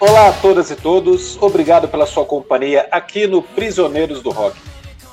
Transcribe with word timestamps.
Olá 0.00 0.28
a 0.28 0.32
todas 0.32 0.70
e 0.70 0.76
todos, 0.76 1.36
obrigado 1.42 1.88
pela 1.88 2.06
sua 2.06 2.24
companhia 2.24 2.86
aqui 2.92 3.26
no 3.26 3.42
Prisioneiros 3.42 4.22
do 4.22 4.30
Rock. 4.30 4.56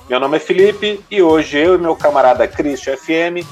Meu 0.08 0.20
nome 0.20 0.38
é 0.38 0.40
Felipe 0.40 1.04
e 1.10 1.24
hoje 1.24 1.58
eu 1.58 1.74
e 1.74 1.80
meu 1.80 1.96
camarada 1.96 2.48
Christian 2.48 2.96
FM 2.96 3.44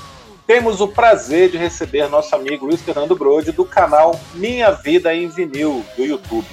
temos 0.46 0.80
o 0.80 0.88
prazer 0.88 1.50
de 1.50 1.58
receber 1.58 2.08
nosso 2.08 2.36
amigo 2.36 2.68
Luiz 2.68 2.84
Fernando 2.84 3.16
Brode 3.16 3.52
do 3.52 3.66
canal 3.66 4.20
Minha 4.36 4.70
Vida 4.74 5.12
em 5.16 5.28
Vinil 5.28 5.84
do 5.98 6.06
YouTube. 6.06 6.46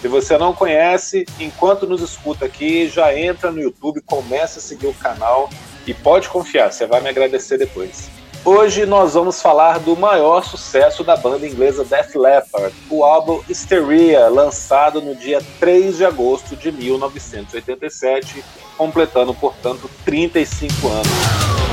Se 0.00 0.08
você 0.08 0.38
não 0.38 0.54
conhece, 0.54 1.26
enquanto 1.38 1.86
nos 1.86 2.00
escuta 2.00 2.46
aqui, 2.46 2.88
já 2.88 3.14
entra 3.14 3.52
no 3.52 3.60
YouTube, 3.60 4.00
começa 4.06 4.58
a 4.58 4.62
seguir 4.62 4.86
o 4.86 4.94
canal 4.94 5.50
e 5.86 5.92
pode 5.92 6.30
confiar, 6.30 6.72
você 6.72 6.86
vai 6.86 7.02
me 7.02 7.10
agradecer 7.10 7.58
depois. 7.58 8.08
Hoje 8.46 8.84
nós 8.84 9.14
vamos 9.14 9.40
falar 9.40 9.78
do 9.78 9.96
maior 9.96 10.44
sucesso 10.44 11.02
da 11.02 11.16
banda 11.16 11.46
inglesa 11.46 11.82
Def 11.82 12.14
Leppard, 12.14 12.74
o 12.90 13.02
álbum 13.02 13.42
Hysteria, 13.48 14.28
lançado 14.28 15.00
no 15.00 15.14
dia 15.14 15.40
3 15.58 15.96
de 15.96 16.04
agosto 16.04 16.54
de 16.54 16.70
1987, 16.70 18.44
completando, 18.76 19.32
portanto, 19.32 19.90
35 20.04 20.88
anos. 20.88 21.63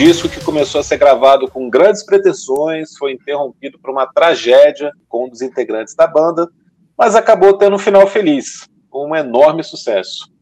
Disco 0.00 0.30
que 0.30 0.42
começou 0.42 0.80
a 0.80 0.82
ser 0.82 0.96
gravado 0.96 1.46
com 1.46 1.68
grandes 1.68 2.02
pretensões, 2.02 2.96
foi 2.96 3.12
interrompido 3.12 3.78
por 3.78 3.90
uma 3.90 4.06
tragédia 4.06 4.90
com 5.06 5.26
um 5.26 5.28
dos 5.28 5.42
integrantes 5.42 5.94
da 5.94 6.06
banda, 6.06 6.48
mas 6.96 7.14
acabou 7.14 7.58
tendo 7.58 7.76
um 7.76 7.78
final 7.78 8.06
feliz, 8.06 8.66
um 8.90 9.14
enorme 9.14 9.62
sucesso. 9.62 10.32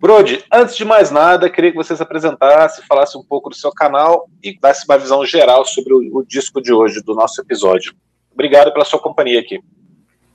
Brody, 0.00 0.42
antes 0.50 0.74
de 0.74 0.86
mais 0.86 1.10
nada, 1.10 1.50
queria 1.50 1.70
que 1.70 1.76
você 1.76 1.94
se 1.94 2.02
apresentasse, 2.02 2.86
falasse 2.86 3.18
um 3.18 3.22
pouco 3.22 3.50
do 3.50 3.54
seu 3.54 3.70
canal 3.70 4.26
e 4.42 4.58
desse 4.58 4.86
uma 4.88 4.96
visão 4.96 5.22
geral 5.26 5.66
sobre 5.66 5.92
o, 5.92 6.20
o 6.20 6.24
disco 6.24 6.58
de 6.62 6.72
hoje, 6.72 7.02
do 7.02 7.14
nosso 7.14 7.38
episódio. 7.42 7.94
Obrigado 8.32 8.72
pela 8.72 8.86
sua 8.86 8.98
companhia 8.98 9.38
aqui. 9.38 9.60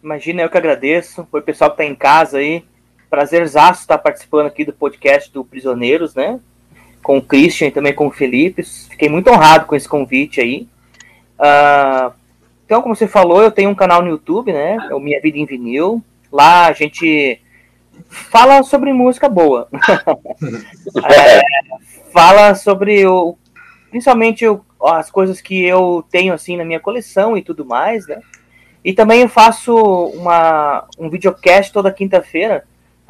Imagina, 0.04 0.44
eu 0.44 0.50
que 0.50 0.58
agradeço. 0.58 1.28
Foi 1.32 1.40
o 1.40 1.44
pessoal 1.44 1.72
que 1.72 1.82
está 1.82 1.92
em 1.92 1.96
casa 1.96 2.38
aí. 2.38 2.64
Prazerzaço 3.10 3.82
estar 3.82 3.98
participando 3.98 4.46
aqui 4.46 4.64
do 4.64 4.74
podcast 4.74 5.34
do 5.34 5.44
Prisioneiros, 5.44 6.14
né? 6.14 6.40
Com 7.10 7.18
o 7.18 7.22
Christian 7.24 7.70
e 7.70 7.72
também 7.72 7.92
com 7.92 8.06
o 8.06 8.12
Felipe. 8.12 8.62
Fiquei 8.62 9.10
muito 9.10 9.32
honrado 9.32 9.66
com 9.66 9.76
esse 9.76 9.90
convite 9.90 10.40
aí. 10.40 10.68
Uh, 11.40 12.14
então, 12.64 12.84
como 12.84 12.96
você 12.96 13.08
falou, 13.08 13.42
eu 13.42 13.50
tenho 13.50 13.72
um 13.72 13.74
canal 13.74 14.04
no 14.04 14.10
YouTube, 14.10 14.54
né? 14.54 14.78
É 14.92 14.94
o 14.94 15.00
Minha 15.00 15.20
Vida 15.20 15.40
em 15.40 15.46
Vinil. 15.48 16.04
Lá 16.32 16.68
a 16.68 16.72
gente 16.72 17.42
fala 18.08 18.62
sobre 18.62 18.94
música 18.94 19.28
boa. 19.28 19.68
é, 21.10 21.42
fala 22.14 22.54
sobre 22.54 23.04
o, 23.08 23.36
principalmente 23.90 24.48
o, 24.48 24.64
as 24.80 25.10
coisas 25.10 25.42
que 25.42 25.66
eu 25.66 26.06
tenho 26.12 26.32
assim 26.32 26.58
na 26.58 26.64
minha 26.64 26.80
coleção 26.80 27.36
e 27.36 27.42
tudo 27.42 27.66
mais, 27.66 28.06
né? 28.06 28.22
E 28.86 28.94
também 28.94 29.22
eu 29.22 29.30
faço 29.30 29.76
uma, 30.14 30.86
um 31.00 31.10
videocast 31.10 31.74
toda 31.74 31.92
quinta-feira 31.92 32.66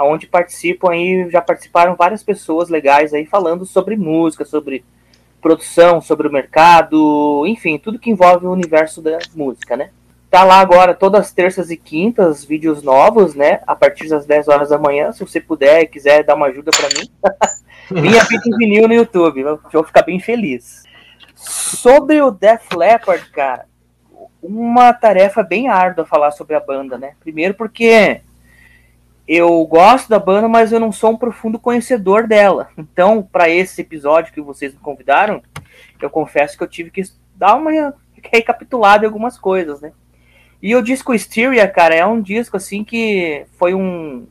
onde 0.05 0.27
participam 0.27 0.91
aí, 0.91 1.29
já 1.29 1.41
participaram 1.41 1.95
várias 1.95 2.23
pessoas 2.23 2.69
legais 2.69 3.13
aí 3.13 3.25
falando 3.25 3.65
sobre 3.65 3.95
música, 3.95 4.45
sobre 4.45 4.83
produção, 5.41 6.01
sobre 6.01 6.27
o 6.27 6.31
mercado, 6.31 7.45
enfim, 7.47 7.77
tudo 7.77 7.99
que 7.99 8.09
envolve 8.09 8.45
o 8.45 8.51
universo 8.51 9.01
da 9.01 9.19
música, 9.35 9.75
né? 9.75 9.89
Tá 10.29 10.43
lá 10.43 10.59
agora 10.59 10.93
todas 10.93 11.21
as 11.21 11.31
terças 11.31 11.71
e 11.71 11.77
quintas, 11.77 12.45
vídeos 12.45 12.83
novos, 12.83 13.33
né? 13.33 13.61
A 13.65 13.75
partir 13.75 14.07
das 14.07 14.25
10 14.27 14.47
horas 14.47 14.69
da 14.69 14.77
manhã, 14.77 15.11
se 15.11 15.21
você 15.21 15.41
puder 15.41 15.81
e 15.81 15.87
quiser 15.87 16.23
dar 16.23 16.35
uma 16.35 16.47
ajuda 16.47 16.71
para 16.71 16.89
mim. 16.89 17.09
Minha 18.01 18.23
vida 18.23 18.43
em 18.45 18.57
vinil 18.57 18.87
no 18.87 18.93
YouTube, 18.93 19.39
eu 19.39 19.59
vou 19.71 19.83
ficar 19.83 20.03
bem 20.03 20.19
feliz. 20.19 20.83
Sobre 21.33 22.21
o 22.21 22.29
Def 22.29 22.71
Leppard, 22.75 23.27
cara, 23.31 23.65
uma 24.41 24.93
tarefa 24.93 25.41
bem 25.41 25.67
árdua 25.67 26.05
falar 26.05 26.29
sobre 26.31 26.55
a 26.55 26.59
banda, 26.59 26.97
né? 26.97 27.13
Primeiro 27.19 27.55
porque 27.55 28.21
eu 29.31 29.63
gosto 29.67 30.09
da 30.09 30.17
banda, 30.17 30.47
mas 30.47 30.71
eu 30.71 30.79
não 30.79 30.91
sou 30.91 31.11
um 31.11 31.17
profundo 31.17 31.59
conhecedor 31.59 32.25
dela. 32.25 32.69
Então, 32.75 33.21
para 33.21 33.47
esse 33.47 33.79
episódio 33.79 34.33
que 34.33 34.41
vocês 34.41 34.73
me 34.73 34.79
convidaram, 34.79 35.43
eu 36.01 36.09
confesso 36.09 36.57
que 36.57 36.63
eu 36.63 36.67
tive 36.67 36.89
que 36.89 37.03
dar 37.35 37.55
uma 37.55 37.93
recapitulada 38.23 39.03
em 39.03 39.07
algumas 39.07 39.37
coisas, 39.37 39.81
né? 39.81 39.91
E 40.59 40.75
o 40.75 40.81
disco 40.81 41.13
Hysteria, 41.13 41.67
cara, 41.67 41.93
é 41.93 42.03
um 42.03 42.19
disco 42.19 42.57
assim 42.57 42.83
que 42.83 43.45
foi 43.59 43.75
um. 43.75 44.25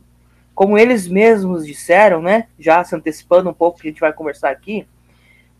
Como 0.52 0.76
eles 0.76 1.06
mesmos 1.06 1.64
disseram, 1.64 2.20
né? 2.20 2.48
Já 2.58 2.82
se 2.82 2.96
antecipando 2.96 3.48
um 3.48 3.54
pouco 3.54 3.78
que 3.78 3.86
a 3.86 3.90
gente 3.92 4.00
vai 4.00 4.12
conversar 4.12 4.50
aqui. 4.50 4.84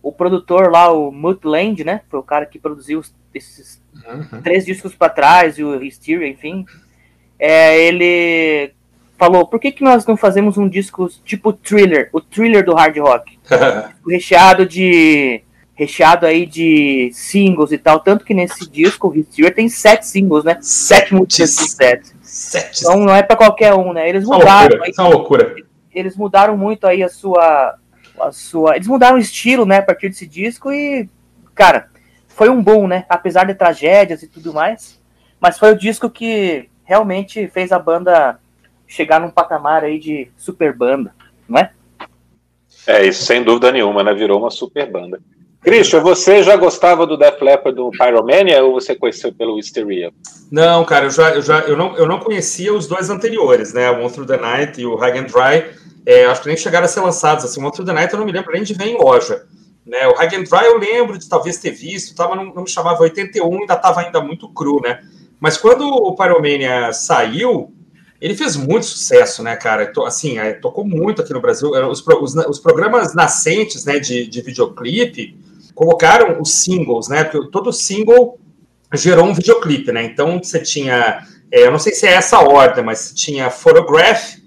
O 0.03 0.11
produtor 0.11 0.69
lá, 0.69 0.91
o 0.91 1.13
Mutt 1.13 1.47
Land, 1.47 1.85
né? 1.85 2.01
Foi 2.11 2.19
o 2.19 2.25
cara 2.25 2.45
que 2.45 2.59
produziu 2.59 3.03
esses 3.33 3.81
uhum. 4.05 4.43
três 4.43 4.67
discos 4.67 4.97
para 4.97 5.13
trás, 5.13 5.59
e 5.59 5.63
o 5.63 5.81
Hysteria, 5.81 6.27
enfim. 6.27 6.67
É, 7.39 7.81
ele 7.81 8.75
falou, 9.19 9.47
por 9.47 9.59
que, 9.59 9.73
que 9.73 9.83
nós 9.83 10.07
não 10.07 10.17
fazemos 10.17 10.57
um 10.57 10.69
disco 10.69 11.09
tipo 11.25 11.53
thriller, 11.53 12.09
o 12.13 12.21
thriller 12.21 12.65
do 12.65 12.75
hard 12.75 12.97
rock? 12.99 13.39
recheado 14.09 14.65
de. 14.65 15.43
Recheado 15.75 16.27
aí 16.27 16.45
de 16.45 17.11
singles 17.13 17.71
e 17.71 17.79
tal. 17.79 18.01
Tanto 18.01 18.25
que 18.25 18.35
nesse 18.35 18.69
disco, 18.69 19.09
o 19.09 19.15
Hysteria 19.15 19.53
tem 19.53 19.69
sete 19.69 20.09
singles, 20.09 20.43
né? 20.43 20.59
Sete 20.61 21.15
músicas 21.15 21.55
de 21.55 21.71
sete. 21.71 22.13
sete. 22.21 22.81
Então 22.81 22.99
não 22.99 23.15
é 23.15 23.23
para 23.23 23.37
qualquer 23.37 23.75
um, 23.75 23.93
né? 23.93 24.09
Eles 24.09 24.25
mudaram. 24.25 24.77
Loucura, 24.77 24.85
aí, 24.85 24.93
é 24.99 25.03
loucura. 25.03 25.57
Eles 25.95 26.17
mudaram 26.17 26.57
muito 26.57 26.85
aí 26.85 27.01
a 27.03 27.09
sua. 27.09 27.77
A 28.19 28.33
sua. 28.33 28.75
Eles 28.75 28.89
mudaram 28.89 29.17
o 29.17 29.21
estilo, 29.21 29.65
né, 29.65 29.79
a 29.79 29.83
partir 29.83 30.09
desse 30.09 30.27
disco 30.27 30.73
e. 30.73 31.09
Cara, 31.55 31.89
foi 32.27 32.49
um 32.49 32.61
boom, 32.61 32.89
né? 32.89 33.05
Apesar 33.09 33.45
de 33.45 33.55
tragédias 33.55 34.25
e 34.25 34.27
tudo 34.27 34.53
mais. 34.53 35.01
Mas 35.41 35.61
foi 35.61 35.71
o 35.71 35.79
disco 35.79 36.11
que 36.11 36.69
realmente 36.85 37.47
fez 37.47 37.71
a 37.71 37.79
banda 37.79 38.41
chegar 38.89 39.21
num 39.21 39.31
patamar 39.31 39.85
aí 39.85 39.99
de 39.99 40.29
super 40.37 40.75
banda, 40.75 41.15
não 41.47 41.61
é? 41.61 41.71
É, 42.87 43.07
isso 43.07 43.25
sem 43.25 43.45
dúvida 43.45 43.71
nenhuma, 43.71 44.03
né? 44.03 44.15
Virou 44.15 44.41
uma 44.41 44.51
super 44.51 44.91
banda. 44.91 45.21
Christian, 45.61 46.01
você 46.01 46.43
já 46.43 46.57
gostava 46.57 47.07
do 47.07 47.17
Def 47.17 47.43
Leppard 47.43 47.77
do 47.77 47.91
Pyromania 47.91 48.65
ou 48.65 48.73
você 48.73 48.95
conheceu 48.95 49.33
pelo 49.33 49.57
Hysteria? 49.57 50.11
Não, 50.51 50.85
cara, 50.85 51.07
eu 51.07 51.11
já, 51.11 51.31
eu 51.35 51.43
já 51.43 51.59
eu 51.61 51.77
não, 51.77 51.95
eu 51.97 52.07
não 52.07 52.19
conhecia 52.19 52.73
os 52.73 52.87
dois 52.87 53.11
anteriores, 53.11 53.75
né? 53.75 53.91
O 53.91 54.01
Monster 54.01 54.25
the 54.25 54.39
Night 54.39 54.81
e 54.81 54.87
o 54.87 54.97
High 54.97 55.19
and 55.19 55.25
Dry. 55.25 55.79
É, 56.07 56.25
acho 56.25 56.41
que 56.41 56.49
nem 56.49 56.57
chegaram 56.57 56.87
a 56.87 56.89
ser 56.89 57.01
lançados. 57.01 57.45
Assim, 57.45 57.61
o 57.61 57.63
Monster 57.63 57.85
the 57.85 57.93
Night 57.93 58.13
eu 58.13 58.19
não 58.19 58.25
me 58.25 58.33
lembro 58.33 58.53
nem 58.53 58.63
de 58.63 58.73
ver 58.73 58.87
em 58.87 58.97
loja. 58.97 59.45
Né? 59.85 60.07
O 60.07 60.15
High 60.15 60.37
and 60.37 60.45
Dry 60.45 60.65
eu 60.65 60.79
lembro 60.79 61.19
de 61.19 61.29
talvez 61.29 61.59
ter 61.59 61.73
visto, 61.73 62.15
tava, 62.15 62.35
não, 62.37 62.45
não 62.45 62.63
me 62.63 62.71
chamava 62.71 63.03
81, 63.03 63.61
ainda 63.61 63.75
estava 63.75 64.01
ainda 64.01 64.21
muito 64.21 64.49
cru, 64.49 64.81
né? 64.81 65.01
Mas 65.41 65.59
quando 65.59 65.87
o 65.87 66.15
Pyromania 66.17 66.93
saiu, 66.93 67.73
ele 68.21 68.35
fez 68.35 68.57
muito 68.57 68.87
sucesso, 68.87 69.43
né, 69.43 69.55
cara? 69.57 69.93
Assim, 70.05 70.39
é, 70.39 70.53
tocou 70.53 70.85
muito 70.85 71.23
aqui 71.23 71.33
no 71.33 71.41
Brasil. 71.41 71.71
Os, 71.89 72.05
os, 72.07 72.35
os 72.35 72.59
programas 72.59 73.15
nascentes, 73.15 73.85
né, 73.85 73.99
de, 73.99 74.27
de 74.27 74.41
videoclipe 74.43 75.39
colocaram 75.75 76.41
os 76.41 76.51
singles, 76.51 77.09
né? 77.09 77.23
Porque 77.23 77.51
todo 77.53 77.73
single 77.73 78.37
gerou 78.95 79.27
um 79.27 79.35
videoclipe, 79.35 79.93
né? 79.93 80.03
Então 80.03 80.43
você 80.43 80.61
tinha, 80.61 81.25
é, 81.53 81.67
eu 81.67 81.71
não 81.71 81.79
sei 81.79 81.95
se 81.95 82.07
é 82.07 82.15
essa 82.15 82.41
ordem, 82.41 82.85
mas 82.85 83.13
tinha 83.15 83.51
Photograph, 83.51 84.39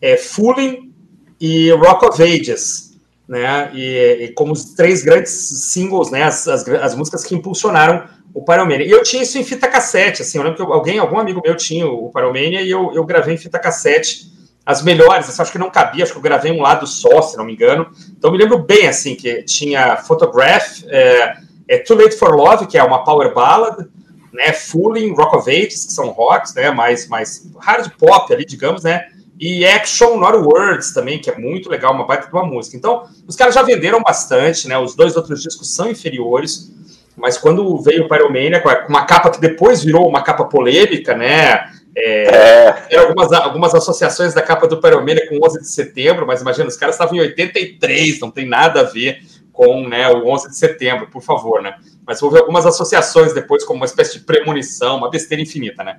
é, 0.00 0.16
Fooling 0.16 0.92
e 1.40 1.70
Rock 1.70 2.06
of 2.06 2.20
Ages, 2.20 2.89
né? 3.30 3.70
E, 3.72 4.24
e 4.24 4.28
como 4.32 4.52
os 4.52 4.74
três 4.74 5.04
grandes 5.04 5.30
singles, 5.30 6.10
né? 6.10 6.24
As, 6.24 6.48
as, 6.48 6.68
as 6.68 6.96
músicas 6.96 7.24
que 7.24 7.32
impulsionaram 7.32 8.08
o 8.34 8.44
Pyromania. 8.44 8.84
E 8.84 8.90
eu 8.90 9.04
tinha 9.04 9.22
isso 9.22 9.38
em 9.38 9.44
fita 9.44 9.68
cassete, 9.68 10.22
assim, 10.22 10.38
eu 10.38 10.44
lembro 10.44 10.56
que 10.56 10.72
alguém, 10.72 10.98
algum 10.98 11.18
amigo 11.18 11.40
meu 11.44 11.56
tinha 11.56 11.86
o 11.86 12.10
Pyromania 12.12 12.60
e 12.60 12.70
eu, 12.70 12.92
eu 12.92 13.04
gravei 13.04 13.34
em 13.34 13.38
fita 13.38 13.58
cassete 13.58 14.30
as 14.66 14.82
melhores, 14.82 15.28
assim, 15.28 15.42
acho 15.42 15.52
que 15.52 15.58
não 15.58 15.70
cabia, 15.70 16.02
acho 16.02 16.12
que 16.12 16.18
eu 16.18 16.22
gravei 16.22 16.52
um 16.52 16.60
lado 16.60 16.86
só, 16.86 17.22
se 17.22 17.36
não 17.36 17.44
me 17.44 17.54
engano. 17.54 17.88
Então 18.16 18.32
me 18.32 18.38
lembro 18.38 18.58
bem, 18.58 18.88
assim, 18.88 19.14
que 19.14 19.42
tinha 19.44 19.96
Photograph, 19.96 20.82
é, 20.88 21.36
é 21.68 21.78
Too 21.78 21.96
Late 21.96 22.16
for 22.16 22.34
Love, 22.34 22.66
que 22.66 22.76
é 22.76 22.82
uma 22.82 23.04
power 23.04 23.32
ballad, 23.32 23.86
né, 24.32 24.52
Fooling, 24.52 25.12
Rock 25.14 25.36
of 25.36 25.50
Ages, 25.50 25.86
que 25.86 25.92
são 25.92 26.08
rocks, 26.10 26.54
né, 26.54 26.70
mais, 26.70 27.08
mais 27.08 27.48
hard 27.58 27.90
pop 27.96 28.32
ali, 28.32 28.44
digamos, 28.44 28.84
né, 28.84 29.06
e 29.40 29.64
Action 29.64 30.18
Not 30.18 30.36
Words 30.36 30.92
também, 30.92 31.18
que 31.18 31.30
é 31.30 31.38
muito 31.38 31.70
legal, 31.70 31.94
uma 31.94 32.06
baita 32.06 32.26
de 32.26 32.32
uma 32.32 32.44
música. 32.44 32.76
Então, 32.76 33.04
os 33.26 33.34
caras 33.34 33.54
já 33.54 33.62
venderam 33.62 34.02
bastante, 34.02 34.68
né, 34.68 34.78
os 34.78 34.94
dois 34.94 35.16
outros 35.16 35.42
discos 35.42 35.74
são 35.74 35.90
inferiores, 35.90 36.70
mas 37.16 37.38
quando 37.38 37.78
veio 37.78 38.04
o 38.04 38.08
Pyromania, 38.08 38.60
com 38.60 38.68
uma 38.88 39.06
capa 39.06 39.30
que 39.30 39.40
depois 39.40 39.82
virou 39.82 40.06
uma 40.06 40.22
capa 40.22 40.44
polêmica, 40.44 41.14
né? 41.14 41.70
É, 41.96 42.74
é. 42.90 42.98
Algumas, 42.98 43.32
algumas 43.32 43.74
associações 43.74 44.32
da 44.32 44.42
capa 44.42 44.66
do 44.66 44.80
Pyromania 44.80 45.26
com 45.28 45.44
11 45.44 45.60
de 45.60 45.68
setembro, 45.68 46.26
mas 46.26 46.40
imagina, 46.40 46.68
os 46.68 46.76
caras 46.76 46.94
estavam 46.94 47.16
em 47.16 47.20
83, 47.20 48.20
não 48.20 48.30
tem 48.30 48.46
nada 48.46 48.80
a 48.80 48.84
ver 48.84 49.20
com 49.52 49.86
né, 49.88 50.08
o 50.08 50.26
11 50.28 50.50
de 50.50 50.56
setembro, 50.56 51.08
por 51.08 51.22
favor, 51.22 51.60
né? 51.60 51.74
Mas 52.06 52.22
houve 52.22 52.38
algumas 52.38 52.64
associações 52.64 53.34
depois, 53.34 53.64
como 53.64 53.78
uma 53.78 53.86
espécie 53.86 54.18
de 54.18 54.24
premonição, 54.24 54.96
uma 54.96 55.10
besteira 55.10 55.42
infinita, 55.42 55.82
né? 55.82 55.98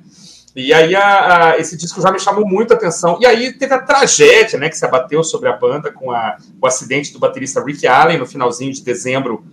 E 0.56 0.74
aí 0.74 0.94
a, 0.96 1.52
a, 1.52 1.58
esse 1.58 1.78
disco 1.78 2.02
já 2.02 2.12
me 2.12 2.20
chamou 2.20 2.46
muito 2.46 2.74
a 2.74 2.76
atenção. 2.76 3.18
E 3.22 3.26
aí 3.26 3.54
teve 3.54 3.74
a 3.74 3.80
tragédia, 3.80 4.60
né, 4.60 4.70
que 4.70 4.78
se 4.78 4.86
abateu 4.86 5.24
sobre 5.24 5.48
a 5.48 5.54
banda 5.54 5.92
com 5.92 6.12
a, 6.12 6.38
o 6.62 6.68
acidente 6.68 7.14
do 7.14 7.20
baterista 7.20 7.64
Rick 7.64 7.88
Allen 7.88 8.18
no 8.18 8.26
finalzinho 8.26 8.74
de 8.74 8.82
dezembro 8.82 9.46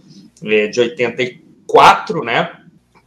é, 0.45 0.67
de 0.67 0.81
84, 0.81 2.25
né? 2.25 2.53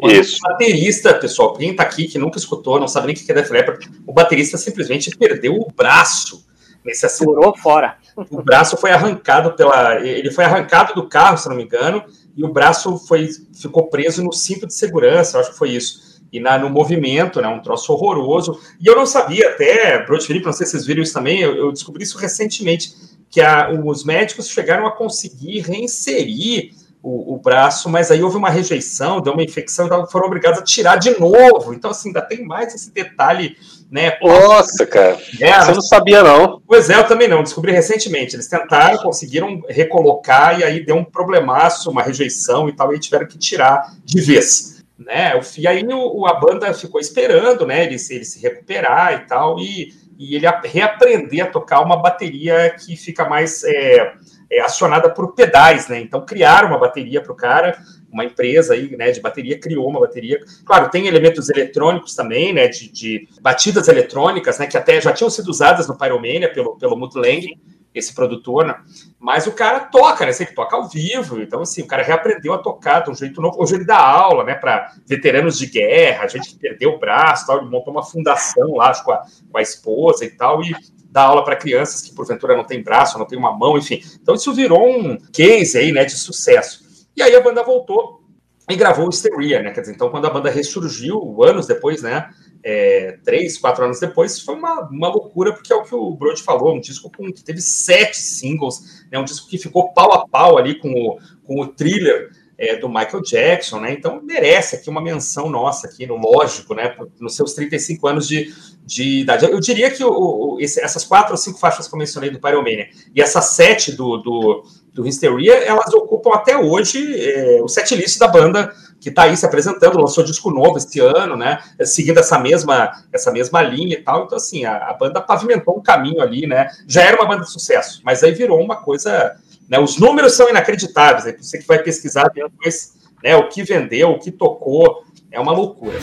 Isso. 0.03 0.37
O 0.37 0.49
baterista, 0.49 1.13
pessoal, 1.13 1.53
quem 1.53 1.75
tá 1.75 1.83
aqui 1.83 2.07
que 2.07 2.17
nunca 2.17 2.39
escutou, 2.39 2.79
não 2.79 2.87
sabe 2.87 3.07
nem 3.07 3.15
o 3.15 3.19
que 3.19 3.31
é 3.31 3.35
Def 3.35 3.51
Leppard, 3.51 3.87
o 4.07 4.13
baterista 4.13 4.57
simplesmente 4.57 5.15
perdeu 5.15 5.53
o 5.53 5.71
braço 5.71 6.47
nesse 6.83 7.05
acidente. 7.05 7.35
Furou 7.35 7.55
fora. 7.55 7.97
O 8.31 8.41
braço 8.41 8.77
foi 8.77 8.91
arrancado 8.91 9.53
pela. 9.53 9.99
Ele 9.99 10.31
foi 10.31 10.43
arrancado 10.43 10.95
do 10.95 11.07
carro, 11.07 11.37
se 11.37 11.47
não 11.47 11.55
me 11.55 11.63
engano, 11.63 12.03
e 12.35 12.43
o 12.43 12.51
braço 12.51 12.97
foi, 12.97 13.29
ficou 13.53 13.89
preso 13.89 14.23
no 14.23 14.33
cinto 14.33 14.65
de 14.65 14.73
segurança, 14.73 15.39
acho 15.39 15.51
que 15.51 15.57
foi 15.57 15.69
isso 15.69 16.10
e 16.31 16.39
na, 16.39 16.57
no 16.57 16.69
movimento, 16.69 17.41
né? 17.41 17.47
Um 17.47 17.61
troço 17.61 17.91
horroroso. 17.93 18.59
E 18.79 18.87
eu 18.87 18.95
não 18.95 19.05
sabia 19.05 19.49
até, 19.49 20.03
Brode 20.05 20.25
Felipe, 20.25 20.45
não 20.45 20.53
sei 20.53 20.65
se 20.65 20.71
vocês 20.71 20.85
viram 20.85 21.01
isso 21.01 21.13
também, 21.13 21.41
eu, 21.41 21.55
eu 21.55 21.71
descobri 21.71 22.03
isso 22.03 22.17
recentemente, 22.17 22.93
que 23.29 23.41
a, 23.41 23.69
os 23.69 24.03
médicos 24.03 24.49
chegaram 24.49 24.85
a 24.85 24.91
conseguir 24.91 25.59
reinserir 25.61 26.71
o, 27.03 27.33
o, 27.33 27.37
braço, 27.39 27.89
mas 27.89 28.11
aí 28.11 28.21
houve 28.21 28.37
uma 28.37 28.49
rejeição, 28.49 29.19
deu 29.19 29.33
uma 29.33 29.41
infecção, 29.41 29.87
então 29.87 30.05
foram 30.05 30.27
obrigados 30.27 30.59
a 30.59 30.63
tirar 30.63 30.97
de 30.97 31.19
novo. 31.19 31.73
Então, 31.73 31.89
assim, 31.89 32.09
ainda 32.09 32.21
tem 32.21 32.45
mais 32.45 32.75
esse 32.75 32.91
detalhe, 32.91 33.57
né? 33.89 34.17
Nossa, 34.21 34.85
cara. 34.85 35.17
É, 35.39 35.59
Você 35.61 35.71
não 35.71 35.81
sabia, 35.81 36.21
não. 36.21 36.61
Pois 36.67 36.91
é, 36.91 36.95
eu 36.95 37.07
também 37.07 37.27
não, 37.27 37.41
descobri 37.41 37.71
recentemente. 37.71 38.35
Eles 38.35 38.47
tentaram, 38.47 38.99
conseguiram 38.99 39.63
recolocar, 39.67 40.59
e 40.59 40.63
aí 40.63 40.85
deu 40.85 40.95
um 40.95 41.03
problemaço, 41.03 41.89
uma 41.89 42.03
rejeição 42.03 42.69
e 42.69 42.73
tal, 42.73 42.93
e 42.93 42.99
tiveram 42.99 43.25
que 43.25 43.37
tirar 43.37 43.95
de 44.05 44.21
vez 44.21 44.70
né? 45.05 45.39
E 45.57 45.67
aí 45.67 45.85
o, 45.85 46.25
a 46.25 46.33
banda 46.33 46.73
ficou 46.73 46.99
esperando, 46.99 47.65
né? 47.65 47.83
Ele, 47.85 47.95
ele 48.09 48.25
se 48.25 48.41
recuperar 48.41 49.13
e 49.13 49.27
tal, 49.27 49.59
e, 49.59 49.93
e 50.17 50.35
ele 50.35 50.45
reaprender 50.65 51.43
a 51.43 51.47
tocar 51.47 51.81
uma 51.81 51.97
bateria 51.97 52.69
que 52.71 52.95
fica 52.95 53.27
mais 53.27 53.63
é, 53.63 54.13
é, 54.51 54.61
acionada 54.61 55.09
por 55.09 55.33
pedais, 55.33 55.87
né? 55.87 55.99
Então 55.99 56.25
criaram 56.25 56.69
uma 56.69 56.77
bateria 56.77 57.21
para 57.21 57.31
o 57.31 57.35
cara, 57.35 57.77
uma 58.11 58.25
empresa 58.25 58.73
aí, 58.73 58.95
né, 58.97 59.11
de 59.11 59.21
bateria 59.21 59.59
criou 59.59 59.87
uma 59.87 59.99
bateria. 59.99 60.39
Claro, 60.65 60.89
tem 60.89 61.07
elementos 61.07 61.49
eletrônicos 61.49 62.13
também, 62.13 62.53
né, 62.53 62.67
de, 62.67 62.91
de 62.91 63.27
batidas 63.41 63.87
eletrônicas, 63.87 64.59
né, 64.59 64.67
que 64.67 64.77
até 64.77 64.99
já 64.99 65.13
tinham 65.13 65.29
sido 65.29 65.47
usadas 65.47 65.87
no 65.87 65.97
Pyromania 65.97 66.51
pelo 66.51 66.77
pelo 66.77 66.97
Mutt 66.97 67.15
Lang, 67.15 67.57
esse 67.93 68.13
produtor, 68.13 68.65
né? 68.65 68.75
Mas 69.19 69.47
o 69.47 69.51
cara 69.51 69.81
toca, 69.81 70.25
né? 70.25 70.31
Ele 70.31 70.51
toca 70.51 70.75
ao 70.75 70.87
vivo, 70.87 71.41
então 71.41 71.61
assim, 71.61 71.81
o 71.81 71.87
cara 71.87 72.03
reaprendeu 72.03 72.53
a 72.53 72.57
tocar 72.57 73.01
de 73.01 73.11
um 73.11 73.15
jeito 73.15 73.41
novo. 73.41 73.61
Hoje 73.61 73.75
ele 73.75 73.85
dá 73.85 73.97
aula, 73.97 74.43
né, 74.43 74.55
para 74.55 74.93
veteranos 75.05 75.57
de 75.57 75.65
guerra, 75.65 76.27
gente 76.27 76.49
que 76.49 76.59
perdeu 76.59 76.91
o 76.91 76.99
braço, 76.99 77.45
tal, 77.45 77.57
ele 77.57 77.69
montou 77.69 77.93
uma 77.93 78.03
fundação 78.03 78.75
lá 78.75 78.93
com 79.03 79.11
a, 79.11 79.25
com 79.51 79.57
a 79.57 79.61
esposa 79.61 80.25
e 80.25 80.29
tal, 80.29 80.63
e 80.63 80.73
dá 81.11 81.23
aula 81.23 81.43
para 81.43 81.55
crianças 81.57 82.01
que 82.01 82.15
porventura 82.15 82.55
não 82.55 82.63
tem 82.63 82.81
braço, 82.81 83.19
não 83.19 83.25
tem 83.25 83.37
uma 83.37 83.51
mão, 83.51 83.77
enfim. 83.77 84.01
Então 84.21 84.33
isso 84.35 84.53
virou 84.53 84.87
um 84.89 85.17
case 85.33 85.77
aí, 85.77 85.91
né, 85.91 86.05
de 86.05 86.15
sucesso. 86.15 87.05
E 87.15 87.21
aí 87.21 87.35
a 87.35 87.41
banda 87.41 87.61
voltou 87.61 88.21
e 88.69 88.75
gravou 88.75 89.07
o 89.07 89.09
Hysteria, 89.09 89.61
né? 89.61 89.71
Quer 89.71 89.81
dizer, 89.81 89.93
então 89.93 90.09
quando 90.09 90.25
a 90.25 90.29
banda 90.29 90.49
ressurgiu, 90.49 91.43
anos 91.43 91.67
depois, 91.67 92.01
né? 92.01 92.29
É, 92.63 93.17
três, 93.23 93.57
quatro 93.57 93.83
anos 93.83 93.99
depois, 93.99 94.39
foi 94.39 94.55
uma, 94.55 94.87
uma 94.89 95.07
loucura, 95.07 95.53
porque 95.53 95.73
é 95.73 95.75
o 95.75 95.83
que 95.83 95.95
o 95.95 96.11
Brody 96.11 96.41
falou, 96.41 96.75
um 96.75 96.79
disco 96.79 97.11
com, 97.15 97.31
que 97.31 97.43
teve 97.43 97.61
sete 97.61 98.17
singles, 98.17 99.03
né, 99.11 99.17
um 99.19 99.23
disco 99.23 99.49
que 99.49 99.57
ficou 99.57 99.93
pau 99.93 100.13
a 100.13 100.27
pau 100.27 100.57
ali 100.57 100.79
com 100.79 100.91
o, 100.91 101.19
com 101.43 101.61
o 101.61 101.67
thriller 101.67 102.29
é, 102.61 102.75
do 102.75 102.87
Michael 102.87 103.23
Jackson, 103.23 103.79
né? 103.79 103.91
Então 103.91 104.21
merece 104.21 104.75
aqui 104.75 104.87
uma 104.87 105.01
menção 105.01 105.49
nossa 105.49 105.87
aqui, 105.87 106.05
no 106.05 106.15
lógico, 106.15 106.75
né? 106.75 106.95
Nos 107.19 107.35
seus 107.35 107.55
35 107.55 108.07
anos 108.07 108.27
de, 108.27 108.53
de 108.85 109.21
idade. 109.21 109.45
Eu 109.45 109.59
diria 109.59 109.89
que 109.89 110.03
o, 110.03 110.11
o, 110.11 110.59
esse, 110.59 110.79
essas 110.79 111.03
quatro 111.03 111.31
ou 111.31 111.37
cinco 111.37 111.57
faixas 111.57 111.87
que 111.87 111.95
eu 111.95 111.97
mencionei 111.97 112.29
do 112.29 112.39
Pyromania 112.39 112.87
e 113.15 113.19
essas 113.19 113.45
sete 113.45 113.91
do, 113.93 114.17
do, 114.17 114.63
do 114.93 115.03
Hysteria, 115.03 115.55
elas 115.63 115.93
ocupam 115.93 116.31
até 116.33 116.57
hoje 116.57 117.17
é, 117.17 117.61
o 117.61 117.67
setlist 117.67 118.19
da 118.19 118.27
banda 118.27 118.73
que 118.99 119.09
está 119.09 119.23
aí 119.23 119.35
se 119.35 119.45
apresentando, 119.45 119.99
lançou 119.99 120.23
disco 120.23 120.51
novo 120.51 120.77
este 120.77 120.99
ano, 120.99 121.35
né? 121.35 121.57
Seguindo 121.83 122.19
essa 122.19 122.37
mesma, 122.37 122.91
essa 123.11 123.31
mesma 123.31 123.61
linha 123.63 123.95
e 123.95 124.01
tal. 124.03 124.25
Então, 124.25 124.37
assim, 124.37 124.63
a, 124.63 124.89
a, 124.89 124.93
banda 124.93 125.19
pavimentou 125.19 125.75
um 125.75 125.81
caminho 125.81 126.21
ali, 126.21 126.45
né? 126.45 126.69
Já 126.87 127.01
era 127.01 127.19
uma 127.19 127.27
banda 127.27 127.43
de 127.43 127.51
sucesso, 127.51 128.01
mas 128.05 128.23
aí 128.23 128.31
virou 128.31 128.61
uma 128.61 128.75
coisa. 128.75 129.35
Né? 129.67 129.79
Os 129.79 129.97
números 129.97 130.33
são 130.33 130.47
inacreditáveis, 130.49 131.25
né? 131.25 131.35
Você 131.39 131.57
que 131.57 131.67
vai 131.67 131.81
pesquisar 131.81 132.29
depois 132.29 132.93
né, 133.23 133.35
o 133.35 133.49
que 133.49 133.63
vendeu, 133.63 134.11
o 134.11 134.19
que 134.19 134.31
tocou, 134.31 135.03
é 135.31 135.39
uma 135.39 135.51
loucura. 135.51 135.97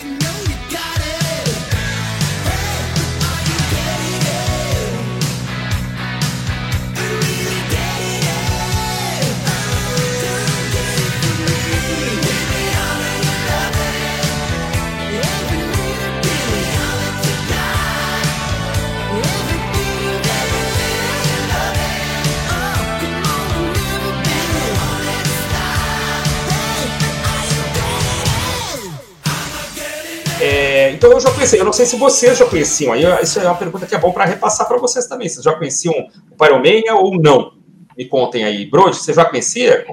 Então 30.99 31.13
eu 31.13 31.21
já 31.21 31.31
conheci. 31.33 31.57
Eu 31.57 31.65
não 31.65 31.73
sei 31.73 31.87
se 31.87 31.97
vocês 31.97 32.37
já 32.37 32.45
conheciam. 32.45 32.93
Aí 32.93 33.05
isso 33.23 33.39
é 33.39 33.45
uma 33.45 33.55
pergunta 33.55 33.87
que 33.87 33.95
é 33.95 33.99
bom 33.99 34.11
para 34.11 34.25
repassar 34.25 34.67
para 34.67 34.79
vocês 34.79 35.07
também. 35.07 35.29
Vocês 35.29 35.45
já 35.45 35.55
conheciam 35.55 35.95
o 36.29 36.37
Pyromania 36.37 36.97
ou 36.97 37.21
não? 37.21 37.53
Me 37.97 38.05
contem 38.05 38.45
aí. 38.45 38.67
Brody, 38.67 38.97
você 38.97 39.13
já 39.13 39.25
conhecia? 39.25 39.87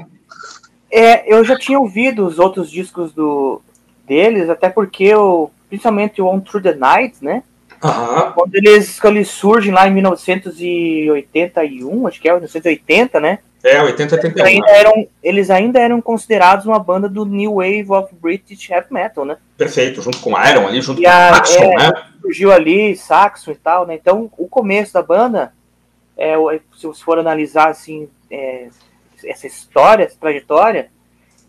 É, 0.92 1.32
eu 1.32 1.44
já 1.46 1.56
tinha 1.58 1.80
ouvido 1.80 2.26
os 2.26 2.40
outros 2.40 2.72
discos 2.72 3.14
do, 3.14 3.62
deles, 4.08 4.50
até 4.50 4.68
porque 4.68 5.04
eu, 5.04 5.52
principalmente 5.70 6.22
o 6.22 6.28
On 6.28 6.40
Through 6.40 6.64
the 6.64 6.74
Night, 6.74 7.18
né? 7.22 7.44
Uhum. 7.86 8.32
Quando 8.32 8.56
eles, 8.56 9.00
quando 9.00 9.18
eles 9.18 9.30
surgem 9.30 9.72
lá 9.72 9.88
em 9.88 9.94
1981, 9.94 12.08
acho 12.08 12.20
que 12.20 12.28
é 12.28 12.32
1980, 12.32 13.20
né? 13.20 13.38
É, 13.64 13.80
80 13.82 14.16
81. 14.16 14.46
Eles 14.46 14.54
ainda, 14.54 14.72
eram, 14.72 15.08
eles 15.24 15.50
ainda 15.50 15.80
eram 15.80 16.02
considerados 16.02 16.66
uma 16.66 16.78
banda 16.78 17.08
do 17.10 17.26
New 17.26 17.56
Wave 17.56 17.88
of 17.90 18.14
British 18.16 18.70
Heavy 18.70 18.88
Metal, 18.92 19.26
né? 19.26 19.38
Perfeito, 19.58 20.02
junto 20.02 20.20
com 20.20 20.32
Iron 20.32 20.68
ali, 20.68 20.82
junto 20.82 21.02
e 21.02 21.04
com 21.04 21.10
a, 21.10 21.36
Saxon, 21.36 21.64
é, 21.64 21.78
né? 21.78 21.92
Surgiu 22.22 22.52
ali 22.52 22.96
Saxon 22.96 23.52
e 23.52 23.56
tal, 23.56 23.88
né? 23.88 23.96
Então, 23.96 24.30
o 24.38 24.48
começo 24.48 24.94
da 24.94 25.02
banda, 25.02 25.52
é, 26.16 26.36
se 26.78 26.86
você 26.86 27.04
for 27.04 27.18
analisar, 27.18 27.70
assim, 27.70 28.08
é, 28.30 28.68
essa 29.24 29.48
história, 29.48 30.04
essa 30.04 30.18
trajetória, 30.20 30.92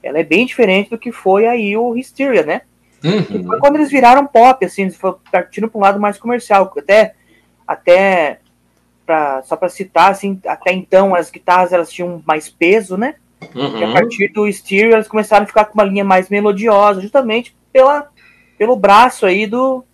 ela 0.03 0.19
é 0.19 0.25
bem 0.25 0.47
diferente 0.47 0.91
do 0.91 0.99
que 0.99 1.13
foi 1.13 1.47
aí 1.47 1.77
o 1.77 1.95
Hysteria, 1.95 2.45
né? 2.45 2.63
Uhum. 3.05 3.47
Foi 3.47 3.59
quando 3.61 3.77
eles 3.77 3.91
viraram 3.91 4.27
pop, 4.27 4.65
assim, 4.65 4.83
eles 4.83 4.97
foram 4.97 5.19
partindo 5.31 5.69
para 5.69 5.79
um 5.79 5.83
lado 5.83 6.01
mais 6.01 6.19
comercial, 6.19 6.73
até, 6.77 7.15
até 7.67 8.41
pra, 9.05 9.43
só 9.43 9.57
para 9.57 9.69
citar, 9.69 10.11
assim, 10.11 10.41
até 10.47 10.73
então 10.73 11.15
as 11.15 11.31
guitarras 11.31 11.73
elas 11.73 11.91
tinham 11.91 12.23
mais 12.27 12.49
peso, 12.49 12.97
né? 12.97 13.15
Uhum. 13.55 13.79
E 13.79 13.85
a 13.85 13.93
partir 13.93 14.29
do 14.29 14.51
stereo 14.51 14.93
elas 14.93 15.09
começaram 15.09 15.45
a 15.45 15.47
ficar 15.47 15.67
com 15.67 15.75
uma 15.75 15.85
linha 15.85 16.05
mais 16.05 16.29
melodiosa, 16.29 17.01
justamente 17.01 17.55
pela, 17.73 18.09
pelo 18.59 18.77
braço 18.77 19.27
aí 19.27 19.47
do, 19.47 19.85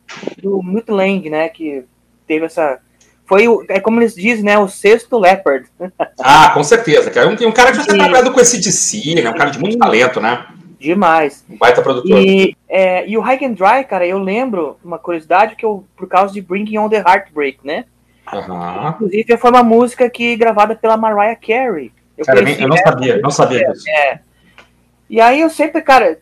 do 0.40 0.62
Mutt 0.62 0.90
Lang, 0.90 1.28
né? 1.28 1.48
Que 1.48 1.84
teve 2.26 2.46
essa. 2.46 2.78
Foi, 3.26 3.46
é 3.68 3.80
como 3.80 4.00
eles 4.00 4.14
dizem, 4.14 4.44
né? 4.44 4.58
O 4.58 4.68
sexto 4.68 5.18
Leopard. 5.18 5.66
Ah, 6.24 6.50
com 6.50 6.62
certeza. 6.62 7.10
Cara. 7.10 7.28
Um, 7.28 7.32
um 7.32 7.52
cara 7.52 7.70
que 7.70 7.78
já 7.78 7.82
está 7.82 7.94
trabalhado 7.94 8.30
com 8.30 8.40
esse 8.40 8.60
DC, 8.60 9.20
né? 9.20 9.28
Um 9.28 9.34
cara 9.34 9.50
de 9.50 9.58
muito 9.58 9.76
talento, 9.76 10.20
né? 10.20 10.46
Demais. 10.82 11.44
Baita 11.48 11.80
produtor. 11.80 12.18
E, 12.18 12.56
é, 12.68 13.08
e 13.08 13.16
o 13.16 13.20
High 13.20 13.44
and 13.44 13.52
Dry, 13.52 13.84
cara, 13.88 14.04
eu 14.04 14.18
lembro 14.18 14.76
uma 14.84 14.98
curiosidade 14.98 15.54
que 15.54 15.64
eu, 15.64 15.84
por 15.96 16.08
causa 16.08 16.34
de 16.34 16.40
Bringing 16.40 16.76
on 16.78 16.88
the 16.88 16.96
Heartbreak, 16.96 17.60
né? 17.62 17.84
Uhum. 18.32 18.88
Inclusive, 18.88 19.36
foi 19.36 19.50
uma 19.50 19.62
música 19.62 20.10
que 20.10 20.34
gravada 20.34 20.74
pela 20.74 20.96
Mariah 20.96 21.36
Carey. 21.36 21.92
Eu, 22.18 22.24
cara, 22.24 22.40
eu 22.40 22.68
não 22.68 22.76
sabia, 22.76 23.20
não 23.20 23.30
sabia 23.30 23.70
disso. 23.70 23.88
É. 23.88 24.20
E 25.08 25.20
aí 25.20 25.40
eu 25.40 25.50
sempre, 25.50 25.80
cara, 25.82 26.18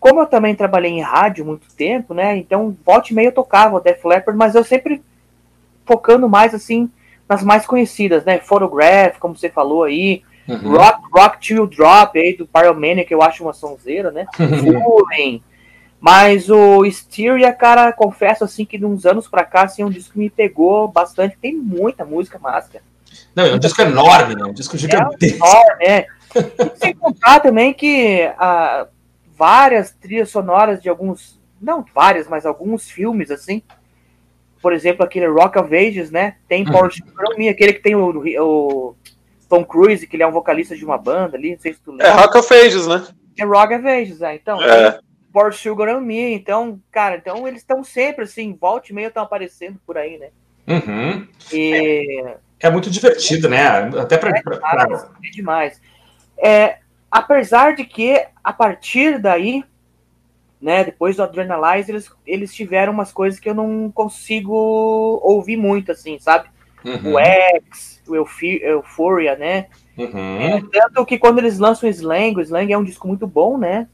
como 0.00 0.20
eu 0.20 0.26
também 0.26 0.54
trabalhei 0.54 0.92
em 0.92 1.02
rádio 1.02 1.44
muito 1.44 1.66
tempo, 1.74 2.14
né? 2.14 2.36
Então, 2.38 2.74
volte 2.86 3.10
e 3.10 3.14
meio 3.14 3.28
eu 3.28 3.32
tocava 3.32 3.76
o 3.76 3.80
Def 3.80 4.02
Leppard, 4.04 4.38
mas 4.38 4.54
eu 4.54 4.64
sempre 4.64 5.02
focando 5.84 6.28
mais 6.28 6.54
assim 6.54 6.90
nas 7.28 7.42
mais 7.42 7.66
conhecidas, 7.66 8.24
né? 8.24 8.38
Photograph, 8.38 9.18
como 9.18 9.36
você 9.36 9.50
falou 9.50 9.84
aí, 9.84 10.22
uhum. 10.48 10.76
Rock, 10.76 11.00
Rock 11.12 11.48
to 11.54 11.66
Drop 11.66 12.18
aí 12.18 12.36
do 12.36 12.46
Pyromania, 12.46 13.04
que 13.04 13.14
eu 13.14 13.22
acho 13.22 13.42
uma 13.42 13.52
sonzeira, 13.52 14.10
né? 14.10 14.26
Fooling, 14.36 15.42
Mas 16.00 16.48
o 16.48 16.84
Styria, 16.86 17.52
cara, 17.52 17.92
confesso 17.92 18.44
assim 18.44 18.64
que 18.64 18.78
de 18.78 18.84
uns 18.84 19.04
anos 19.04 19.28
pra 19.28 19.44
cá, 19.44 19.62
assim, 19.62 19.82
é 19.82 19.86
um 19.86 19.90
disco 19.90 20.12
que 20.12 20.18
me 20.18 20.30
pegou 20.30 20.88
bastante. 20.88 21.36
Tem 21.40 21.54
muita 21.54 22.04
música 22.04 22.38
massa. 22.38 22.80
Não, 23.34 23.44
é 23.46 23.54
um 23.54 23.58
disco 23.58 23.80
enorme, 23.82 24.34
né? 24.34 24.44
Um 24.44 24.52
disco 24.52 24.76
É 24.76 24.78
gigantesco. 24.78 25.36
enorme, 25.44 25.84
é. 25.84 26.06
Sem 26.76 26.94
contar 26.94 27.40
também 27.40 27.72
que 27.72 28.22
ah, 28.38 28.86
várias 29.36 29.92
trilhas 29.92 30.30
sonoras 30.30 30.82
de 30.82 30.88
alguns, 30.88 31.40
não 31.60 31.84
várias, 31.94 32.28
mas 32.28 32.44
alguns 32.44 32.88
filmes, 32.90 33.30
assim. 33.30 33.62
Por 34.60 34.72
exemplo, 34.72 35.04
aquele 35.04 35.26
Rock 35.26 35.58
of 35.58 35.74
Ages, 35.74 36.10
né? 36.10 36.36
Tem 36.48 36.64
Hum. 36.68 36.72
From 37.14 37.36
Me, 37.38 37.48
aquele 37.48 37.72
que 37.72 37.80
tem 37.82 37.94
o, 37.94 38.10
o 38.10 38.96
Tom 39.48 39.64
Cruise, 39.64 40.06
que 40.06 40.16
ele 40.16 40.22
é 40.22 40.26
um 40.26 40.32
vocalista 40.32 40.76
de 40.76 40.84
uma 40.84 40.98
banda 40.98 41.36
ali, 41.36 41.52
não 41.52 41.58
sei 41.58 41.72
se 41.72 41.80
tu 41.80 41.90
É 41.92 42.04
lembra. 42.04 42.22
Rock 42.22 42.38
of 42.38 42.54
Ages, 42.54 42.86
né? 42.86 43.06
É 43.38 43.44
Rock 43.44 43.74
of 43.74 43.86
Ages, 43.88 44.20
é. 44.22 44.34
Então, 44.34 44.60
É. 44.62 44.98
Pour 45.32 45.52
Sugar 45.52 45.94
on 45.96 46.00
Me. 46.00 46.34
Então, 46.34 46.80
cara, 46.90 47.16
então 47.16 47.46
eles 47.46 47.60
estão 47.60 47.84
sempre 47.84 48.24
assim, 48.24 48.56
volta 48.60 48.90
e 48.90 48.94
meia 48.94 49.08
estão 49.08 49.22
aparecendo 49.22 49.78
por 49.86 49.96
aí, 49.98 50.18
né? 50.18 50.28
Uhum. 50.66 51.26
E 51.52 52.24
É 52.60 52.68
muito 52.70 52.90
divertido, 52.90 53.48
né? 53.48 53.66
Até 54.00 54.16
pra. 54.18 54.32
pra- 54.42 54.56
pra- 54.58 54.84
demais, 54.86 55.02
é 55.22 55.30
demais. 55.30 55.80
É, 56.36 56.78
apesar 57.10 57.74
de 57.76 57.84
que 57.84 58.20
a 58.42 58.52
partir 58.52 59.18
daí, 59.20 59.62
né, 60.60 60.82
depois 60.82 61.14
do 61.16 61.22
Adrenalize, 61.22 61.90
eles, 61.90 62.10
eles 62.26 62.54
tiveram 62.54 62.92
umas 62.92 63.12
coisas 63.12 63.38
que 63.38 63.48
eu 63.48 63.54
não 63.54 63.90
consigo 63.92 64.52
ouvir 65.22 65.56
muito, 65.56 65.92
assim, 65.92 66.18
sabe? 66.18 66.48
Uhum. 66.84 67.14
O 67.14 67.18
X, 67.18 67.97
o 68.08 68.16
Euphi- 68.16 68.60
Euphoria, 68.62 69.36
né? 69.36 69.66
Uhum. 69.96 70.68
Tanto 70.70 71.04
que 71.06 71.18
quando 71.18 71.38
eles 71.38 71.58
lançam 71.58 71.88
o 71.88 71.92
Slang, 71.92 72.36
o 72.36 72.40
Slang 72.40 72.72
é 72.72 72.78
um 72.78 72.84
disco 72.84 73.06
muito 73.08 73.26
bom, 73.26 73.58
né? 73.58 73.88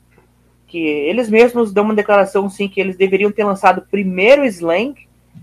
Que 0.67 0.79
eles 0.79 1.29
mesmos 1.31 1.73
dão 1.73 1.85
uma 1.85 1.95
declaração 1.95 2.47
assim 2.47 2.69
que 2.69 2.81
eles 2.81 2.97
deveriam 2.97 3.31
ter 3.33 3.45
lançado 3.45 3.87
primeiro 3.91 4.43
o 4.43 4.47
Slang 4.47 4.95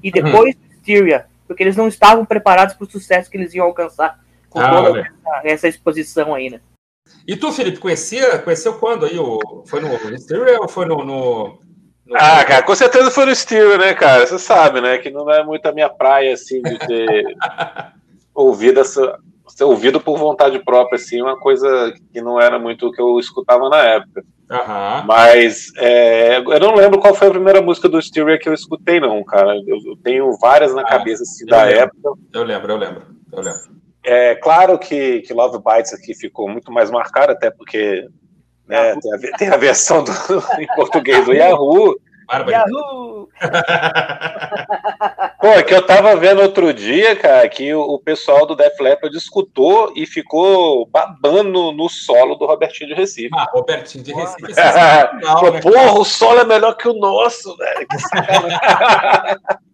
e 0.04 0.12
depois 0.12 0.56
o 0.56 0.74
Hysteria, 0.74 1.26
porque 1.48 1.64
eles 1.64 1.76
não 1.76 1.88
estavam 1.88 2.26
preparados 2.26 2.76
para 2.76 2.86
o 2.86 2.90
sucesso 2.92 3.30
que 3.30 3.38
eles 3.38 3.54
iam 3.54 3.66
alcançar 3.66 4.20
com 4.50 4.60
Ah, 4.60 4.70
toda 4.70 5.00
essa, 5.00 5.42
essa 5.48 5.68
exposição 5.68 6.34
aí, 6.36 6.50
né? 6.50 6.60
E 7.28 7.36
tu, 7.36 7.52
Felipe, 7.52 7.78
conhecia, 7.80 8.38
conheceu 8.40 8.74
quando 8.76 9.06
aí? 9.06 9.18
O, 9.18 9.64
foi 9.66 9.80
no 9.82 9.94
Hysteria 9.96 10.60
ou 10.60 10.68
foi 10.68 10.86
no. 10.86 10.98
no, 11.04 11.60
no- 12.06 12.16
Ah, 12.16 12.44
cara, 12.44 12.64
com 12.64 12.76
certeza 12.76 13.12
foi 13.12 13.26
no 13.26 13.36
Steel, 13.36 13.78
né, 13.78 13.94
cara? 13.94 14.26
Você 14.26 14.38
sabe, 14.40 14.82
né? 14.82 14.98
Que 14.98 15.10
não 15.10 15.30
é 15.32 15.44
muito 15.44 15.66
a 15.68 15.72
minha 15.72 15.90
praia, 15.90 16.34
assim, 16.34 16.62
de 16.62 16.78
ter 16.80 17.24
ouvido 18.46 18.80
essa. 18.80 19.18
Ouvido 19.60 20.00
por 20.00 20.18
vontade 20.18 20.58
própria, 20.64 20.96
assim, 20.96 21.22
uma 21.22 21.38
coisa 21.38 21.94
que 22.14 22.22
não 22.22 22.40
era 22.40 22.58
muito 22.58 22.88
o 22.88 22.92
que 22.92 23.02
eu 23.02 23.20
escutava 23.20 23.68
na 23.70 23.78
época. 23.80 24.24
Aham. 24.50 25.04
Mas 25.06 25.72
é, 25.78 26.38
eu 26.38 26.60
não 26.60 26.74
lembro 26.74 27.00
qual 27.00 27.14
foi 27.14 27.28
a 27.28 27.32
primeira 27.32 27.62
música 27.62 27.88
do 27.88 28.00
Styria 28.00 28.40
que 28.40 28.50
eu 28.50 28.54
escutei, 28.54 29.00
não, 29.00 29.24
cara. 29.24 29.56
Eu, 29.68 29.78
eu 29.86 29.98
tenho 30.04 30.32
várias 30.40 30.74
na 30.74 30.82
Ah, 30.82 30.86
cabeça 30.86 31.24
assim, 31.24 31.46
da 31.46 31.64
lembro. 31.64 31.80
época. 31.82 32.20
Eu 32.34 32.44
lembro, 32.44 32.72
eu 32.72 32.78
lembro. 32.78 33.02
Eu 33.32 33.42
lembro. 33.42 33.62
É 34.04 34.36
claro 34.36 34.80
que, 34.80 35.22
que 35.22 35.34
Love 35.34 35.60
Bites 35.64 35.94
aqui 35.94 36.16
ficou 36.16 36.50
muito 36.50 36.72
mais 36.72 36.90
marcado, 36.90 37.34
até 37.34 37.52
porque 37.52 38.08
né, 38.68 38.96
tem, 39.00 39.14
a, 39.14 39.38
tem 39.38 39.50
a 39.50 39.58
versão 39.58 40.04
do, 40.04 40.12
em 40.60 40.68
português 40.76 41.26
do 41.26 41.34
Yahoo. 41.34 41.96
Bárbara. 42.32 42.58
Yahoo! 42.58 43.30
Pô, 45.42 45.48
é 45.48 45.64
que 45.64 45.74
eu 45.74 45.86
tava 45.86 46.16
vendo 46.16 46.42
outro 46.42 46.74
dia, 46.74 47.16
cara, 47.16 47.50
que 47.50 47.74
o, 47.74 47.82
o 47.82 48.00
pessoal 48.00 48.46
do 48.46 48.56
Def 48.56 48.80
Leppard 48.80 49.18
escutou 49.18 49.92
e 49.96 50.06
ficou 50.06 50.86
babando 50.86 51.72
no 51.72 51.90
solo 51.90 52.36
do 52.36 52.46
Robertinho 52.46 52.92
de 52.92 52.96
Recife. 52.96 53.32
Ah, 53.34 53.50
Robertinho 53.52 54.04
de 54.04 54.14
Recife. 54.14 54.54
é 54.58 55.08
Pô, 55.40 55.50
né? 55.50 55.60
porra, 55.60 56.00
o 56.00 56.06
solo 56.06 56.40
é 56.40 56.46
melhor 56.46 56.78
que 56.78 56.88
o 56.88 56.94
nosso, 56.94 57.58
velho. 57.58 57.88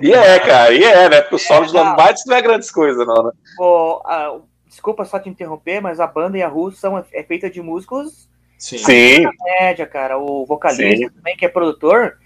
E 0.00 0.14
é, 0.14 0.38
cara, 0.38 0.72
e 0.72 0.82
é, 0.82 1.10
né? 1.10 1.20
Porque 1.20 1.34
o 1.34 1.38
solo 1.38 1.66
de 1.66 1.74
Love 1.74 1.94
Bites 1.94 2.22
não 2.26 2.34
é 2.34 2.40
grandes 2.40 2.70
coisas, 2.70 3.06
não, 3.06 3.22
né? 3.22 3.30
Pô, 3.54 4.00
ah, 4.06 4.38
desculpa 4.66 5.04
só 5.04 5.18
te 5.18 5.28
interromper, 5.28 5.82
mas 5.82 6.00
a 6.00 6.06
banda 6.06 6.38
Yahoo 6.38 6.72
são, 6.72 7.04
é 7.12 7.22
feita 7.22 7.50
de 7.50 7.60
músicos 7.60 8.26
Sim. 8.58 8.78
Sim, 8.78 9.28
média, 9.42 9.86
cara. 9.86 10.18
O 10.18 10.44
vocalista 10.46 11.08
Sim. 11.08 11.10
também, 11.10 11.36
que 11.36 11.44
é 11.44 11.48
produtor, 11.48 12.18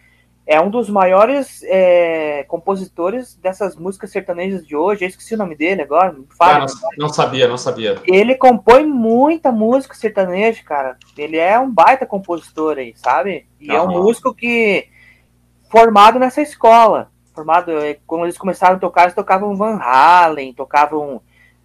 é 0.47 0.61
um 0.61 0.71
dos 0.71 0.89
maiores 0.89 1.63
é, 1.65 2.45
compositores 2.49 3.35
dessas 3.37 3.77
músicas 3.77 4.11
sertanejas 4.11 4.67
de 4.67 4.75
hoje. 4.77 5.05
Eu 5.05 5.09
esqueci 5.09 5.35
o 5.35 5.39
nome 5.39 5.55
dele 5.57 5.83
agora, 5.83 6.13
me 6.13 6.25
Ah, 6.31 6.35
fala. 6.37 6.59
não, 6.67 6.67
não 7.07 7.09
sabia, 7.09 7.47
não 7.49 7.59
sabia. 7.59 8.01
Ele 8.07 8.35
compõe 8.35 8.87
muita 8.87 9.53
música 9.53 9.95
sertaneja, 9.95 10.63
cara. 10.65 10.97
Ele 11.17 11.37
é 11.37 11.59
um 11.59 11.71
baita 11.71 12.07
compositor 12.07 12.79
aí, 12.79 12.95
sabe? 12.97 13.47
E 13.61 13.71
é 13.71 13.81
um 13.83 13.89
músico 13.91 14.35
que 14.35 14.89
formado 15.71 16.19
nessa 16.19 16.41
escola. 16.41 17.11
Formado, 17.35 17.71
é, 17.79 17.99
quando 18.07 18.25
eles 18.25 18.39
começaram 18.39 18.77
a 18.77 18.81
tocar, 18.81 19.03
eles 19.03 19.15
tocavam 19.15 19.55
Van 19.55 19.79
Halen, 19.81 20.53
tocavam 20.55 21.21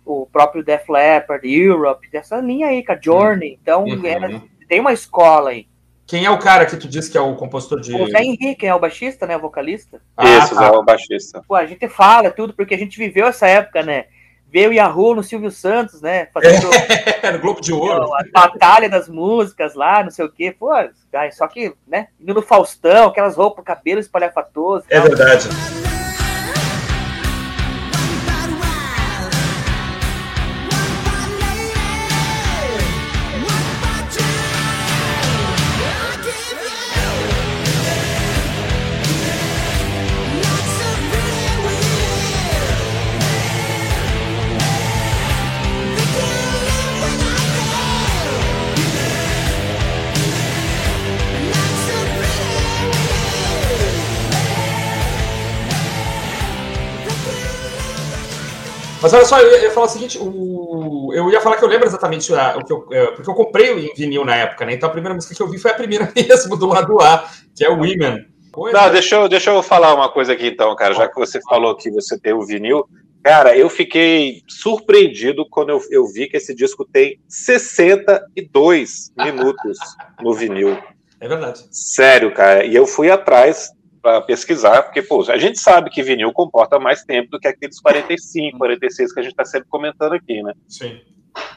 o 0.05 0.27
próprio 0.31 0.63
Def 0.63 0.89
Leppard, 0.89 1.47
Europe, 1.49 2.09
dessa 2.11 2.37
linha 2.41 2.67
aí, 2.67 2.83
cara, 2.83 2.99
Journey. 3.01 3.57
Então, 3.61 3.85
Uhum. 3.85 4.05
era- 4.05 4.41
tem 4.73 4.79
uma 4.79 4.91
escola 4.91 5.51
aí. 5.51 5.67
Quem 6.07 6.25
é 6.25 6.31
o 6.31 6.39
cara 6.39 6.65
que 6.65 6.75
tu 6.75 6.87
disse 6.87 7.11
que 7.11 7.15
é 7.17 7.21
o 7.21 7.35
compositor 7.35 7.79
de. 7.79 7.93
O 7.93 8.07
Zé 8.09 8.23
Henrique 8.23 8.65
é 8.65 8.73
o 8.73 8.79
baixista, 8.79 9.27
né? 9.27 9.37
O 9.37 9.39
vocalista. 9.39 10.01
Ah, 10.17 10.27
isso, 10.39 10.55
tá. 10.55 10.65
é 10.65 10.71
o 10.71 10.83
baixista. 10.83 11.43
Pô, 11.47 11.53
a 11.53 11.65
gente 11.67 11.87
fala 11.87 12.31
tudo 12.31 12.53
porque 12.53 12.73
a 12.73 12.77
gente 12.77 12.97
viveu 12.97 13.27
essa 13.27 13.47
época, 13.47 13.83
né? 13.83 14.05
Veio 14.51 14.71
o 14.71 14.73
Yahoo 14.73 15.13
no 15.13 15.23
Silvio 15.23 15.51
Santos, 15.51 16.01
né? 16.01 16.27
Fazendo 16.33 16.69
É, 17.21 17.31
no 17.31 17.39
Globo 17.39 17.61
de 17.61 17.71
Ouro. 17.71 18.11
a 18.15 18.23
batalha 18.33 18.89
das 18.89 19.07
músicas 19.07 19.75
lá, 19.75 20.03
não 20.03 20.09
sei 20.09 20.25
o 20.25 20.31
quê. 20.31 20.51
Pô, 20.51 20.71
só 21.31 21.47
que, 21.47 21.75
né? 21.87 22.07
Indo 22.19 22.33
no 22.33 22.41
Faustão, 22.41 23.09
aquelas 23.09 23.35
roupas, 23.37 23.63
cabelo 23.63 23.99
espalhafatoso. 23.99 24.85
É 24.89 24.99
tal. 24.99 25.07
verdade. 25.07 25.47
Mas 59.03 59.13
olha 59.13 59.25
só, 59.25 59.39
eu 59.39 59.61
ia 59.61 59.69
falar 59.71 59.85
o 59.85 59.89
seguinte, 59.89 60.17
o... 60.19 61.11
eu 61.13 61.29
ia 61.29 61.41
falar 61.41 61.57
que 61.57 61.63
eu 61.63 61.67
lembro 61.67 61.85
exatamente 61.85 62.33
a- 62.33 62.57
o 62.57 62.63
que 62.65 62.71
eu, 62.73 62.87
é, 62.91 63.07
porque 63.11 63.29
eu 63.29 63.33
comprei 63.35 63.69
em 63.71 63.93
vinil 63.93 64.23
na 64.25 64.35
época, 64.35 64.65
né? 64.65 64.73
Então 64.73 64.87
a 64.87 64.91
primeira 64.91 65.13
música 65.13 65.35
que 65.35 65.41
eu 65.43 65.47
vi 65.49 65.59
foi 65.59 65.71
a 65.71 65.75
primeira 65.75 66.09
mesmo 66.15 66.55
do 66.57 66.65
lado 66.65 66.99
A, 67.01 67.29
que 67.55 67.63
é 67.65 67.69
o 67.69 67.73
Women. 67.75 68.25
Coisa- 68.51 68.79
Não, 68.81 68.89
deixa 68.91 69.15
eu, 69.15 69.27
deixa 69.27 69.49
eu 69.51 69.61
falar 69.61 69.93
uma 69.93 70.09
coisa 70.09 70.31
aqui 70.33 70.47
então, 70.47 70.73
cara. 70.75 70.93
Já 70.93 71.07
que 71.09 71.15
você 71.19 71.41
falou 71.41 71.75
que 71.75 71.91
você 71.91 72.17
tem 72.17 72.33
o 72.33 72.45
vinil, 72.45 72.85
cara, 73.23 73.57
eu 73.57 73.69
fiquei 73.69 74.41
surpreendido 74.47 75.45
quando 75.49 75.69
eu, 75.71 75.81
eu 75.91 76.07
vi 76.07 76.27
que 76.27 76.37
esse 76.37 76.55
disco 76.55 76.85
tem 76.85 77.19
62 77.27 79.11
minutos 79.17 79.77
no 80.21 80.33
vinil. 80.33 80.77
É 81.19 81.27
verdade. 81.27 81.63
Sério, 81.71 82.33
cara. 82.33 82.65
E 82.65 82.75
eu 82.75 82.85
fui 82.85 83.09
atrás 83.09 83.69
para 84.03 84.19
pesquisar, 84.19 84.83
porque, 84.83 85.01
pô, 85.01 85.23
a 85.29 85.37
gente 85.37 85.57
sabe 85.57 85.89
que 85.89 86.03
vinil 86.03 86.33
comporta 86.33 86.77
mais 86.77 87.03
tempo 87.03 87.31
do 87.31 87.39
que 87.39 87.47
aqueles 87.47 87.79
45, 87.79 88.57
46 88.57 89.13
que 89.13 89.19
a 89.19 89.23
gente 89.23 89.31
está 89.31 89.45
sempre 89.45 89.69
comentando 89.69 90.11
aqui, 90.11 90.43
né? 90.43 90.53
Sim. 90.67 90.99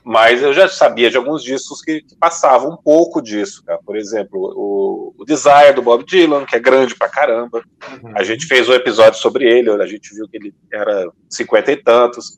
Mas 0.04 0.40
eu 0.40 0.54
já 0.54 0.68
sabia 0.68 1.10
de 1.10 1.16
alguns 1.16 1.42
discos 1.42 1.82
que, 1.82 2.00
que 2.00 2.16
passavam 2.16 2.70
um 2.70 2.76
pouco 2.76 3.20
disso, 3.20 3.64
cara. 3.64 3.80
Por 3.84 3.96
exemplo, 3.96 4.40
o, 4.56 5.14
o 5.18 5.24
Desire 5.24 5.74
do 5.74 5.82
Bob 5.82 6.04
Dylan, 6.04 6.46
que 6.46 6.54
é 6.54 6.60
grande 6.60 6.94
pra 6.94 7.08
caramba. 7.08 7.62
Uhum. 7.90 8.12
A 8.14 8.22
gente 8.22 8.46
fez 8.46 8.68
um 8.68 8.72
episódio 8.72 9.18
sobre 9.18 9.44
ele, 9.44 9.68
a 9.70 9.86
gente 9.86 10.14
viu 10.14 10.28
que 10.28 10.36
ele 10.36 10.54
era 10.72 11.10
cinquenta 11.28 11.72
e 11.72 11.76
tantos. 11.76 12.36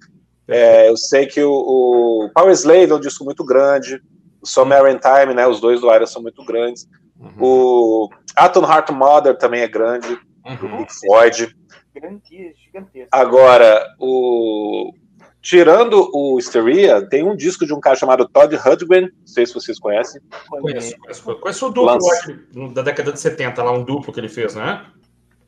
É, 0.49 0.89
eu 0.89 0.97
sei 0.97 1.27
que 1.27 1.43
o, 1.43 1.53
o 1.53 2.31
Power 2.35 2.53
Slave 2.53 2.91
é 2.91 2.95
um 2.95 3.01
disco 3.01 3.25
muito 3.25 3.45
grande. 3.45 4.01
O 4.41 4.47
Summer 4.47 4.87
in 4.91 4.99
Time, 4.99 5.35
né? 5.35 5.47
Os 5.47 5.61
dois 5.61 5.81
do 5.81 5.95
Iron 5.95 6.07
são 6.07 6.23
muito 6.23 6.43
grandes. 6.45 6.89
Uhum. 7.19 7.33
O 7.39 8.11
Atom 8.37 8.63
Heart 8.63 8.91
Mother 8.91 9.37
também 9.37 9.63
é 9.63 9.69
grande, 9.69 10.09
do 10.09 10.67
Uhum. 10.67 10.79
Pink 10.79 10.95
Floyd. 10.95 11.57
Gigantesco. 11.95 13.09
Agora, 13.11 13.85
o... 13.99 14.93
tirando 15.43 16.09
o 16.13 16.39
Hysteria, 16.39 17.07
tem 17.09 17.25
um 17.25 17.35
disco 17.35 17.67
de 17.67 17.75
um 17.75 17.81
cara 17.81 17.97
chamado 17.97 18.29
Todd 18.29 18.55
Rundgren, 18.55 19.03
não 19.03 19.27
sei 19.27 19.45
se 19.47 19.55
vocês 19.55 19.79
conhecem. 19.79 20.21
Conheço, 20.49 20.97
conheço, 20.99 21.41
conheço 21.41 21.67
o 21.67 21.71
duplo 21.71 22.73
da 22.73 22.83
década 22.83 23.13
de 23.13 23.21
70, 23.21 23.63
lá 23.63 23.73
um 23.73 23.83
duplo 23.83 24.13
que 24.13 24.21
ele 24.21 24.29
fez, 24.29 24.55
né? 24.55 24.87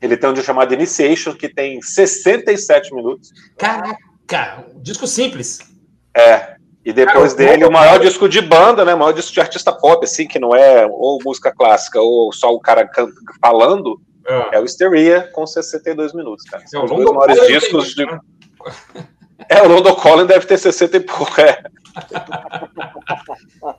Ele 0.01 0.17
tem 0.17 0.29
um 0.29 0.33
disco 0.33 0.47
chamado 0.47 0.73
Initiation, 0.73 1.33
que 1.33 1.47
tem 1.47 1.81
67 1.81 2.93
minutos. 2.93 3.31
Caraca, 3.57 4.65
um 4.75 4.81
disco 4.81 5.05
simples. 5.07 5.59
É. 6.15 6.55
E 6.83 6.91
depois 6.91 7.35
dele, 7.35 7.63
o 7.63 7.71
maior 7.71 7.99
disco 7.99 8.27
de 8.27 8.41
banda, 8.41 8.83
né? 8.83 8.95
O 8.95 8.99
maior 8.99 9.11
disco 9.11 9.31
de 9.31 9.39
artista 9.39 9.71
pop, 9.71 10.03
assim, 10.03 10.27
que 10.27 10.39
não 10.39 10.55
é 10.55 10.87
ou 10.87 11.19
música 11.23 11.51
clássica 11.51 12.01
ou 12.01 12.33
só 12.33 12.51
o 12.51 12.59
cara 12.59 12.89
falando, 13.39 14.01
é, 14.25 14.55
é 14.55 14.59
o 14.59 14.65
Hysteria 14.65 15.29
com 15.33 15.45
62 15.45 16.13
minutos, 16.13 16.43
cara. 16.45 16.63
É, 16.73 16.79
os 16.79 16.89
dois 16.89 17.11
maiores 17.11 17.47
discos 17.47 17.95
de. 17.95 18.05
Né? 18.05 18.19
É, 19.49 19.59
o 19.63 19.67
London 19.67 19.95
Collin 19.95 20.27
deve 20.27 20.45
ter 20.45 20.55
60 20.55 20.97
e 20.97 20.99
pouco, 20.99 21.41
é. 21.41 21.63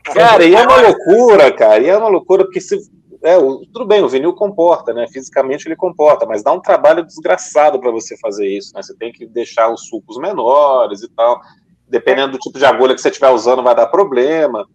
cara, 0.13 0.45
e 0.45 0.57
é 0.57 0.63
uma 0.63 0.81
loucura, 0.81 1.53
cara. 1.53 1.79
E 1.79 1.89
é 1.89 1.97
uma 1.97 2.09
loucura, 2.09 2.45
porque 2.45 2.61
se. 2.61 2.79
É, 3.23 3.39
o, 3.39 3.65
tudo 3.73 3.87
bem, 3.87 4.03
o 4.03 4.09
vinil 4.09 4.35
comporta, 4.35 4.93
né? 4.93 5.07
Fisicamente 5.07 5.69
ele 5.69 5.77
comporta, 5.77 6.27
mas 6.27 6.43
dá 6.43 6.53
um 6.53 6.61
trabalho 6.61 7.07
desgraçado 7.07 7.79
para 7.79 7.93
você 7.93 8.19
fazer 8.19 8.49
isso, 8.49 8.75
né? 8.75 8.83
Você 8.83 8.93
tem 8.97 9.13
que 9.13 9.25
deixar 9.25 9.73
os 9.73 9.87
sucos 9.87 10.19
menores 10.19 11.03
e 11.03 11.09
tal. 11.09 11.41
Dependendo 11.93 12.33
do 12.33 12.39
tipo 12.39 12.59
de 12.59 12.65
agulha 12.65 12.95
que 12.95 13.03
você 13.03 13.11
estiver 13.11 13.29
usando, 13.29 13.63
vai 13.63 13.75
dar 13.75 13.87
problema. 13.87 14.67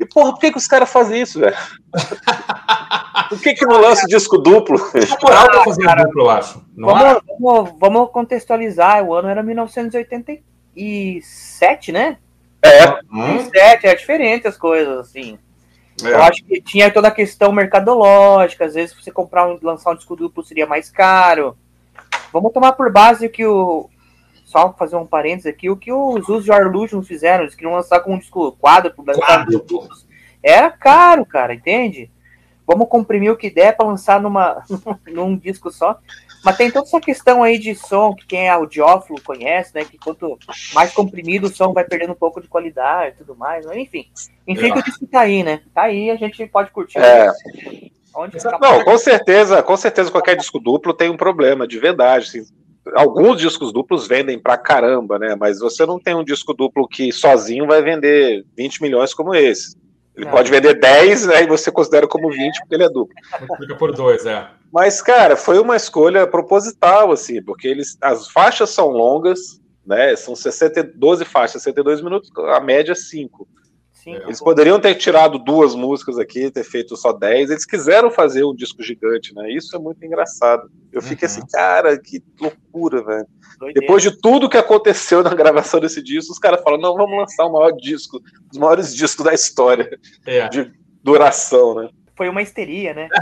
E, 0.00 0.04
porra, 0.04 0.32
por 0.32 0.40
que, 0.40 0.50
que 0.50 0.58
os 0.58 0.66
caras 0.66 0.90
fazem 0.90 1.22
isso, 1.22 1.38
velho? 1.38 1.56
por 3.30 3.40
que, 3.40 3.54
que 3.54 3.64
não 3.64 3.80
lança 3.80 4.04
disco 4.08 4.36
duplo? 4.36 4.76
É 4.94 5.06
moral 5.22 5.46
pra 5.46 5.62
fazer 5.62 5.84
cara, 5.84 6.02
duplo, 6.02 6.22
eu 6.22 6.30
acho. 6.30 6.60
Vamos, 6.76 7.22
vamos, 7.38 7.70
vamos, 7.78 8.10
contextualizar. 8.10 9.04
O 9.04 9.14
ano 9.14 9.28
era 9.28 9.44
1987, 9.44 11.92
né? 11.92 12.18
É. 12.62 12.98
87, 13.12 13.86
é 13.86 13.94
diferente 13.94 14.48
as 14.48 14.56
coisas, 14.56 14.98
assim. 14.98 15.38
É. 16.02 16.08
Eu 16.08 16.24
acho 16.24 16.44
que 16.44 16.60
tinha 16.60 16.90
toda 16.90 17.06
a 17.06 17.12
questão 17.12 17.52
mercadológica. 17.52 18.64
Às 18.64 18.74
vezes, 18.74 18.92
você 18.92 19.12
comprar 19.12 19.46
um, 19.46 19.56
lançar 19.62 19.92
um 19.92 19.96
disco 19.96 20.16
duplo 20.16 20.42
seria 20.42 20.66
mais 20.66 20.90
caro. 20.90 21.56
Vamos 22.32 22.52
tomar 22.52 22.72
por 22.72 22.90
base 22.90 23.28
que 23.28 23.46
o, 23.46 23.88
só 24.50 24.72
fazer 24.72 24.96
um 24.96 25.06
parênteses 25.06 25.46
aqui, 25.46 25.70
o 25.70 25.76
que 25.76 25.92
os 25.92 26.28
Us 26.28 26.44
de 26.44 26.50
Illusion 26.50 27.02
fizeram, 27.02 27.44
eles 27.44 27.54
queriam 27.54 27.74
lançar 27.74 28.00
com 28.00 28.14
um 28.14 28.18
disco 28.18 28.52
quadro, 28.52 28.92
quadro. 28.92 29.64
era 30.42 30.70
caro, 30.70 31.24
cara, 31.24 31.54
entende? 31.54 32.10
Vamos 32.66 32.88
comprimir 32.88 33.30
o 33.30 33.36
que 33.36 33.48
der 33.48 33.76
para 33.76 33.86
lançar 33.86 34.20
numa, 34.20 34.64
num 35.06 35.36
disco 35.36 35.70
só. 35.70 35.98
Mas 36.44 36.56
tem 36.56 36.70
toda 36.70 36.86
essa 36.86 37.00
questão 37.00 37.42
aí 37.42 37.58
de 37.58 37.74
som, 37.74 38.14
que 38.14 38.26
quem 38.26 38.46
é 38.46 38.48
audiófilo 38.48 39.20
conhece, 39.22 39.74
né? 39.74 39.84
Que 39.84 39.98
quanto 39.98 40.38
mais 40.72 40.92
comprimido 40.92 41.46
o 41.46 41.54
som 41.54 41.72
vai 41.72 41.84
perdendo 41.84 42.12
um 42.12 42.16
pouco 42.16 42.40
de 42.40 42.48
qualidade 42.48 43.14
e 43.14 43.18
tudo 43.18 43.36
mais. 43.36 43.66
Mas 43.66 43.76
enfim. 43.76 44.08
Enfim, 44.46 44.68
é. 44.68 44.72
que 44.72 44.78
o 44.78 44.82
disco 44.82 45.06
tá 45.06 45.20
aí, 45.20 45.42
né? 45.42 45.60
Tá 45.74 45.82
aí, 45.82 46.10
a 46.10 46.16
gente 46.16 46.46
pode 46.46 46.70
curtir. 46.70 46.98
É. 46.98 47.30
Onde 48.14 48.38
Não, 48.60 48.84
com 48.84 48.98
certeza, 48.98 49.62
com 49.62 49.76
certeza 49.76 50.10
qualquer 50.10 50.36
disco 50.36 50.58
duplo 50.58 50.94
tem 50.94 51.10
um 51.10 51.16
problema, 51.16 51.68
de 51.68 51.78
verdade. 51.78 52.26
Assim, 52.26 52.59
alguns 52.94 53.40
discos 53.40 53.72
duplos 53.72 54.06
vendem 54.06 54.38
pra 54.38 54.56
caramba, 54.56 55.18
né? 55.18 55.36
Mas 55.38 55.58
você 55.58 55.84
não 55.86 55.98
tem 55.98 56.14
um 56.14 56.24
disco 56.24 56.54
duplo 56.54 56.88
que 56.88 57.12
sozinho 57.12 57.66
vai 57.66 57.82
vender 57.82 58.44
20 58.56 58.82
milhões 58.82 59.14
como 59.14 59.34
esse. 59.34 59.76
Ele 60.16 60.26
não. 60.26 60.32
pode 60.32 60.50
vender 60.50 60.74
10, 60.74 61.28
aí 61.28 61.42
né, 61.42 61.46
você 61.46 61.70
considera 61.70 62.06
como 62.06 62.30
20 62.30 62.60
porque 62.60 62.74
ele 62.74 62.84
é 62.84 62.88
duplo. 62.88 63.14
Fica 63.58 63.76
por 63.76 63.92
dois, 63.92 64.26
é. 64.26 64.48
Mas, 64.72 65.00
cara, 65.02 65.36
foi 65.36 65.58
uma 65.58 65.76
escolha 65.76 66.26
proposital, 66.26 67.10
assim, 67.10 67.42
porque 67.42 67.66
eles, 67.66 67.96
as 68.00 68.28
faixas 68.28 68.70
são 68.70 68.88
longas, 68.88 69.60
né? 69.84 70.14
São 70.16 70.36
60, 70.36 70.82
12 70.94 71.24
faixas, 71.24 71.62
62 71.62 72.02
minutos, 72.02 72.30
a 72.36 72.60
média 72.60 72.94
5. 72.94 73.48
Sim, 74.02 74.14
Eles 74.14 74.40
poderiam 74.40 74.80
ter 74.80 74.94
tirado 74.94 75.38
duas 75.38 75.74
músicas 75.74 76.18
aqui, 76.18 76.50
ter 76.50 76.64
feito 76.64 76.96
só 76.96 77.12
dez. 77.12 77.50
Eles 77.50 77.66
quiseram 77.66 78.10
fazer 78.10 78.44
um 78.44 78.54
disco 78.54 78.82
gigante, 78.82 79.34
né? 79.34 79.50
Isso 79.52 79.76
é 79.76 79.78
muito 79.78 80.02
engraçado. 80.02 80.70
Eu 80.90 81.02
fiquei 81.02 81.28
uhum. 81.28 81.34
assim, 81.34 81.46
cara, 81.52 81.98
que 81.98 82.22
loucura, 82.40 83.04
velho. 83.04 83.26
Depois 83.74 84.02
de 84.02 84.18
tudo 84.18 84.48
que 84.48 84.56
aconteceu 84.56 85.22
na 85.24 85.34
gravação 85.34 85.80
desse 85.80 86.02
disco, 86.02 86.32
os 86.32 86.38
caras 86.38 86.62
falam: 86.62 86.80
não, 86.80 86.96
vamos 86.96 87.18
lançar 87.18 87.44
o 87.44 87.52
maior 87.52 87.72
disco, 87.72 88.22
os 88.50 88.58
maiores 88.58 88.94
discos 88.94 89.22
da 89.24 89.34
história 89.34 89.98
é. 90.24 90.48
de 90.48 90.72
duração, 91.02 91.74
né? 91.74 91.90
Foi 92.16 92.28
uma 92.28 92.40
histeria, 92.40 92.94
né? 92.94 93.08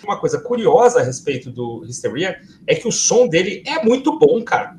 uma 0.04 0.18
coisa 0.18 0.40
curiosa 0.40 1.00
a 1.00 1.02
respeito 1.02 1.50
do 1.50 1.84
Hysteria 1.86 2.38
é 2.66 2.74
que 2.74 2.88
o 2.88 2.92
som 2.92 3.26
dele 3.28 3.62
é 3.66 3.82
muito 3.82 4.18
bom, 4.18 4.42
cara. 4.42 4.76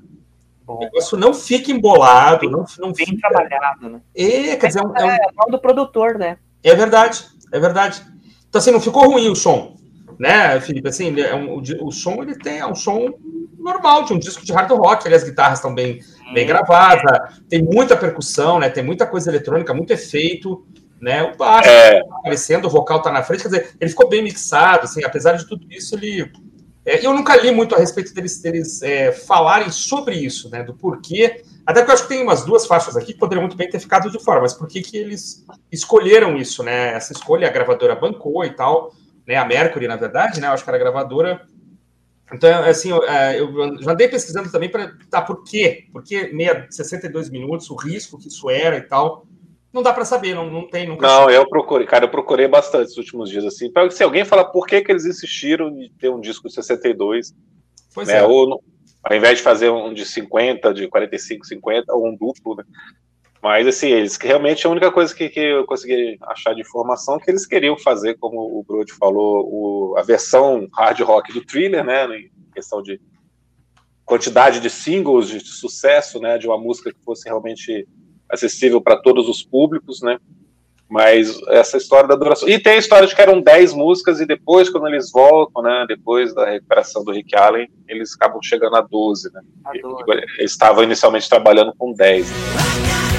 Bom. 0.66 0.78
O 0.78 0.80
negócio 0.80 1.18
não 1.18 1.34
fica 1.34 1.72
embolado, 1.72 2.50
não, 2.50 2.66
não 2.80 2.94
bem 2.94 3.06
fica... 3.06 3.30
trabalhado, 3.30 3.90
né? 3.90 4.02
É, 4.16 4.56
quer 4.56 4.68
dizer, 4.68 4.80
é, 4.80 4.88
um, 4.88 4.96
é, 4.96 5.06
um... 5.06 5.48
é 5.48 5.52
do 5.52 5.60
produtor, 5.60 6.18
né? 6.18 6.38
É 6.64 6.74
verdade, 6.74 7.26
é 7.52 7.60
verdade. 7.60 8.02
Então, 8.48 8.60
assim, 8.60 8.72
não 8.72 8.80
ficou 8.80 9.12
ruim 9.12 9.30
o 9.30 9.36
som, 9.36 9.76
né, 10.18 10.60
Felipe? 10.62 10.88
Assim, 10.88 11.20
é 11.20 11.36
um, 11.36 11.58
o, 11.58 11.88
o, 11.88 11.92
som, 11.92 12.22
ele 12.22 12.38
tem 12.38 12.60
é 12.60 12.66
um 12.66 12.76
som 12.76 13.10
normal 13.58 14.06
de 14.06 14.14
um 14.14 14.20
disco 14.20 14.46
de 14.46 14.54
hard 14.54 14.72
rock, 14.72 15.06
ali 15.06 15.16
as 15.16 15.24
guitarras 15.24 15.60
estão 15.60 15.74
bem, 15.74 16.00
bem 16.34 16.46
gravadas, 16.46 17.42
tem 17.50 17.62
muita 17.62 17.98
percussão, 17.98 18.60
né, 18.60 18.70
tem 18.70 18.84
muita 18.84 19.06
coisa 19.06 19.30
eletrônica, 19.30 19.74
muito 19.74 19.92
efeito, 19.92 20.66
né, 21.02 21.24
o 21.24 21.36
baixo 21.36 21.70
é. 21.70 22.02
tá 22.02 22.16
aparecendo, 22.20 22.66
o 22.66 22.70
vocal 22.70 23.02
tá 23.02 23.12
na 23.12 23.24
frente, 23.24 23.42
quer 23.42 23.50
dizer, 23.50 23.76
ele 23.80 23.90
ficou 23.90 24.08
bem 24.08 24.24
mixado, 24.24 24.84
assim, 24.84 25.04
apesar 25.04 25.34
de 25.34 25.48
tudo 25.48 25.66
isso, 25.70 25.96
ele 25.96 26.32
é, 26.86 27.06
eu 27.06 27.14
nunca 27.14 27.36
li 27.38 27.52
muito 27.52 27.76
a 27.76 27.78
respeito 27.78 28.14
deles, 28.14 28.42
deles 28.42 28.82
é, 28.82 29.12
falarem 29.12 29.72
sobre 29.72 30.16
isso, 30.16 30.50
né? 30.50 30.64
Do 30.64 30.74
porquê. 30.74 31.44
Até 31.66 31.80
porque 31.80 31.92
eu 31.92 31.94
acho 31.94 32.04
que 32.04 32.10
tem 32.10 32.22
umas 32.22 32.44
duas 32.44 32.66
faixas 32.66 32.98
aqui 32.98 33.14
que 33.14 33.20
poderiam 33.20 33.44
muito 33.44 33.56
bem 33.56 33.70
ter 33.70 33.80
ficado 33.80 34.12
de 34.12 34.22
fora, 34.22 34.42
mas 34.42 34.54
por 34.54 34.68
que, 34.68 34.82
que 34.82 34.98
eles 34.98 35.46
escolheram 35.72 36.36
isso, 36.36 36.62
né? 36.62 36.94
Essa 36.94 37.14
escolha 37.14 37.48
a 37.48 37.52
gravadora 37.52 37.96
bancou 37.96 38.44
e 38.44 38.50
tal, 38.50 38.94
né? 39.26 39.36
A 39.36 39.46
Mercury, 39.46 39.88
na 39.88 39.96
verdade, 39.96 40.42
né? 40.42 40.48
Eu 40.48 40.52
acho 40.52 40.64
que 40.64 40.70
era 40.70 40.78
a 40.78 40.80
gravadora. 40.80 41.48
Então, 42.34 42.64
assim, 42.64 42.90
eu, 42.90 43.04
é, 43.04 43.40
eu 43.40 43.82
já 43.82 43.92
andei 43.92 44.10
pesquisando 44.10 44.52
também 44.52 44.70
para. 44.70 44.94
Tá, 45.10 45.22
por 45.22 45.44
quê? 45.44 45.86
Por 45.92 46.04
que 46.04 46.34
meia, 46.34 46.68
62 46.70 47.30
minutos, 47.30 47.70
o 47.70 47.76
risco 47.76 48.18
que 48.18 48.28
isso 48.28 48.50
era 48.50 48.76
e 48.78 48.82
tal. 48.82 49.26
Não 49.74 49.82
dá 49.82 49.92
para 49.92 50.06
saber, 50.06 50.36
não, 50.36 50.50
não 50.50 50.68
tem. 50.68 50.88
Nunca 50.88 51.08
não, 51.08 51.30
eu 51.32 51.50
procurei, 51.50 51.88
cara, 51.88 52.06
eu 52.06 52.10
procurei 52.10 52.48
bastante 52.48 52.90
nos 52.90 52.98
últimos 52.98 53.30
dias, 53.30 53.44
assim. 53.44 53.72
Se 53.90 54.04
alguém 54.04 54.24
falar 54.24 54.46
por 54.46 54.68
que, 54.68 54.82
que 54.82 54.92
eles 54.92 55.06
insistiram 55.06 55.70
em 55.70 55.92
ter 56.00 56.10
um 56.10 56.22
disco 56.22 56.48
de 56.48 56.54
62, 56.54 57.34
pois 57.94 58.08
né, 58.08 58.20
é. 58.20 58.24
ou 58.24 58.62
ao 59.04 59.18
invés 59.18 59.40
de 59.40 59.44
fazer 59.44 59.70
um 59.70 59.94
de 59.94 60.06
50, 60.06 60.74
de 60.74 60.88
45, 60.88 61.46
50, 61.46 61.94
ou 61.94 62.08
um 62.08 62.16
duplo, 62.16 62.56
né? 62.56 62.64
Mas, 63.42 63.68
assim, 63.68 63.90
eles 63.90 64.16
que 64.16 64.26
realmente 64.26 64.66
a 64.66 64.70
única 64.70 64.90
coisa 64.90 65.14
que, 65.14 65.28
que 65.28 65.40
eu 65.42 65.66
consegui 65.66 66.18
achar 66.22 66.54
de 66.54 66.62
informação 66.62 67.18
é 67.18 67.20
que 67.20 67.30
eles 67.30 67.46
queriam 67.46 67.78
fazer, 67.78 68.18
como 68.18 68.38
o 68.40 68.64
Brody 68.64 68.94
falou, 68.94 69.46
o, 69.46 69.98
a 69.98 70.02
versão 70.02 70.66
hard 70.74 71.02
rock 71.02 71.34
do 71.34 71.44
thriller, 71.44 71.84
né? 71.84 72.06
Em 72.16 72.32
questão 72.54 72.82
de 72.82 73.02
quantidade 74.06 74.62
de 74.62 74.70
singles 74.70 75.28
de 75.28 75.42
sucesso, 75.42 76.22
né? 76.22 76.38
De 76.38 76.48
uma 76.48 76.58
música 76.58 76.94
que 76.94 77.04
fosse 77.04 77.28
realmente 77.28 77.86
acessível 78.34 78.82
para 78.82 78.98
todos 78.98 79.30
os 79.30 79.44
públicos, 79.44 80.02
né? 80.02 80.18
Mas 80.90 81.40
essa 81.48 81.78
história 81.78 82.08
da 82.08 82.16
duração. 82.16 82.48
E 82.48 82.60
tem 82.60 82.74
a 82.74 82.78
história 82.78 83.08
de 83.08 83.16
que 83.16 83.22
eram 83.22 83.42
10 83.42 83.74
músicas, 83.74 84.20
e 84.20 84.26
depois, 84.26 84.70
quando 84.70 84.88
eles 84.88 85.12
voltam, 85.12 85.64
né? 85.64 85.86
Depois 85.88 86.36
da 86.36 86.52
recuperação 86.52 87.04
do 87.04 87.12
Rick 87.12 87.36
Allen, 87.36 87.68
eles 87.88 88.14
acabam 88.14 88.40
chegando 88.44 88.76
a 88.76 88.82
12, 88.82 89.32
né? 89.34 89.42
A 89.66 89.72
12. 89.72 90.04
Eles 90.38 90.52
estavam 90.52 90.84
inicialmente 90.84 91.30
trabalhando 91.30 91.74
com 91.78 91.94
10. 91.94 92.30
Né? 92.30 93.13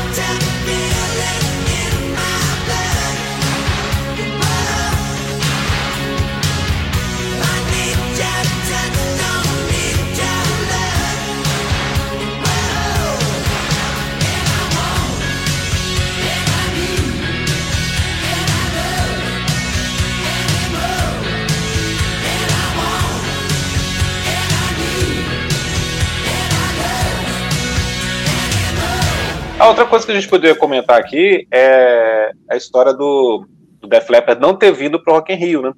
A 29.64 29.68
outra 29.68 29.86
coisa 29.86 30.04
que 30.04 30.12
a 30.12 30.14
gente 30.14 30.28
poderia 30.28 30.54
comentar 30.54 31.00
aqui 31.00 31.48
é 31.50 32.32
a 32.50 32.54
história 32.54 32.92
do, 32.92 33.46
do 33.80 33.88
Def 33.88 34.10
Leppard 34.10 34.38
não 34.38 34.54
ter 34.54 34.70
vindo 34.70 35.02
para 35.02 35.10
o 35.10 35.16
Rock 35.16 35.32
in 35.32 35.36
Rio, 35.36 35.62
né? 35.62 35.72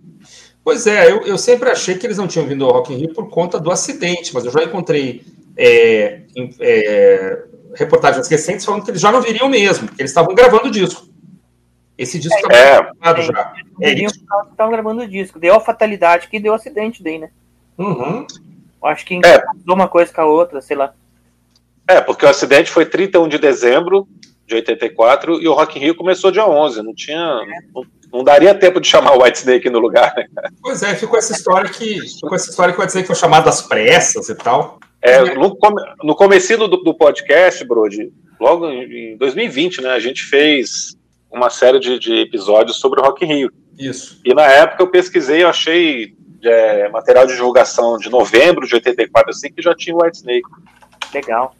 Pois 0.64 0.88
é, 0.88 1.09
eu, 1.09 1.22
eu 1.22 1.38
sempre 1.38 1.70
achei 1.70 1.94
que 1.94 2.05
eles 2.05 2.18
não 2.18 2.27
tinham 2.27 2.49
vindo 2.49 2.64
ao 2.64 2.72
Rock 2.72 2.92
in 2.92 2.96
Rio 2.96 3.14
por 3.14 3.29
conta 3.29 3.61
do 3.61 3.70
acidente, 3.70 4.35
mas 4.35 4.44
eu 4.44 4.51
já 4.51 4.64
encontrei 4.64 5.22
é, 5.57 6.22
é, 6.59 7.44
reportagens 7.77 8.27
recentes 8.27 8.64
falando 8.64 8.83
que 8.83 8.90
eles 8.90 9.01
já 9.01 9.12
não 9.12 9.22
viriam 9.22 9.49
mesmo, 9.49 9.87
que 9.87 10.03
eles 10.03 10.11
estavam 10.11 10.35
gravando 10.35 10.66
o 10.66 10.70
disco. 10.70 11.07
Esse 11.96 12.18
disco 12.18 12.37
estava 12.38 12.57
é, 12.57 12.83
gravado 12.83 13.22
já. 13.22 13.55
É, 13.81 13.90
eles 13.90 14.12
estavam 14.16 14.72
gravando 14.72 15.03
o 15.03 15.09
disco. 15.09 15.38
Deu 15.38 15.55
a 15.55 15.61
fatalidade 15.61 16.27
que 16.27 16.40
deu 16.40 16.53
o 16.53 16.57
acidente 16.57 17.05
daí, 17.05 17.20
né? 17.20 17.31
Uhum. 17.79 18.27
Eu 18.83 18.88
acho 18.88 19.07
que 19.07 19.20
é. 19.25 19.44
uma 19.72 19.87
coisa 19.87 20.12
com 20.12 20.22
a 20.22 20.27
outra, 20.27 20.61
sei 20.61 20.77
lá. 20.77 20.92
É, 21.88 22.01
porque 22.01 22.25
o 22.25 22.29
acidente 22.29 22.70
foi 22.70 22.85
31 22.85 23.29
de 23.29 23.38
dezembro 23.38 24.09
de 24.46 24.55
84 24.55 25.42
e 25.42 25.49
o 25.49 25.55
Rock 25.55 25.79
in 25.79 25.83
Rio 25.83 25.94
começou 25.94 26.31
dia 26.31 26.46
11. 26.46 26.83
Não 26.83 26.94
tinha. 26.94 27.40
Não, 27.75 27.85
não 28.12 28.25
daria 28.25 28.55
tempo 28.55 28.81
de 28.81 28.88
chamar 28.88 29.16
o 29.16 29.22
White 29.22 29.38
Snake 29.38 29.68
no 29.68 29.79
lugar, 29.79 30.12
né? 30.16 30.27
Pois 30.62 30.83
é, 30.83 30.94
ficou 30.94 31.18
essa 31.18 31.33
história 31.33 31.68
que. 31.68 32.01
Ficou 32.01 32.35
essa 32.35 32.51
história 32.51 32.72
que 32.72 32.79
o 32.79 32.83
White 32.83 32.92
Snake 32.92 33.07
foi 33.07 33.16
chamado 33.16 33.49
às 33.49 33.62
pressas 33.62 34.29
e 34.29 34.35
tal. 34.35 34.79
É, 35.03 35.35
no, 35.35 35.57
no 36.03 36.16
começo 36.16 36.57
do, 36.57 36.68
do 36.68 36.94
podcast, 36.94 37.64
Brody, 37.64 38.12
logo 38.40 38.68
em 38.68 39.16
2020, 39.16 39.83
né, 39.83 39.90
a 39.90 40.01
gente 40.01 40.22
fez 40.22 40.96
uma 41.31 41.51
série 41.51 41.79
de, 41.79 41.99
de 41.99 42.14
episódios 42.22 42.79
sobre 42.79 43.01
o 43.01 43.05
Rock 43.05 43.25
in 43.25 43.29
Rio. 43.29 43.53
Isso. 43.79 44.20
E 44.25 44.33
na 44.35 44.44
época 44.44 44.83
eu 44.83 44.88
pesquisei, 44.88 45.42
eu 45.42 45.49
achei 45.49 46.14
é, 46.42 46.88
material 46.88 47.27
de 47.27 47.35
divulgação 47.35 47.99
de 47.99 48.09
novembro 48.09 48.66
de 48.66 48.75
84, 48.75 49.31
assim, 49.31 49.53
que 49.53 49.62
já 49.62 49.75
tinha 49.75 49.94
o 49.94 50.03
White 50.03 50.18
Snake. 50.18 50.49
Legal. 51.14 51.55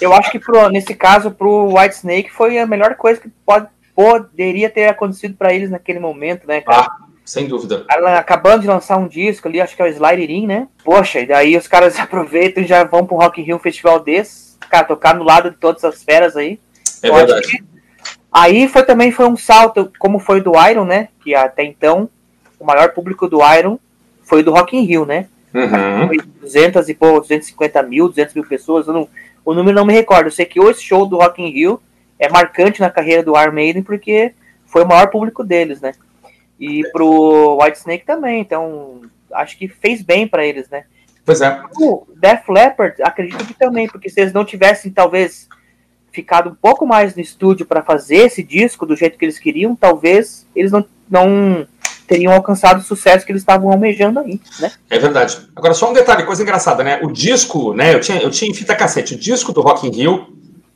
Eu 0.00 0.12
acho 0.12 0.30
que 0.30 0.38
pro, 0.38 0.68
nesse 0.68 0.94
caso, 0.94 1.30
pro 1.30 1.74
White 1.76 1.96
Snake 1.96 2.30
foi 2.30 2.58
a 2.58 2.66
melhor 2.66 2.94
coisa 2.94 3.20
que 3.20 3.28
pode, 3.44 3.66
poderia 3.94 4.70
ter 4.70 4.86
acontecido 4.86 5.34
para 5.34 5.52
eles 5.52 5.70
naquele 5.70 5.98
momento, 5.98 6.46
né, 6.46 6.60
cara? 6.60 6.82
Ah, 6.82 6.96
sem 7.24 7.46
dúvida. 7.46 7.84
Acabando 8.16 8.62
de 8.62 8.68
lançar 8.68 8.96
um 8.96 9.08
disco 9.08 9.48
ali, 9.48 9.60
acho 9.60 9.74
que 9.74 9.82
é 9.82 9.84
o 9.84 9.88
Slider 9.88 10.30
In, 10.30 10.46
né? 10.46 10.68
Poxa, 10.84 11.20
e 11.20 11.26
daí 11.26 11.56
os 11.56 11.66
caras 11.66 11.98
aproveitam 12.00 12.62
e 12.62 12.66
já 12.66 12.84
vão 12.84 13.04
pro 13.04 13.16
Rock 13.16 13.40
in 13.40 13.44
Rio, 13.44 13.56
um 13.56 13.60
festival 13.60 14.00
desse, 14.00 14.56
cara, 14.70 14.84
tocar 14.84 15.14
no 15.14 15.24
lado 15.24 15.50
de 15.50 15.56
todas 15.56 15.84
as 15.84 16.02
feras 16.02 16.36
aí. 16.36 16.60
É 17.02 17.10
verdade. 17.10 17.64
Aí 18.30 18.68
foi 18.68 18.84
também 18.84 19.10
foi 19.10 19.26
um 19.26 19.36
salto, 19.36 19.90
como 19.98 20.18
foi 20.18 20.40
do 20.40 20.52
Iron, 20.68 20.84
né? 20.84 21.08
Que 21.22 21.34
até 21.34 21.64
então 21.64 22.08
o 22.58 22.64
maior 22.64 22.90
público 22.90 23.26
do 23.26 23.40
Iron 23.56 23.78
foi 24.22 24.42
do 24.42 24.52
Rock 24.52 24.76
in 24.76 24.84
Rio, 24.84 25.06
né? 25.06 25.26
Uhum. 25.52 26.08
Foi 26.08 26.18
200 26.40 26.88
e 26.88 26.94
pô, 26.94 27.20
250 27.20 27.82
mil, 27.82 28.08
200 28.08 28.34
mil 28.34 28.44
pessoas, 28.44 28.86
não, 28.86 29.08
o 29.44 29.54
número 29.54 29.76
não 29.76 29.84
me 29.84 29.92
recordo. 29.92 30.26
Eu 30.26 30.32
sei 30.32 30.44
que 30.44 30.60
esse 30.60 30.82
show 30.82 31.06
do 31.06 31.16
Rock 31.16 31.42
in 31.42 31.50
Rio 31.50 31.80
é 32.18 32.28
marcante 32.28 32.80
na 32.80 32.90
carreira 32.90 33.22
do 33.22 33.40
Iron 33.40 33.52
Maiden 33.52 33.82
porque 33.82 34.34
foi 34.66 34.84
o 34.84 34.88
maior 34.88 35.08
público 35.08 35.44
deles, 35.44 35.80
né? 35.80 35.92
E 36.58 36.82
pro 36.90 37.58
White 37.62 37.78
Snake 37.78 38.04
também, 38.04 38.40
então 38.40 39.02
acho 39.32 39.56
que 39.56 39.68
fez 39.68 40.02
bem 40.02 40.26
para 40.26 40.44
eles, 40.44 40.68
né? 40.68 40.84
Pois 41.24 41.40
é. 41.40 41.62
O 41.78 42.06
Def 42.16 42.48
Leppard, 42.48 43.02
acredito 43.02 43.46
que 43.46 43.54
também, 43.54 43.86
porque 43.86 44.08
se 44.08 44.20
eles 44.20 44.32
não 44.32 44.44
tivessem 44.44 44.90
talvez 44.90 45.48
ficado 46.10 46.50
um 46.50 46.54
pouco 46.54 46.86
mais 46.86 47.14
no 47.14 47.20
estúdio 47.20 47.66
para 47.66 47.82
fazer 47.82 48.26
esse 48.26 48.42
disco 48.42 48.86
do 48.86 48.96
jeito 48.96 49.18
que 49.18 49.24
eles 49.24 49.38
queriam, 49.38 49.76
talvez 49.76 50.46
eles 50.56 50.72
não, 50.72 50.84
não 51.08 51.66
teriam 52.08 52.32
alcançado 52.32 52.80
o 52.80 52.82
sucesso 52.82 53.24
que 53.24 53.30
eles 53.30 53.42
estavam 53.42 53.70
almejando 53.70 54.18
aí, 54.18 54.40
né? 54.58 54.72
É 54.88 54.98
verdade. 54.98 55.38
Agora, 55.54 55.74
só 55.74 55.90
um 55.90 55.92
detalhe, 55.92 56.24
coisa 56.24 56.42
engraçada, 56.42 56.82
né? 56.82 56.98
O 57.02 57.12
disco, 57.12 57.74
né? 57.74 57.94
Eu 57.94 58.00
tinha, 58.00 58.20
eu 58.20 58.30
tinha 58.30 58.50
em 58.50 58.54
fita 58.54 58.74
cassete. 58.74 59.14
O 59.14 59.18
disco 59.18 59.52
do 59.52 59.60
Rock 59.60 59.86
in 59.86 59.90
Rio, 59.90 60.26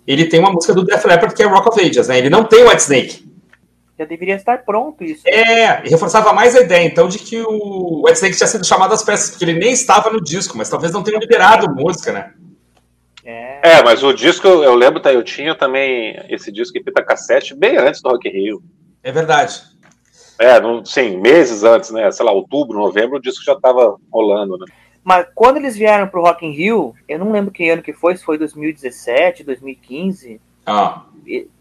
ele 0.07 0.27
tem 0.27 0.39
uma 0.39 0.53
música 0.53 0.75
do 0.75 0.85
Def 0.85 1.05
Leppard 1.05 1.35
que 1.35 1.43
é 1.43 1.47
Rock 1.47 1.69
of 1.69 1.81
Ages, 1.81 2.09
né? 2.09 2.19
Ele 2.19 2.29
não 2.29 2.45
tem 2.45 2.63
o 2.63 2.69
White 2.69 2.83
Snake. 2.83 3.33
Já 3.99 4.05
deveria 4.05 4.37
estar 4.37 4.59
pronto 4.59 5.03
isso. 5.03 5.23
É, 5.27 5.87
e 5.87 5.89
reforçava 5.89 6.33
mais 6.33 6.55
a 6.55 6.61
ideia, 6.61 6.85
então, 6.85 7.09
de 7.09 7.19
que 7.19 7.41
o 7.41 8.03
White 8.05 8.17
Snake 8.17 8.37
tinha 8.37 8.47
sido 8.47 8.67
chamado 8.67 8.93
às 8.93 9.03
peças, 9.03 9.31
porque 9.31 9.45
ele 9.45 9.59
nem 9.59 9.73
estava 9.73 10.11
no 10.11 10.23
disco, 10.23 10.57
mas 10.57 10.69
talvez 10.69 10.93
não 10.93 11.03
tenha 11.03 11.19
liberado 11.19 11.75
música, 11.75 12.13
né? 12.13 12.33
É. 13.25 13.79
é, 13.79 13.83
mas 13.83 14.03
o 14.03 14.13
disco, 14.13 14.49
eu 14.49 14.75
lembro, 14.75 15.01
tá, 15.01 15.13
eu 15.13 15.23
tinha 15.23 15.55
também 15.55 16.17
esse 16.29 16.51
disco 16.51 16.77
em 16.77 16.83
fita 16.83 17.03
cassete 17.03 17.55
bem 17.55 17.79
antes 17.79 18.03
do 18.03 18.11
Rock 18.11 18.29
in 18.29 18.33
Rio. 18.33 18.63
É 19.03 19.13
verdade. 19.13 19.63
É, 20.43 20.61
no, 20.61 20.85
sim, 20.85 21.19
meses 21.19 21.63
antes, 21.63 21.93
né? 21.93 22.11
Sei 22.11 22.27
lá, 22.27 22.33
outubro, 22.33 22.77
novembro, 22.77 23.17
o 23.17 23.23
disco 23.23 23.45
já 23.45 23.53
estava 23.53 23.97
rolando, 24.11 24.59
né? 24.59 24.67
Mas 25.05 25.27
quando 25.37 25.59
eles 25.59 25.77
vieram 25.77 26.09
pro 26.09 26.21
Rock 26.21 26.45
in 26.45 26.51
Rio, 26.51 26.95
eu 27.09 27.17
não 27.17 27.31
lembro 27.31 27.53
que 27.53 27.71
ano 27.71 27.81
que 27.81 27.93
foi, 27.93 28.17
se 28.17 28.25
foi 28.25 28.37
2017, 28.37 29.45
2015. 29.45 30.41
Ah. 30.67 31.05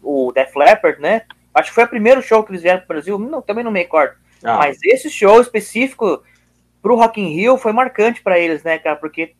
O 0.02 0.32
Def 0.32 0.56
Leppard, 0.56 1.00
né? 1.00 1.22
Acho 1.54 1.68
que 1.70 1.74
foi 1.76 1.84
o 1.84 1.88
primeiro 1.88 2.20
show 2.20 2.42
que 2.42 2.50
eles 2.50 2.62
vieram 2.62 2.80
pro 2.80 2.88
Brasil, 2.88 3.18
não, 3.18 3.40
também 3.40 3.62
não 3.62 3.70
me 3.70 3.78
recordo. 3.78 4.14
Ah. 4.42 4.58
Mas 4.58 4.78
esse 4.84 5.08
show 5.08 5.40
específico 5.40 6.20
pro 6.82 6.96
Rock 6.96 7.20
in 7.20 7.28
Rio 7.28 7.56
foi 7.56 7.72
marcante 7.72 8.20
para 8.20 8.38
eles, 8.38 8.64
né, 8.64 8.78
cara? 8.78 8.96
Porque 8.96 9.32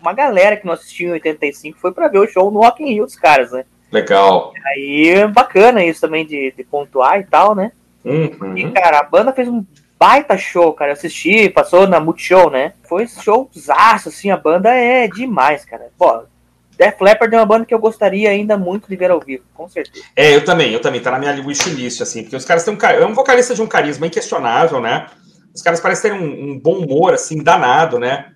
uma 0.00 0.14
galera 0.14 0.56
que 0.56 0.64
não 0.64 0.72
assistiu 0.72 1.10
em 1.10 1.12
85 1.12 1.78
foi 1.78 1.92
para 1.92 2.08
ver 2.08 2.20
o 2.20 2.26
show 2.26 2.50
no 2.50 2.60
Rock 2.60 2.82
in 2.82 2.94
Rio 2.94 3.04
dos 3.04 3.16
caras, 3.16 3.52
né? 3.52 3.66
Legal. 3.92 4.52
Aí 4.66 5.26
bacana 5.28 5.84
isso 5.84 6.00
também 6.00 6.24
de, 6.26 6.52
de 6.56 6.64
pontuar 6.64 7.20
e 7.20 7.24
tal, 7.24 7.54
né? 7.54 7.72
Uhum. 8.06 8.56
E, 8.56 8.70
cara, 8.70 9.00
a 9.00 9.02
banda 9.02 9.32
fez 9.32 9.48
um 9.48 9.64
baita 9.98 10.38
show, 10.38 10.72
cara. 10.72 10.92
Eu 10.92 10.94
assisti, 10.94 11.48
passou 11.50 11.86
na 11.86 11.98
Multishow, 11.98 12.50
né? 12.50 12.72
Foi 12.88 13.06
showzaço, 13.06 14.08
assim, 14.08 14.30
a 14.30 14.36
banda 14.36 14.70
é 14.72 15.08
demais, 15.08 15.64
cara. 15.64 15.90
Pô, 15.98 16.22
Def 16.78 17.00
Leppard 17.00 17.34
é 17.34 17.38
uma 17.38 17.46
banda 17.46 17.64
que 17.64 17.74
eu 17.74 17.78
gostaria 17.78 18.30
ainda 18.30 18.56
muito 18.56 18.88
de 18.88 18.96
ver 18.96 19.10
ao 19.10 19.20
vivo, 19.20 19.44
com 19.54 19.68
certeza. 19.68 20.04
É, 20.14 20.34
eu 20.34 20.44
também, 20.44 20.72
eu 20.72 20.80
também, 20.80 21.00
tá 21.00 21.10
na 21.10 21.18
minha 21.18 21.34
wishlist, 21.44 22.00
assim, 22.00 22.22
porque 22.22 22.36
os 22.36 22.44
caras 22.44 22.64
têm 22.64 22.74
um, 22.74 22.78
é 22.86 23.06
um 23.06 23.14
vocalista 23.14 23.54
de 23.54 23.62
um 23.62 23.66
carisma 23.66 24.06
inquestionável, 24.06 24.80
né? 24.80 25.06
Os 25.54 25.62
caras 25.62 25.80
parecem 25.80 26.10
ter 26.10 26.16
um, 26.16 26.50
um 26.50 26.58
bom 26.58 26.78
humor, 26.78 27.14
assim, 27.14 27.42
danado, 27.42 27.98
né? 27.98 28.26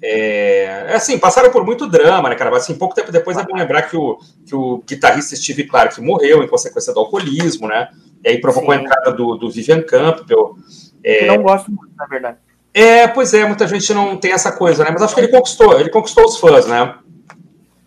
É, 0.00 0.92
assim, 0.94 1.18
passaram 1.18 1.50
por 1.50 1.66
muito 1.66 1.88
drama, 1.88 2.28
né, 2.28 2.36
cara? 2.36 2.56
Assim, 2.56 2.74
pouco 2.76 2.94
tempo 2.94 3.10
depois 3.10 3.36
é 3.36 3.42
bom 3.42 3.56
lembrar 3.56 3.82
que 3.82 3.96
o, 3.96 4.16
que 4.46 4.54
o 4.54 4.78
guitarrista 4.86 5.34
Steve 5.34 5.64
Clark 5.64 6.00
morreu 6.00 6.42
em 6.44 6.48
consequência 6.48 6.94
do 6.94 7.00
alcoolismo, 7.00 7.66
né? 7.66 7.88
E 8.24 8.28
aí 8.28 8.40
provocou 8.40 8.74
Sim. 8.74 8.80
a 8.80 8.82
entrada 8.82 9.12
do, 9.12 9.36
do 9.36 9.50
Vivian 9.50 9.82
Campbell. 9.82 10.56
É... 11.04 11.24
Eu 11.24 11.36
não 11.36 11.42
gosto 11.42 11.70
muito, 11.70 11.92
na 11.96 12.06
verdade. 12.06 12.38
É, 12.74 13.08
pois 13.08 13.32
é, 13.34 13.44
muita 13.46 13.66
gente 13.66 13.92
não 13.92 14.16
tem 14.16 14.32
essa 14.32 14.52
coisa, 14.52 14.84
né? 14.84 14.90
Mas 14.92 15.02
acho 15.02 15.14
que 15.14 15.20
ele 15.20 15.28
conquistou, 15.28 15.80
ele 15.80 15.90
conquistou 15.90 16.24
os 16.24 16.38
fãs, 16.38 16.66
né? 16.66 16.94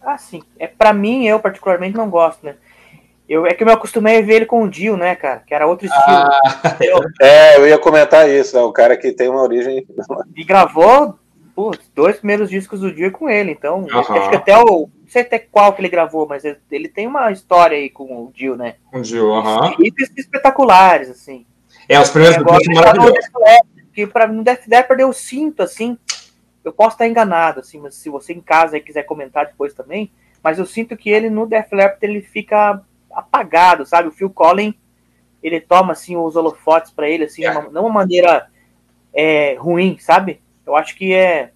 Ah, 0.01 0.17
sim. 0.17 0.41
É, 0.57 0.67
pra 0.67 0.91
mim, 0.91 1.25
eu 1.25 1.39
particularmente 1.39 1.95
não 1.95 2.09
gosto, 2.09 2.45
né? 2.45 2.55
Eu, 3.29 3.45
é 3.45 3.53
que 3.53 3.63
eu 3.63 3.67
me 3.67 3.71
acostumei 3.71 4.17
a 4.17 4.21
ver 4.21 4.33
ele 4.33 4.45
com 4.45 4.63
o 4.63 4.69
Dio, 4.69 4.97
né, 4.97 5.15
cara? 5.15 5.43
Que 5.45 5.53
era 5.53 5.67
outro 5.67 5.85
estilo. 5.85 6.05
Ah, 6.05 6.41
é, 7.21 7.57
eu 7.57 7.67
ia 7.67 7.77
comentar 7.77 8.29
isso, 8.29 8.55
né? 8.57 8.61
O 8.61 8.73
cara 8.73 8.97
que 8.97 9.13
tem 9.13 9.29
uma 9.29 9.41
origem. 9.41 9.85
E 10.35 10.43
gravou 10.43 11.17
pô, 11.55 11.71
dois 11.95 12.17
primeiros 12.17 12.49
discos 12.49 12.79
do 12.79 12.91
Dio 12.91 13.11
com 13.11 13.29
ele, 13.29 13.51
então. 13.51 13.81
Uhum. 13.81 13.99
Acho 13.99 14.29
que 14.29 14.35
até 14.35 14.57
o. 14.57 14.89
Não 15.11 15.13
sei 15.13 15.23
até 15.23 15.39
qual 15.39 15.73
que 15.73 15.81
ele 15.81 15.89
gravou, 15.89 16.25
mas 16.25 16.45
ele 16.71 16.87
tem 16.87 17.05
uma 17.05 17.33
história 17.33 17.77
aí 17.77 17.89
com 17.89 18.23
o 18.23 18.31
Dio, 18.33 18.55
né? 18.55 18.75
Com 18.89 18.99
o 18.99 19.01
Dio, 19.01 19.33
aham. 19.33 19.75
Uhum. 19.77 19.85
espetaculares, 20.17 21.09
assim. 21.09 21.45
É, 21.89 21.99
os 21.99 22.09
primeiros 22.09 22.37
discos 22.37 22.63
são 22.63 22.73
maravilhosos. 22.75 23.29
Que 23.93 24.07
pra 24.07 24.25
mim, 24.25 24.41
Death 24.41 24.65
Leppard 24.69 25.01
eu 25.01 25.11
sinto, 25.11 25.63
assim. 25.63 25.97
Eu 26.63 26.71
posso 26.71 26.95
estar 26.95 27.09
enganado, 27.09 27.59
assim, 27.59 27.77
mas 27.77 27.95
se 27.95 28.09
você 28.09 28.31
em 28.31 28.39
casa 28.39 28.77
aí 28.77 28.81
quiser 28.81 29.03
comentar 29.03 29.47
depois 29.47 29.73
também. 29.73 30.09
Mas 30.41 30.59
eu 30.59 30.65
sinto 30.65 30.95
que 30.95 31.09
ele 31.09 31.29
no 31.29 31.45
Death 31.45 31.73
Leppard 31.73 32.05
ele 32.05 32.21
fica 32.21 32.81
apagado, 33.11 33.85
sabe? 33.85 34.07
O 34.07 34.13
Phil 34.13 34.29
Collins 34.29 34.75
ele 35.43 35.59
toma 35.59 35.91
assim 35.91 36.15
os 36.15 36.37
holofotes 36.37 36.89
para 36.89 37.09
ele 37.09 37.25
assim, 37.25 37.43
é. 37.43 37.51
uma, 37.51 37.69
não 37.69 37.81
uma 37.81 37.93
maneira 37.95 38.47
é, 39.13 39.55
ruim, 39.55 39.97
sabe? 39.99 40.41
Eu 40.65 40.73
acho 40.73 40.95
que 40.95 41.13
é, 41.13 41.51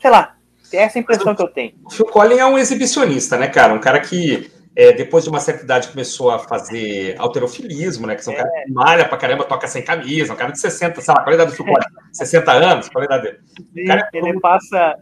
sei 0.00 0.10
lá, 0.10 0.34
é 0.72 0.78
essa 0.78 0.98
impressão 0.98 1.34
que 1.34 1.42
eu 1.42 1.48
tenho. 1.48 1.74
O 1.84 1.90
Phil 1.90 2.06
Collins 2.06 2.38
é 2.38 2.46
um 2.46 2.58
exibicionista, 2.58 3.36
né, 3.36 3.48
cara? 3.48 3.74
Um 3.74 3.80
cara 3.80 4.00
que 4.00 4.50
é, 4.76 4.92
depois 4.92 5.24
de 5.24 5.30
uma 5.30 5.40
certa 5.40 5.62
idade 5.62 5.88
começou 5.88 6.30
a 6.30 6.38
fazer 6.38 7.14
alterofilismo, 7.18 8.06
né? 8.06 8.16
Que 8.16 8.24
são 8.24 8.34
é. 8.34 8.36
um 8.36 8.42
cara 8.42 8.64
que 8.64 8.72
malha 8.72 9.08
pra 9.08 9.18
caramba, 9.18 9.44
toca 9.44 9.68
sem 9.68 9.82
camisa, 9.82 10.32
um 10.32 10.36
cara 10.36 10.52
de 10.52 10.60
60, 10.60 11.00
sei 11.00 11.14
lá, 11.14 11.22
qual 11.22 11.28
é 11.28 11.32
a 11.32 11.34
idade 11.34 11.50
do 11.50 11.56
Phil 11.56 11.66
Collins? 11.66 11.86
60 12.12 12.52
anos? 12.52 12.88
Qual 12.88 13.02
é 13.02 13.06
a 13.06 13.16
idade 13.16 13.22
dele? 13.22 13.38
Sim, 13.72 13.84
cara, 13.84 14.08
ele 14.12 14.40
passa 14.40 14.96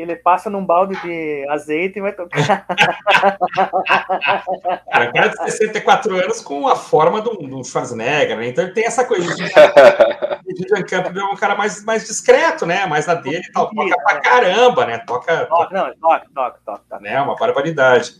ele 0.00 0.14
passa 0.14 0.48
num 0.48 0.64
balde 0.64 0.94
de 1.02 1.44
azeite 1.50 1.98
e 1.98 2.02
vai 2.02 2.12
tocar. 2.12 2.64
cara, 4.90 5.08
um 5.08 5.12
cara 5.12 5.28
de 5.28 5.36
64 5.38 6.14
anos 6.14 6.40
com 6.40 6.68
a 6.68 6.76
forma 6.76 7.20
do, 7.20 7.36
do 7.36 7.64
Schwarzenegger, 7.64 8.36
né? 8.36 8.48
Então 8.48 8.62
ele 8.62 8.72
tem 8.72 8.84
essa 8.86 9.04
coisa. 9.04 9.34
De... 9.34 9.42
Vivian 10.46 10.84
Campbell 10.84 11.26
é 11.26 11.32
um 11.32 11.36
cara 11.36 11.56
mais, 11.56 11.84
mais 11.84 12.06
discreto, 12.06 12.64
né? 12.64 12.86
Mais 12.86 13.06
na 13.06 13.14
dele 13.14 13.42
e 13.48 13.52
tal. 13.52 13.68
Toca 13.70 13.96
pra 14.02 14.20
caramba, 14.20 14.86
né? 14.86 14.98
Toca. 14.98 15.46
Toca, 15.46 15.74
não, 15.74 15.92
toca, 15.96 16.26
toca, 16.32 16.60
toca. 16.64 17.00
Né? 17.00 17.20
Uma 17.20 17.34
barbaridade. 17.34 18.14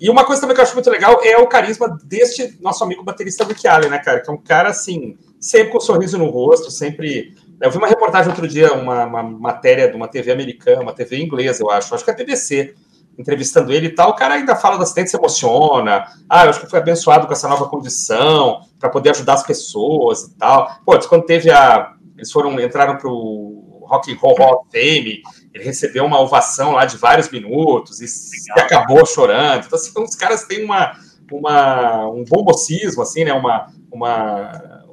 E 0.00 0.08
uma 0.08 0.24
coisa 0.24 0.40
também 0.40 0.54
que 0.54 0.60
eu 0.60 0.64
acho 0.64 0.74
muito 0.74 0.90
legal 0.90 1.20
é 1.24 1.36
o 1.36 1.46
carisma 1.48 1.98
deste 2.04 2.58
nosso 2.60 2.84
amigo 2.84 3.02
baterista 3.02 3.44
Rick 3.44 3.66
Allen, 3.66 3.90
né, 3.90 3.98
cara? 3.98 4.20
Que 4.20 4.30
é 4.30 4.32
um 4.32 4.36
cara, 4.36 4.68
assim, 4.68 5.16
sempre 5.40 5.72
com 5.72 5.78
um 5.78 5.80
sorriso 5.80 6.16
no 6.16 6.30
rosto, 6.30 6.70
sempre 6.70 7.34
eu 7.60 7.70
vi 7.70 7.78
uma 7.78 7.86
reportagem 7.86 8.30
outro 8.30 8.46
dia, 8.46 8.72
uma, 8.72 9.04
uma, 9.04 9.22
matéria 9.22 9.88
de 9.88 9.96
uma 9.96 10.08
TV 10.08 10.32
americana, 10.32 10.82
uma 10.82 10.92
TV 10.92 11.20
inglesa, 11.22 11.62
eu 11.62 11.70
acho, 11.70 11.94
acho 11.94 12.04
que 12.04 12.10
é 12.10 12.14
a 12.14 12.16
BBC, 12.16 12.74
entrevistando 13.18 13.72
ele 13.72 13.86
e 13.86 13.94
tal. 13.94 14.10
O 14.10 14.14
cara 14.14 14.34
ainda 14.34 14.56
fala 14.56 14.76
do 14.76 14.82
acidente, 14.82 15.10
se 15.10 15.16
emociona. 15.16 16.06
Ah, 16.28 16.44
eu 16.44 16.50
acho 16.50 16.60
que 16.60 16.70
foi 16.70 16.78
abençoado 16.78 17.26
com 17.26 17.32
essa 17.32 17.48
nova 17.48 17.68
condição 17.68 18.60
para 18.78 18.88
poder 18.88 19.10
ajudar 19.10 19.34
as 19.34 19.46
pessoas 19.46 20.24
e 20.24 20.34
tal. 20.36 20.70
Pô, 20.84 20.98
quando 21.08 21.24
teve 21.24 21.50
a. 21.50 21.92
Eles 22.16 22.30
foram, 22.30 22.58
entraram 22.60 22.96
pro 22.96 23.82
Rock 23.86 24.12
and 24.12 24.18
Roll 24.18 24.36
Hall 24.36 24.60
of 24.60 24.70
Fame, 24.70 25.22
ele 25.52 25.64
recebeu 25.64 26.04
uma 26.04 26.20
ovação 26.20 26.72
lá 26.72 26.84
de 26.84 26.96
vários 26.96 27.28
minutos 27.28 28.00
e, 28.00 28.06
e 28.06 28.60
acabou 28.60 29.04
chorando. 29.04 29.66
Então, 29.66 29.78
assim, 29.78 29.92
os 29.96 30.16
caras 30.16 30.44
têm 30.44 30.64
uma, 30.64 30.92
uma, 31.30 32.08
um 32.08 32.24
bom 32.24 32.44
mocismo, 32.44 33.02
assim, 33.02 33.24
né? 33.24 33.32
Uma, 33.32 33.66
uma 33.92 34.83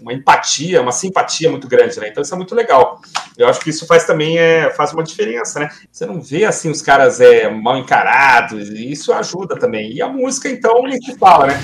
uma 0.00 0.12
empatia, 0.12 0.80
uma 0.80 0.92
simpatia 0.92 1.50
muito 1.50 1.68
grande, 1.68 1.98
né? 2.00 2.08
Então 2.08 2.22
isso 2.22 2.34
é 2.34 2.36
muito 2.36 2.54
legal. 2.54 3.00
Eu 3.36 3.48
acho 3.48 3.60
que 3.60 3.70
isso 3.70 3.86
faz 3.86 4.04
também 4.04 4.38
é, 4.38 4.70
faz 4.70 4.92
uma 4.92 5.02
diferença, 5.02 5.60
né? 5.60 5.70
Você 5.90 6.06
não 6.06 6.20
vê 6.20 6.44
assim 6.44 6.70
os 6.70 6.82
caras 6.82 7.20
é, 7.20 7.48
mal 7.48 7.78
encarados, 7.78 8.68
e 8.70 8.90
isso 8.90 9.12
ajuda 9.12 9.58
também. 9.58 9.92
E 9.92 10.02
a 10.02 10.08
música, 10.08 10.48
então, 10.48 10.82
nem 10.82 11.00
se 11.00 11.16
fala, 11.16 11.46
né? 11.46 11.60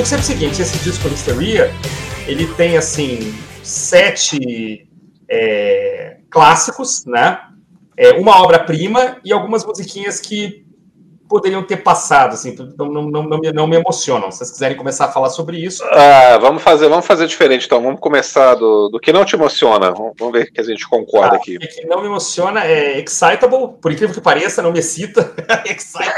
Digo 0.00 0.08
sempre 0.08 0.24
o 0.24 0.26
seguinte: 0.26 0.62
esse 0.62 0.78
disco 0.78 1.08
Hysteria, 1.08 1.70
ele 2.26 2.46
tem 2.54 2.76
assim 2.76 3.34
sete 3.62 4.88
é, 5.28 6.16
clássicos, 6.30 7.04
né? 7.04 7.38
É, 7.96 8.12
uma 8.12 8.42
obra-prima 8.42 9.18
e 9.22 9.32
algumas 9.32 9.64
musiquinhas 9.64 10.18
que 10.18 10.64
poderiam 11.30 11.62
ter 11.62 11.76
passado, 11.76 12.32
assim, 12.32 12.56
não, 12.76 12.86
não, 12.86 13.02
não, 13.02 13.22
não, 13.22 13.38
me, 13.38 13.52
não 13.52 13.66
me 13.68 13.76
emocionam. 13.76 14.32
Se 14.32 14.38
vocês 14.38 14.50
quiserem 14.50 14.76
começar 14.76 15.04
a 15.04 15.12
falar 15.12 15.30
sobre 15.30 15.58
isso. 15.58 15.84
Ah, 15.84 16.36
vamos 16.40 16.60
fazer, 16.60 16.88
vamos 16.88 17.06
fazer 17.06 17.28
diferente, 17.28 17.66
então. 17.66 17.80
Vamos 17.80 18.00
começar 18.00 18.56
do, 18.56 18.88
do 18.88 18.98
que 18.98 19.12
não 19.12 19.24
te 19.24 19.36
emociona. 19.36 19.92
Vamos, 19.92 20.14
vamos 20.18 20.36
ver 20.36 20.50
que 20.50 20.60
a 20.60 20.64
gente 20.64 20.88
concorda 20.88 21.36
ah, 21.36 21.38
aqui. 21.38 21.56
O 21.56 21.60
que 21.60 21.86
não 21.86 22.00
me 22.00 22.08
emociona 22.08 22.64
é 22.64 22.98
Excitable, 22.98 23.78
por 23.80 23.92
incrível 23.92 24.12
que 24.12 24.20
pareça, 24.20 24.60
não 24.60 24.72
me 24.72 24.80
excita. 24.80 25.32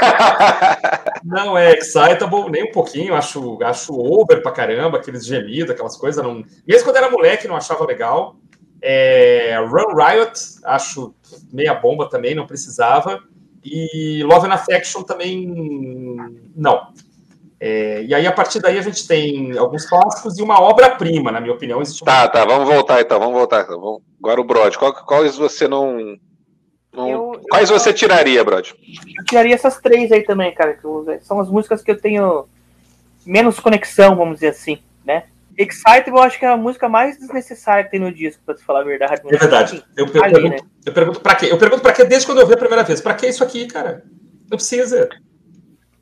não 1.23 1.55
é 1.55 1.73
Excitable, 1.73 2.49
nem 2.49 2.63
um 2.63 2.71
pouquinho. 2.71 3.13
Acho, 3.13 3.59
acho 3.61 3.93
over 3.93 4.41
pra 4.41 4.51
caramba, 4.51 4.97
aqueles 4.97 5.23
gemidos, 5.23 5.69
aquelas 5.69 5.95
coisas. 5.95 6.23
Não... 6.23 6.43
Mesmo 6.67 6.85
quando 6.85 6.97
era 6.97 7.11
moleque, 7.11 7.47
não 7.47 7.55
achava 7.55 7.85
legal. 7.85 8.35
É, 8.81 9.57
Run 9.59 9.95
Riot, 9.95 10.33
acho 10.65 11.13
meia 11.51 11.75
bomba 11.75 12.09
também, 12.09 12.33
não 12.33 12.47
precisava. 12.47 13.21
E 13.63 14.23
Love 14.23 14.47
and 14.47 14.53
Affection 14.53 15.03
também 15.03 15.47
não. 16.55 16.87
É, 17.59 18.03
e 18.03 18.13
aí, 18.13 18.27
a 18.27 18.31
partir 18.31 18.59
daí, 18.59 18.77
a 18.77 18.81
gente 18.81 19.07
tem 19.07 19.57
alguns 19.57 19.85
clássicos 19.85 20.37
e 20.37 20.43
uma 20.43 20.59
obra-prima, 20.61 21.31
na 21.31 21.39
minha 21.39 21.53
opinião. 21.53 21.81
Existe 21.81 22.03
tá, 22.03 22.23
uma... 22.23 22.27
tá, 22.27 22.43
vamos 22.43 22.67
voltar 22.67 22.99
então, 22.99 23.17
vamos 23.17 23.35
voltar. 23.35 23.61
Agora 23.61 24.41
o 24.41 24.43
Brod, 24.43 24.75
qual, 24.75 24.93
quais 24.93 25.37
você 25.37 25.65
não. 25.65 26.17
não... 26.91 27.09
Eu, 27.09 27.41
quais 27.49 27.69
eu... 27.69 27.79
você 27.79 27.93
tiraria, 27.93 28.43
Brod? 28.43 28.71
Eu 29.17 29.23
tiraria 29.23 29.55
essas 29.55 29.79
três 29.79 30.11
aí 30.11 30.23
também, 30.23 30.53
cara. 30.53 30.73
Que 30.73 30.81
são 31.21 31.39
as 31.39 31.49
músicas 31.49 31.81
que 31.81 31.89
eu 31.89 31.97
tenho 31.97 32.45
menos 33.25 33.61
conexão, 33.61 34.17
vamos 34.17 34.35
dizer 34.35 34.49
assim, 34.49 34.79
né? 35.05 35.23
Excitable, 35.57 36.17
eu 36.17 36.23
acho 36.23 36.39
que 36.39 36.45
é 36.45 36.49
a 36.49 36.57
música 36.57 36.89
mais 36.89 37.17
desnecessária 37.17 37.83
que 37.83 37.91
tem 37.91 37.99
no 37.99 38.11
disco, 38.11 38.41
pra 38.45 38.55
te 38.55 38.63
falar 38.63 38.81
a 38.81 38.83
verdade. 38.83 39.21
É 39.25 39.37
verdade. 39.37 39.83
Eu, 39.95 40.07
eu, 40.07 40.23
Ali, 40.23 40.33
pergunto, 40.33 40.63
né? 40.63 40.69
eu 40.85 40.93
pergunto 40.93 41.21
pra 41.21 41.35
quê? 41.35 41.47
Eu 41.51 41.57
pergunto 41.57 41.81
pra 41.81 41.93
quê 41.93 42.03
desde 42.03 42.25
quando 42.25 42.41
eu 42.41 42.47
vi 42.47 42.53
a 42.53 42.57
primeira 42.57 42.83
vez. 42.83 43.01
Pra 43.01 43.13
que 43.13 43.27
isso 43.27 43.43
aqui, 43.43 43.67
cara? 43.67 44.03
Não 44.49 44.57
precisa. 44.57 45.09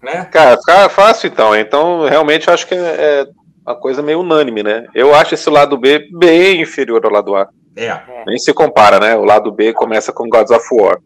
Né? 0.01 0.25
Cara, 0.25 0.57
fica 0.57 0.89
fácil 0.89 1.27
então. 1.27 1.55
Então, 1.55 2.05
realmente, 2.07 2.47
eu 2.47 2.53
acho 2.53 2.65
que 2.65 2.73
é, 2.73 2.77
é 2.77 3.27
uma 3.65 3.75
coisa 3.75 4.01
meio 4.01 4.21
unânime, 4.21 4.63
né? 4.63 4.85
Eu 4.95 5.13
acho 5.13 5.35
esse 5.35 5.49
lado 5.49 5.77
B 5.77 6.07
bem 6.11 6.61
inferior 6.61 7.05
ao 7.05 7.11
lado 7.11 7.35
A. 7.35 7.49
É. 7.75 7.85
é. 7.85 8.23
Nem 8.25 8.37
se 8.37 8.53
compara, 8.53 8.99
né? 8.99 9.15
O 9.15 9.23
lado 9.23 9.51
B 9.51 9.73
começa 9.73 10.11
com 10.11 10.29
Gods 10.29 10.51
of 10.51 10.65
War. 10.71 10.97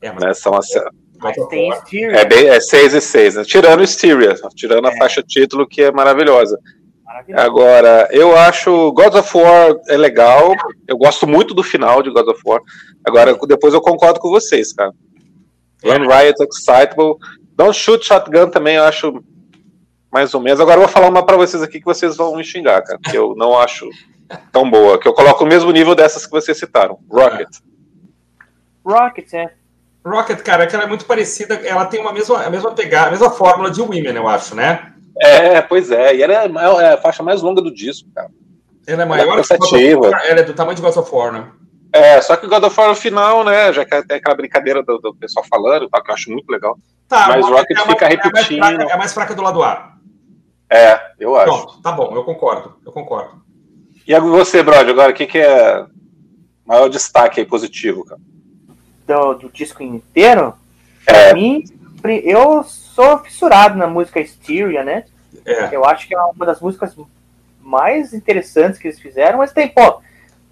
É, 0.00 0.12
mas... 0.12 0.24
né? 0.24 0.34
São 0.34 0.54
as... 0.54 0.66
Mas 1.20 1.36
tem 1.48 1.72
Styria. 1.72 2.18
É, 2.18 2.24
bem, 2.24 2.48
é 2.48 2.60
6 2.60 2.94
e 2.94 3.00
6, 3.00 3.34
né? 3.36 3.44
Tirando 3.44 3.82
Styria, 3.84 4.34
tirando 4.54 4.86
a 4.86 4.92
é. 4.92 4.96
faixa 4.96 5.22
título, 5.22 5.66
que 5.66 5.82
é 5.82 5.92
maravilhosa. 5.92 6.58
Agora, 7.36 8.08
eu 8.10 8.36
acho 8.36 8.92
God 8.92 9.14
of 9.14 9.36
War 9.36 9.76
é 9.88 9.96
legal. 9.96 10.52
Eu 10.88 10.96
gosto 10.96 11.26
muito 11.26 11.54
do 11.54 11.62
final 11.62 12.02
de 12.02 12.10
God 12.10 12.26
of 12.26 12.40
War. 12.44 12.60
Agora, 13.04 13.36
depois 13.46 13.72
eu 13.72 13.80
concordo 13.80 14.18
com 14.18 14.30
vocês, 14.30 14.72
cara. 14.72 14.92
Run 15.84 16.08
Riot 16.08 16.42
Excitable. 16.42 17.16
Don't 17.56 17.76
Shoot 17.76 18.04
Shotgun 18.04 18.50
também 18.50 18.76
eu 18.76 18.84
acho 18.84 19.22
mais 20.12 20.34
ou 20.34 20.40
menos. 20.40 20.60
Agora 20.60 20.76
eu 20.76 20.82
vou 20.82 20.88
falar 20.88 21.08
uma 21.08 21.24
para 21.24 21.36
vocês 21.36 21.62
aqui 21.62 21.78
que 21.78 21.84
vocês 21.84 22.16
vão 22.16 22.36
me 22.36 22.42
xingar, 22.42 22.82
cara. 22.82 22.98
Que 22.98 23.16
eu 23.16 23.34
não 23.36 23.56
acho 23.58 23.88
tão 24.50 24.68
boa. 24.68 24.98
Que 24.98 25.06
eu 25.06 25.12
coloco 25.12 25.44
o 25.44 25.46
mesmo 25.46 25.70
nível 25.70 25.94
dessas 25.94 26.24
que 26.24 26.32
vocês 26.32 26.58
citaram. 26.58 26.98
Rocket. 27.08 27.48
Rocket, 28.84 29.34
é. 29.34 29.52
Rocket, 30.04 30.40
cara, 30.42 30.66
que 30.66 30.74
ela 30.74 30.84
é 30.84 30.88
muito 30.88 31.04
parecida. 31.04 31.54
Ela 31.54 31.86
tem 31.86 32.00
uma 32.00 32.12
mesma, 32.12 32.42
a 32.42 32.50
mesma 32.50 32.72
pegada, 32.72 33.08
a 33.08 33.10
mesma 33.12 33.30
fórmula 33.30 33.70
de 33.70 33.80
Women, 33.80 34.16
eu 34.16 34.28
acho, 34.28 34.54
né? 34.54 34.93
É, 35.20 35.60
pois 35.62 35.90
é. 35.90 36.16
E 36.16 36.22
ela 36.22 36.34
é, 36.34 36.84
é 36.84 36.92
a 36.94 36.98
faixa 36.98 37.22
mais 37.22 37.42
longa 37.42 37.62
do 37.62 37.72
disco, 37.72 38.08
cara. 38.14 38.30
Ela 38.86 39.02
é 39.02 39.06
maior 39.06 39.32
ela 39.32 39.40
é 39.40 39.58
que 39.58 39.92
Ela 40.30 40.40
é 40.40 40.42
do 40.42 40.52
tamanho 40.52 40.76
de 40.76 40.82
God 40.82 40.96
of 40.96 41.14
War, 41.14 41.32
né? 41.32 41.50
É, 41.92 42.20
só 42.20 42.36
que 42.36 42.46
o 42.46 42.48
God 42.48 42.64
of 42.64 42.78
War 42.78 42.88
no 42.88 42.94
final, 42.94 43.44
né? 43.44 43.72
Já 43.72 43.84
que 43.84 44.02
tem 44.02 44.16
aquela 44.16 44.34
brincadeira 44.34 44.82
do, 44.82 44.98
do 44.98 45.14
pessoal 45.14 45.44
falando, 45.48 45.88
tá, 45.88 46.02
que 46.02 46.10
eu 46.10 46.14
acho 46.14 46.30
muito 46.30 46.50
legal. 46.50 46.76
Tá, 47.08 47.28
Mas 47.28 47.46
Rocket 47.46 47.78
é 47.78 47.80
fica 47.80 48.08
repetindo. 48.08 48.56
É 48.56 48.60
mais, 48.60 48.76
fraca, 48.76 48.92
é 48.92 48.96
mais 48.96 49.12
fraca 49.12 49.34
do 49.34 49.42
lado 49.42 49.62
A. 49.62 49.94
É, 50.68 51.00
eu 51.20 51.36
acho. 51.36 51.46
Pronto, 51.46 51.82
tá 51.82 51.92
bom, 51.92 52.12
eu 52.14 52.24
concordo, 52.24 52.76
eu 52.84 52.90
concordo. 52.90 53.42
E 54.06 54.18
você, 54.18 54.62
Brody, 54.62 54.90
agora, 54.90 55.12
o 55.12 55.14
que, 55.14 55.26
que 55.26 55.38
é 55.38 55.82
o 55.82 55.88
maior 56.66 56.88
destaque 56.88 57.40
aí 57.40 57.46
positivo, 57.46 58.04
cara? 58.04 58.20
Do, 59.06 59.34
do 59.34 59.48
disco 59.50 59.82
inteiro? 59.82 60.54
É. 61.06 61.28
Pra 61.28 61.34
mim, 61.34 61.62
eu 62.24 62.64
sou 62.94 63.18
fissurado 63.18 63.76
na 63.76 63.86
música 63.86 64.20
Styria, 64.20 64.84
né? 64.84 65.04
É. 65.44 65.74
Eu 65.74 65.84
acho 65.84 66.06
que 66.06 66.14
é 66.14 66.20
uma 66.20 66.46
das 66.46 66.60
músicas 66.60 66.94
mais 67.60 68.14
interessantes 68.14 68.78
que 68.78 68.86
eles 68.86 69.00
fizeram, 69.00 69.38
mas 69.38 69.52
tem, 69.52 69.68
pô, 69.68 70.00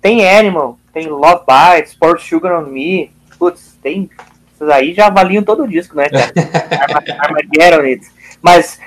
tem 0.01 0.29
Animal, 0.29 0.79
tem 0.93 1.07
Love 1.07 1.45
Bites, 1.47 1.93
Sport 1.93 2.21
Sugar 2.21 2.59
on 2.59 2.67
Me, 2.67 3.13
putz, 3.39 3.79
tem. 3.81 4.11
Essas 4.55 4.69
aí 4.69 4.93
já 4.93 5.07
avaliam 5.07 5.43
todo 5.43 5.63
o 5.63 5.69
disco, 5.69 5.97
né, 5.97 6.09
cara? 6.09 6.33
Armageddon 7.21 7.83
It. 7.83 8.07
Mas 8.41 8.81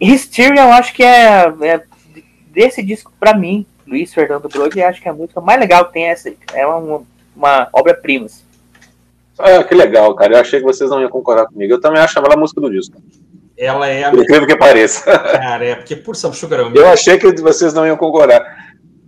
Hysteria 0.00 0.62
eu 0.62 0.72
acho 0.72 0.94
que 0.94 1.02
é, 1.02 1.52
é 1.62 1.82
desse 2.50 2.82
disco, 2.82 3.12
pra 3.20 3.34
mim, 3.34 3.66
Luiz 3.86 4.12
Fernando 4.14 4.48
Brode, 4.48 4.82
acho 4.82 5.00
que 5.00 5.08
é 5.08 5.10
a 5.10 5.14
música 5.14 5.40
mais 5.40 5.60
legal 5.60 5.84
que 5.86 5.92
tem 5.92 6.06
essa. 6.06 6.32
É 6.54 6.66
uma, 6.66 7.02
uma 7.36 7.68
obra-prima. 7.72 8.26
Ah, 9.38 9.62
que 9.62 9.74
legal, 9.74 10.14
cara. 10.14 10.34
Eu 10.34 10.40
achei 10.40 10.60
que 10.60 10.66
vocês 10.66 10.90
não 10.90 11.00
iam 11.00 11.10
concordar 11.10 11.46
comigo. 11.46 11.72
Eu 11.72 11.80
também 11.80 12.00
acho 12.00 12.18
ela 12.18 12.34
a 12.34 12.36
música 12.36 12.60
do 12.60 12.70
disco 12.70 13.00
ela 13.58 13.88
é 13.88 14.04
a. 14.04 14.10
Por 14.10 14.20
incrível 14.20 14.46
que 14.46 14.56
pareça. 14.56 15.02
Cara, 15.18 15.64
é 15.64 15.74
porque 15.74 15.96
por 15.96 16.14
Sam 16.14 16.32
Sugar 16.32 16.60
Eu 16.60 16.88
achei 16.88 17.18
que 17.18 17.32
vocês 17.42 17.74
não 17.74 17.84
iam 17.84 17.96
concordar. 17.96 18.40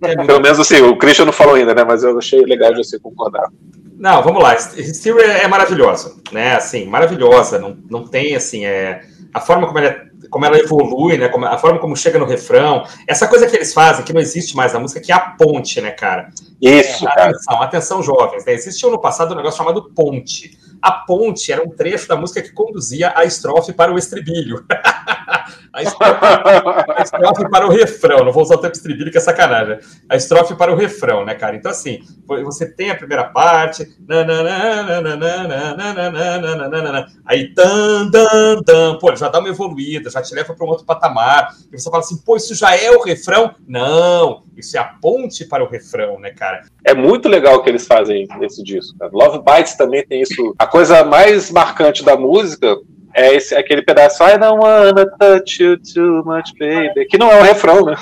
É 0.02 0.16
Pelo 0.16 0.40
menos 0.40 0.58
assim, 0.58 0.80
o 0.80 0.96
Christian 0.96 1.26
não 1.26 1.32
falou 1.32 1.54
ainda, 1.54 1.74
né? 1.74 1.84
Mas 1.84 2.02
eu 2.02 2.18
achei 2.18 2.42
legal 2.42 2.72
de 2.72 2.78
você 2.78 2.98
concordar. 2.98 3.48
Não, 3.96 4.22
vamos 4.22 4.42
lá. 4.42 4.56
Steel 4.58 5.20
é 5.20 5.46
maravilhosa, 5.46 6.16
né? 6.32 6.56
Assim, 6.56 6.86
maravilhosa. 6.86 7.58
Não, 7.58 7.76
não 7.88 8.06
tem 8.06 8.34
assim, 8.34 8.64
é 8.64 9.02
a 9.32 9.40
forma 9.40 9.66
como 9.66 9.78
ela, 9.78 9.88
é, 9.88 10.06
como 10.30 10.46
ela 10.46 10.58
evolui, 10.58 11.18
né? 11.18 11.28
Como, 11.28 11.44
a 11.44 11.58
forma 11.58 11.78
como 11.78 11.96
chega 11.96 12.18
no 12.18 12.24
refrão, 12.24 12.86
essa 13.06 13.26
coisa 13.26 13.46
que 13.46 13.56
eles 13.56 13.74
fazem 13.74 14.04
que 14.04 14.12
não 14.12 14.20
existe 14.20 14.56
mais 14.56 14.72
na 14.72 14.78
música, 14.78 15.00
que 15.00 15.12
é 15.12 15.14
a 15.14 15.20
ponte, 15.20 15.80
né, 15.80 15.90
cara? 15.90 16.30
Isso. 16.60 17.06
É, 17.06 17.12
atenção, 17.12 17.62
atenção, 17.62 18.02
jovens. 18.02 18.44
Né? 18.44 18.52
Existiu 18.52 18.90
no 18.90 19.00
passado 19.00 19.32
um 19.32 19.36
negócio 19.36 19.58
chamado 19.58 19.90
ponte. 19.90 20.58
A 20.80 20.92
ponte 20.92 21.52
era 21.52 21.62
um 21.62 21.70
trecho 21.70 22.08
da 22.08 22.16
música 22.16 22.40
que 22.40 22.52
conduzia 22.52 23.12
a 23.14 23.24
estrofe 23.24 23.72
para 23.72 23.92
o 23.92 23.98
estribilho. 23.98 24.64
a, 25.72 25.82
estrofe, 25.82 26.18
a, 26.22 27.02
estrofe, 27.02 27.50
para 27.50 27.66
o 27.66 27.70
refrão. 27.70 28.24
Não 28.24 28.32
vou 28.32 28.42
usar 28.42 28.56
o 28.56 28.58
tempo 28.58 28.74
estribilho, 28.74 29.10
que 29.10 29.18
é 29.18 29.20
sacanagem. 29.20 29.78
A 30.08 30.16
estrofe 30.16 30.54
para 30.54 30.72
o 30.72 30.76
refrão, 30.76 31.24
né, 31.24 31.34
cara? 31.34 31.56
Então, 31.56 31.70
assim, 31.70 32.00
você 32.26 32.70
tem 32.70 32.90
a 32.90 32.96
primeira 32.96 33.24
parte. 33.24 33.88
Aí, 37.26 37.54
dan, 37.54 38.10
dan, 38.10 38.62
dan. 38.64 38.98
Pô, 38.98 39.14
já 39.14 39.28
dá 39.28 39.38
uma 39.38 39.48
evoluída, 39.48 40.10
já 40.10 40.22
te 40.22 40.34
leva 40.34 40.54
para 40.54 40.66
um 40.66 40.68
outro 40.68 40.84
patamar. 40.84 41.54
E 41.72 41.78
você 41.78 41.90
fala 41.90 42.02
assim, 42.02 42.18
pô, 42.18 42.36
isso 42.36 42.54
já 42.54 42.76
é 42.76 42.90
o 42.90 43.02
refrão? 43.02 43.54
Não, 43.66 44.44
isso 44.56 44.76
é 44.76 44.80
a 44.80 44.84
ponte 44.84 45.44
para 45.44 45.64
o 45.64 45.68
refrão, 45.68 46.18
né, 46.18 46.30
cara? 46.30 46.64
É 46.84 46.94
muito 46.94 47.28
legal 47.28 47.56
o 47.56 47.62
que 47.62 47.68
eles 47.68 47.86
fazem 47.86 48.26
nesse 48.38 48.62
disco. 48.62 48.96
Cara. 48.98 49.10
Love 49.12 49.40
Bites 49.44 49.74
também 49.76 50.04
tem 50.06 50.22
isso. 50.22 50.54
A 50.58 50.66
coisa 50.66 51.04
mais 51.04 51.50
marcante 51.50 52.04
da 52.04 52.16
música 52.16 52.76
é 53.20 53.34
esse, 53.34 53.54
aquele 53.54 53.82
pedaço 53.82 54.22
I 54.24 54.38
don't 54.38 54.58
wanna 54.58 55.06
touch 55.18 55.62
you 55.62 55.76
too 55.78 56.24
much, 56.24 56.52
baby. 56.58 57.06
Que 57.06 57.18
não 57.18 57.30
é 57.30 57.38
o 57.38 57.42
refrão, 57.42 57.84
né? 57.84 57.96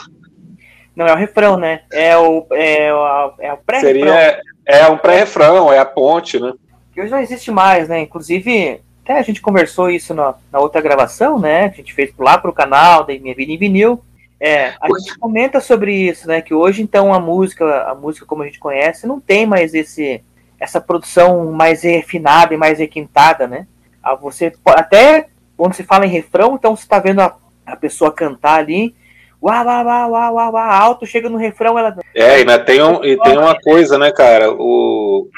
Não 0.95 1.07
é 1.07 1.13
o 1.13 1.17
refrão, 1.17 1.57
né? 1.57 1.81
É 1.93 2.17
o, 2.17 2.47
é 2.53 2.93
o, 2.93 3.33
é 3.39 3.53
o 3.53 3.57
pré-refrão. 3.57 3.81
Seria, 3.81 4.43
é 4.67 4.87
um 4.89 4.99
pré-refrão, 4.99 5.73
é 5.73 5.79
a 5.79 5.85
ponte, 5.85 6.39
né? 6.41 6.53
Que 6.93 7.01
hoje 7.01 7.11
não 7.11 7.21
existe 7.21 7.51
mais, 7.51 7.89
né? 7.89 8.01
Inclusive, 8.01 8.81
até 9.05 9.19
a 9.19 9.23
gente 9.23 9.41
conversou 9.41 9.91
isso 9.91 10.13
na, 10.13 10.35
na 10.53 10.59
outra 10.59 10.81
gravação, 10.81 11.39
né? 11.39 11.67
A 11.67 11.69
gente 11.77 11.95
fez 11.95 12.13
lá 12.19 12.37
pro 12.37 12.53
canal 12.53 13.05
da 13.05 13.15
Minha 13.15 13.35
Vida 13.35 13.53
em 13.53 13.59
Vinil. 13.59 14.03
É, 14.41 14.75
a 14.81 14.87
gente 14.99 15.19
comenta 15.19 15.61
sobre 15.61 15.93
isso, 15.93 16.29
né? 16.29 16.41
Que 16.41 16.55
hoje, 16.55 16.83
então, 16.83 17.13
a 17.13 17.19
música, 17.19 17.85
a 17.85 17.95
música 17.95 18.27
como 18.27 18.43
a 18.43 18.47
gente 18.47 18.59
conhece, 18.59 19.07
não 19.07 19.21
tem 19.21 19.47
mais 19.47 19.75
esse, 19.75 20.23
essa 20.61 20.81
produção 20.81 21.51
mais 21.53 21.83
refinada 21.83 22.55
e 22.55 22.57
mais 22.57 22.79
requintada, 22.79 23.47
né? 23.47 23.67
Ah, 24.09 24.15
você 24.15 24.53
até 24.65 25.29
quando 25.57 25.75
se 25.75 25.83
fala 25.83 26.07
em 26.07 26.11
refrão, 26.11 26.55
então 26.55 26.75
você 26.75 26.85
está 26.85 26.99
vendo 26.99 27.21
a, 27.21 27.37
a 27.67 27.77
pessoa 27.77 28.13
cantar 28.13 28.61
ali, 28.61 28.95
uau, 29.43 29.67
uau, 29.67 29.85
uau, 29.85 30.11
uau, 30.13 30.35
uau, 30.35 30.53
uau, 30.55 30.71
alto, 30.71 31.05
chega 31.05 31.29
no 31.29 31.37
refrão, 31.37 31.79
ela. 31.79 31.95
É, 32.15 32.41
e 32.41 32.59
tem, 32.61 32.81
um, 32.81 33.05
e 33.05 33.19
tem 33.19 33.37
uma 33.37 33.55
coisa, 33.61 33.99
né, 33.99 34.11
cara? 34.11 34.51
O, 34.53 35.29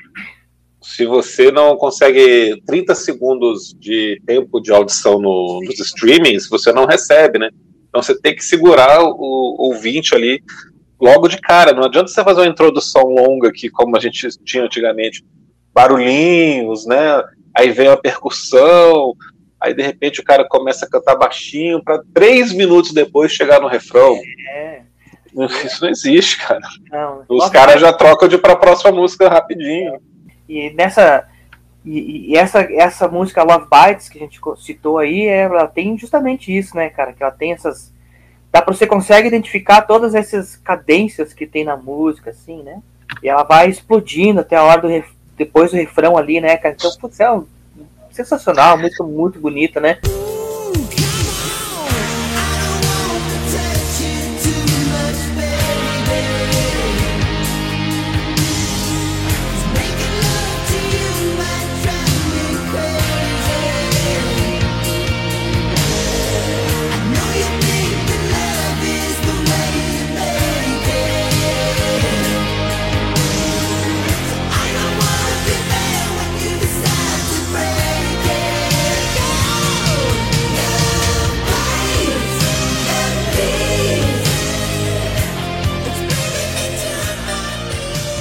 se 0.80 1.04
você 1.04 1.50
não 1.50 1.76
consegue 1.76 2.62
30 2.64 2.94
segundos 2.94 3.74
de 3.78 4.22
tempo 4.24 4.60
de 4.60 4.70
audição 4.70 5.18
no, 5.18 5.60
nos 5.64 5.80
streamings, 5.80 6.48
você 6.48 6.72
não 6.72 6.86
recebe, 6.86 7.38
né? 7.38 7.50
Então 7.88 8.00
você 8.02 8.16
tem 8.20 8.36
que 8.36 8.44
segurar 8.44 9.02
o, 9.02 9.16
o 9.18 9.68
ouvinte 9.68 10.14
ali 10.14 10.42
logo 11.00 11.26
de 11.26 11.40
cara. 11.40 11.72
Não 11.72 11.84
adianta 11.84 12.08
você 12.08 12.22
fazer 12.22 12.42
uma 12.42 12.46
introdução 12.46 13.02
longa 13.02 13.48
aqui, 13.48 13.68
como 13.68 13.96
a 13.96 14.00
gente 14.00 14.28
tinha 14.44 14.62
antigamente. 14.62 15.24
Barulhinhos, 15.74 16.86
né? 16.86 17.22
Aí 17.56 17.70
vem 17.70 17.88
a 17.88 17.96
percussão. 17.96 19.14
Aí 19.60 19.74
de 19.74 19.82
repente 19.82 20.20
o 20.20 20.24
cara 20.24 20.46
começa 20.48 20.86
a 20.86 20.90
cantar 20.90 21.16
baixinho 21.16 21.82
para 21.82 22.02
três 22.14 22.52
minutos 22.52 22.92
depois 22.92 23.32
chegar 23.32 23.60
no 23.60 23.68
refrão. 23.68 24.18
É. 24.50 24.82
Isso 25.64 25.82
não 25.82 25.90
existe, 25.90 26.38
cara. 26.38 26.60
Não. 26.90 27.24
Os 27.28 27.48
caras 27.50 27.80
já 27.80 27.92
trocam 27.92 28.28
de 28.28 28.38
para 28.38 28.54
a 28.54 28.56
próxima 28.56 28.90
música 28.90 29.28
rapidinho. 29.28 30.00
E 30.48 30.70
nessa 30.70 31.28
e, 31.84 32.32
e, 32.32 32.36
essa 32.36 32.60
essa 32.60 33.08
música 33.08 33.42
Love 33.42 33.66
Bites 33.70 34.08
que 34.08 34.18
a 34.18 34.22
gente 34.22 34.40
citou 34.58 34.98
aí, 34.98 35.26
ela 35.26 35.66
tem 35.66 35.96
justamente 35.96 36.56
isso, 36.56 36.76
né, 36.76 36.90
cara? 36.90 37.12
Que 37.12 37.22
ela 37.22 37.32
tem 37.32 37.52
essas 37.52 37.92
dá 38.52 38.60
para 38.60 38.74
você 38.74 38.86
consegue 38.86 39.28
identificar 39.28 39.82
todas 39.82 40.14
essas 40.14 40.56
cadências 40.56 41.32
que 41.32 41.46
tem 41.46 41.64
na 41.64 41.76
música, 41.76 42.30
assim, 42.30 42.62
né? 42.62 42.82
E 43.22 43.28
ela 43.28 43.44
vai 43.44 43.68
explodindo 43.68 44.40
até 44.40 44.56
a 44.56 44.64
hora 44.64 44.80
do 44.80 44.88
ref... 44.88 45.08
depois 45.40 45.70
do 45.70 45.76
refrão 45.78 46.18
ali, 46.18 46.38
né, 46.38 46.56
cara? 46.58 46.74
Então, 46.78 46.90
putz, 47.00 47.18
é 47.18 47.30
um... 47.32 47.46
sensacional, 48.10 48.76
música 48.76 49.02
muito 49.02 49.40
bonita, 49.40 49.80
né? 49.80 49.98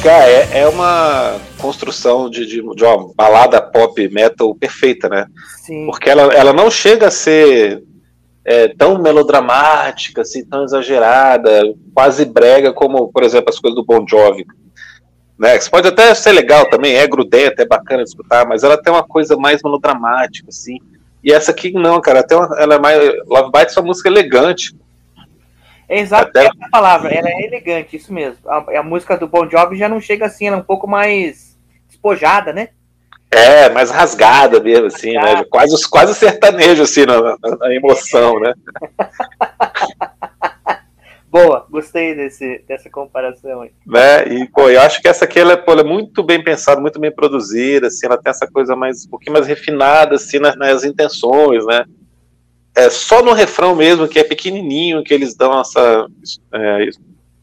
Cara, 0.01 0.29
é, 0.29 0.59
é 0.61 0.67
uma 0.67 1.37
construção 1.57 2.29
de, 2.29 2.45
de, 2.45 2.61
de, 2.75 2.85
uma 2.85 3.13
balada 3.13 3.61
pop 3.61 4.07
metal 4.07 4.55
perfeita, 4.55 5.09
né? 5.09 5.27
Sim. 5.57 5.85
Porque 5.87 6.09
ela, 6.09 6.33
ela 6.33 6.53
não 6.53 6.71
chega 6.71 7.07
a 7.07 7.11
ser 7.11 7.83
é, 8.45 8.69
tão 8.69 8.97
melodramática, 8.97 10.21
assim, 10.21 10.45
tão 10.45 10.63
exagerada, 10.63 11.63
quase 11.93 12.23
brega 12.23 12.71
como, 12.71 13.11
por 13.11 13.23
exemplo, 13.23 13.49
as 13.49 13.59
coisas 13.59 13.75
do 13.75 13.85
Bon 13.85 14.05
Jovi. 14.07 14.45
Né? 15.37 15.57
Isso 15.57 15.69
pode 15.69 15.87
até 15.87 16.15
ser 16.15 16.31
legal 16.31 16.69
também, 16.69 16.95
é 16.95 17.05
grudento, 17.05 17.61
é 17.61 17.65
bacana 17.65 18.03
de 18.03 18.09
escutar, 18.09 18.47
mas 18.47 18.63
ela 18.63 18.81
tem 18.81 18.91
uma 18.91 19.03
coisa 19.03 19.35
mais 19.35 19.61
melodramática, 19.61 20.47
assim. 20.47 20.77
E 21.21 21.31
essa 21.31 21.51
aqui 21.51 21.73
não, 21.73 21.99
cara, 21.99 22.21
até 22.21 22.35
ela 22.35 22.75
é 22.75 22.79
mais. 22.79 22.99
Love 23.27 23.51
Bites 23.51 23.75
é 23.75 23.79
uma 23.81 23.87
música 23.87 24.07
elegante. 24.07 24.73
É 25.89 25.99
exato 25.99 26.29
Até... 26.29 26.41
essa 26.45 26.69
palavra, 26.71 27.11
ela 27.11 27.27
é 27.27 27.41
elegante, 27.47 27.97
isso 27.97 28.13
mesmo. 28.13 28.37
A, 28.47 28.79
a, 28.79 28.83
música 28.83 29.17
do 29.17 29.27
Bon 29.27 29.49
Jovi 29.49 29.75
já 29.75 29.89
não 29.89 29.99
chega 29.99 30.27
assim, 30.27 30.45
ela 30.45 30.57
é 30.57 30.59
um 30.59 30.63
pouco 30.63 30.87
mais 30.87 31.57
despojada, 31.87 32.53
né? 32.53 32.69
É, 33.31 33.69
mais 33.69 33.89
rasgada 33.89 34.59
mesmo, 34.59 34.85
assim, 34.85 35.13
né? 35.13 35.43
Quase, 35.49 35.89
quase 35.89 36.13
sertanejo, 36.13 36.83
assim, 36.83 37.07
na, 37.07 37.19
na, 37.19 37.37
na 37.59 37.73
emoção, 37.73 38.39
né? 38.39 38.53
Boa, 41.31 41.65
gostei 41.69 42.15
desse, 42.15 42.63
dessa 42.67 42.89
comparação 42.89 43.61
aí. 43.61 43.71
Né? 43.85 44.27
E, 44.29 44.47
pô, 44.47 44.67
eu 44.69 44.81
acho 44.81 44.99
que 44.99 45.07
essa 45.07 45.25
aqui 45.25 45.39
ela, 45.39 45.55
pô, 45.57 45.71
ela 45.71 45.81
é 45.81 45.83
muito 45.83 46.23
bem 46.23 46.43
pensada, 46.43 46.81
muito 46.81 46.99
bem 46.99 47.11
produzida, 47.11 47.87
assim, 47.87 48.07
ela 48.07 48.17
tem 48.17 48.31
essa 48.31 48.47
coisa 48.47 48.75
mais, 48.75 49.05
um 49.05 49.09
pouquinho 49.09 49.33
mais 49.33 49.45
refinada, 49.45 50.15
assim, 50.15 50.39
nas, 50.39 50.55
nas 50.55 50.83
intenções, 50.83 51.65
né? 51.67 51.85
É 52.85 52.89
só 52.89 53.21
no 53.21 53.33
refrão 53.33 53.75
mesmo, 53.75 54.07
que 54.07 54.19
é 54.19 54.23
pequenininho, 54.23 55.03
que 55.03 55.13
eles 55.13 55.35
dão 55.35 55.59
essa 55.59 56.07
é, 56.53 56.89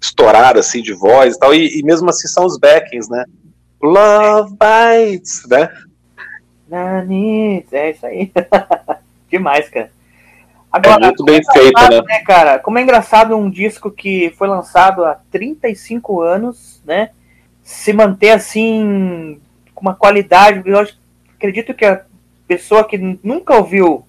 estourada 0.01 0.61
assim 0.61 0.83
de 0.83 0.93
voz 0.93 1.35
e 1.35 1.39
tal, 1.39 1.55
e, 1.55 1.79
e, 1.79 1.83
mesmo 1.83 2.09
assim 2.09 2.29
são 2.29 2.45
os 2.45 2.59
backings, 2.59 3.09
né? 3.09 3.25
Love 3.83 4.53
Bites, 4.53 5.47
né? 5.49 5.69
É 7.73 7.91
isso 7.91 8.07
aí. 8.07 8.33
Demais, 9.31 9.69
cara. 9.69 9.91
Agora, 10.73 11.05
é 11.05 11.07
muito 11.07 11.25
bem 11.25 11.41
é 11.41 11.53
feito, 11.53 11.81
né? 11.91 12.03
né? 12.03 12.19
cara? 12.25 12.59
Como 12.59 12.79
é 12.79 12.83
engraçado 12.83 13.37
um 13.37 13.49
disco 13.49 13.91
que 13.91 14.33
foi 14.37 14.49
lançado 14.49 15.05
há 15.05 15.19
35 15.31 16.21
anos, 16.21 16.83
né? 16.85 17.11
Se 17.63 17.93
manter 17.93 18.31
assim, 18.31 19.41
com 19.75 19.83
uma 19.83 19.95
qualidade. 19.95 20.63
Eu 20.69 20.87
acredito 21.37 21.73
que 21.73 21.85
a 21.85 22.03
pessoa 22.47 22.85
que 22.85 22.99
nunca 23.23 23.55
ouviu 23.57 24.05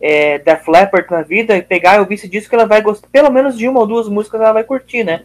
é, 0.00 0.38
Def 0.38 0.66
Leppard 0.68 1.10
na 1.10 1.22
vida 1.22 1.56
e 1.56 1.62
pegar 1.62 1.96
e 1.96 2.00
ouvir 2.00 2.14
esse 2.14 2.28
disco, 2.28 2.54
ela 2.54 2.66
vai 2.66 2.82
gostar, 2.82 3.08
pelo 3.10 3.30
menos 3.30 3.56
de 3.56 3.68
uma 3.68 3.80
ou 3.80 3.86
duas 3.86 4.08
músicas 4.08 4.40
ela 4.40 4.52
vai 4.52 4.64
curtir, 4.64 5.04
né? 5.04 5.22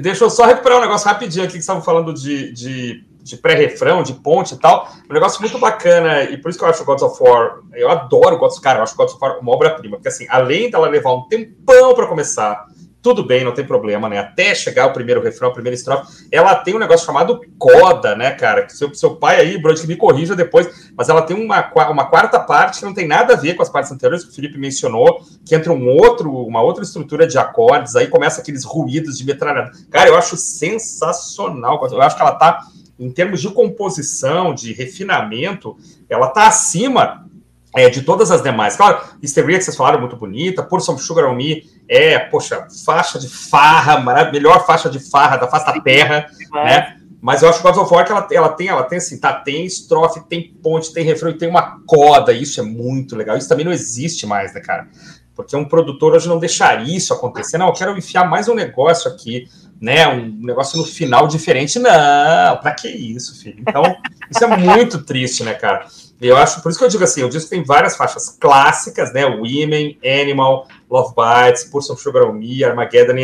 Deixa 0.00 0.24
eu 0.24 0.30
só 0.30 0.46
recuperar 0.46 0.78
um 0.78 0.82
negócio 0.82 1.08
rapidinho 1.08 1.44
aqui 1.44 1.54
que 1.54 1.58
estavam 1.58 1.82
falando 1.82 2.14
de, 2.14 2.52
de, 2.52 3.04
de 3.22 3.36
pré-refrão, 3.36 4.02
de 4.02 4.14
ponte 4.14 4.54
e 4.54 4.58
tal. 4.58 4.88
Um 5.10 5.12
negócio 5.12 5.40
muito 5.40 5.58
bacana, 5.58 6.22
e 6.22 6.36
por 6.38 6.48
isso 6.48 6.58
que 6.58 6.64
eu 6.64 6.68
acho 6.68 6.84
Gods 6.84 7.02
of 7.02 7.22
War, 7.22 7.58
eu 7.74 7.90
adoro 7.90 8.38
Gods, 8.38 8.58
cara, 8.60 8.78
eu 8.78 8.82
acho 8.84 8.96
Gods 8.96 9.14
of 9.14 9.22
War 9.22 9.40
uma 9.40 9.52
obra-prima, 9.52 9.96
porque 9.96 10.08
assim, 10.08 10.26
além 10.28 10.70
dela 10.70 10.88
levar 10.88 11.12
um 11.12 11.26
tempão 11.28 11.94
para 11.94 12.06
começar, 12.06 12.64
tudo 13.02 13.24
bem, 13.24 13.42
não 13.42 13.52
tem 13.52 13.66
problema, 13.66 14.08
né? 14.08 14.18
Até 14.18 14.54
chegar 14.54 14.86
o 14.86 14.92
primeiro 14.92 15.20
refrão, 15.20 15.48
a 15.48 15.52
primeira 15.52 15.74
estrofe, 15.74 16.24
ela 16.30 16.54
tem 16.54 16.76
um 16.76 16.78
negócio 16.78 17.04
chamado 17.04 17.40
coda, 17.58 18.14
né, 18.14 18.30
cara? 18.30 18.62
Que 18.62 18.72
seu, 18.72 18.94
seu 18.94 19.16
pai 19.16 19.40
aí, 19.40 19.58
Brody, 19.58 19.80
que 19.80 19.88
me 19.88 19.96
corrija 19.96 20.36
depois, 20.36 20.92
mas 20.96 21.08
ela 21.08 21.20
tem 21.22 21.36
uma, 21.36 21.68
uma 21.90 22.04
quarta 22.06 22.38
parte 22.38 22.78
que 22.78 22.84
não 22.84 22.94
tem 22.94 23.08
nada 23.08 23.34
a 23.34 23.36
ver 23.36 23.54
com 23.54 23.62
as 23.62 23.68
partes 23.68 23.90
anteriores 23.90 24.24
que 24.24 24.30
o 24.30 24.34
Felipe 24.34 24.56
mencionou, 24.56 25.20
que 25.44 25.52
entra 25.52 25.72
um 25.72 25.88
outro, 25.88 26.32
uma 26.32 26.62
outra 26.62 26.84
estrutura 26.84 27.26
de 27.26 27.36
acordes, 27.36 27.96
aí 27.96 28.06
começa 28.06 28.40
aqueles 28.40 28.62
ruídos 28.62 29.18
de 29.18 29.26
metralhadora. 29.26 29.72
Cara, 29.90 30.08
eu 30.08 30.16
acho 30.16 30.36
sensacional. 30.36 31.84
Eu 31.90 32.00
acho 32.00 32.14
que 32.14 32.22
ela 32.22 32.36
tá, 32.36 32.60
em 33.00 33.10
termos 33.10 33.40
de 33.40 33.50
composição, 33.50 34.54
de 34.54 34.72
refinamento, 34.72 35.76
ela 36.08 36.28
tá 36.28 36.46
acima 36.46 37.26
é, 37.74 37.88
de 37.88 38.02
todas 38.02 38.30
as 38.30 38.42
demais. 38.42 38.76
Claro, 38.76 39.00
Histeria, 39.22 39.58
que 39.58 39.64
vocês 39.64 39.76
falaram, 39.76 39.98
muito 39.98 40.16
bonita. 40.16 40.62
Por 40.62 40.80
Some 40.80 40.98
Sugar 40.98 41.28
on 41.28 41.34
Me 41.34 41.64
é, 41.88 42.18
poxa, 42.18 42.66
faixa 42.84 43.18
de 43.18 43.28
farra, 43.28 44.00
melhor 44.30 44.64
faixa 44.66 44.88
de 44.88 44.98
farra 44.98 45.36
da 45.36 45.48
face 45.48 45.66
da 45.66 45.80
terra, 45.80 46.26
né? 46.52 46.96
Mas 47.22 47.40
eu 47.40 47.48
acho 47.48 47.62
que 47.62 47.68
o 47.68 47.72
God 47.72 47.82
of 47.84 47.94
War 47.94 48.04
que 48.04 48.10
ela, 48.10 48.26
ela 48.32 48.48
tem, 48.48 48.66
ela 48.66 48.82
tem 48.82 48.98
assim, 48.98 49.20
tá, 49.20 49.32
tem 49.32 49.64
estrofe, 49.64 50.26
tem 50.28 50.52
ponte, 50.60 50.92
tem 50.92 51.04
refrão 51.04 51.30
e 51.30 51.38
tem 51.38 51.48
uma 51.48 51.80
coda, 51.86 52.32
isso 52.32 52.60
é 52.60 52.64
muito 52.64 53.14
legal. 53.14 53.36
Isso 53.36 53.48
também 53.48 53.64
não 53.64 53.72
existe 53.72 54.26
mais, 54.26 54.52
né, 54.52 54.60
cara? 54.60 54.88
Porque 55.32 55.56
um 55.56 55.64
produtor 55.64 56.14
hoje 56.14 56.28
não 56.28 56.40
deixaria 56.40 56.96
isso 56.96 57.14
acontecer. 57.14 57.58
Não, 57.58 57.68
eu 57.68 57.72
quero 57.72 57.96
enfiar 57.96 58.28
mais 58.28 58.48
um 58.48 58.54
negócio 58.54 59.10
aqui, 59.10 59.48
né? 59.80 60.06
Um 60.08 60.36
negócio 60.40 60.76
no 60.76 60.84
final 60.84 61.28
diferente. 61.28 61.78
Não, 61.78 62.56
pra 62.60 62.74
que 62.74 62.88
isso, 62.88 63.40
filho? 63.40 63.58
Então, 63.60 63.82
isso 64.28 64.44
é 64.44 64.56
muito 64.56 65.04
triste, 65.04 65.44
né, 65.44 65.54
cara? 65.54 65.86
Eu 66.20 66.36
acho, 66.36 66.60
por 66.62 66.70
isso 66.70 66.78
que 66.78 66.84
eu 66.84 66.88
digo 66.88 67.02
assim, 67.02 67.22
o 67.22 67.28
disco 67.28 67.50
tem 67.50 67.64
várias 67.64 67.96
faixas 67.96 68.28
clássicas, 68.28 69.12
né? 69.12 69.24
Women, 69.26 69.98
Animal, 70.04 70.68
Love 70.92 71.14
Bites, 71.16 71.64
Pulse 71.64 71.90
of 71.90 72.02
Sugar 72.02 72.28
on 72.28 72.34
Me, 72.34 72.62
Armageddon, 72.62 73.16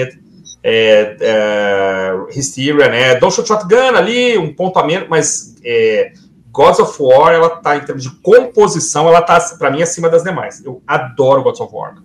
é, 0.62 1.16
é, 1.20 2.12
Hysteria, 2.31 2.88
né? 2.88 3.14
Don't 3.16 3.35
Shoot 3.35 3.46
Shotgun 3.46 3.94
ali, 3.94 4.38
um 4.38 4.54
ponto 4.54 4.78
a 4.78 4.87
menos, 4.87 5.07
mas 5.09 5.54
é, 5.62 6.12
Gods 6.50 6.81
of 6.81 6.96
War, 7.00 7.35
ela 7.35 7.50
tá, 7.50 7.76
em 7.76 7.81
termos 7.81 8.02
de 8.02 8.11
composição, 8.22 9.07
ela 9.07 9.20
tá, 9.20 9.38
para 9.59 9.71
mim, 9.71 9.83
acima 9.83 10.08
das 10.08 10.23
demais. 10.23 10.64
Eu 10.64 10.83
adoro 10.87 11.42
Gods 11.42 11.60
of 11.60 11.75
War. 11.75 11.96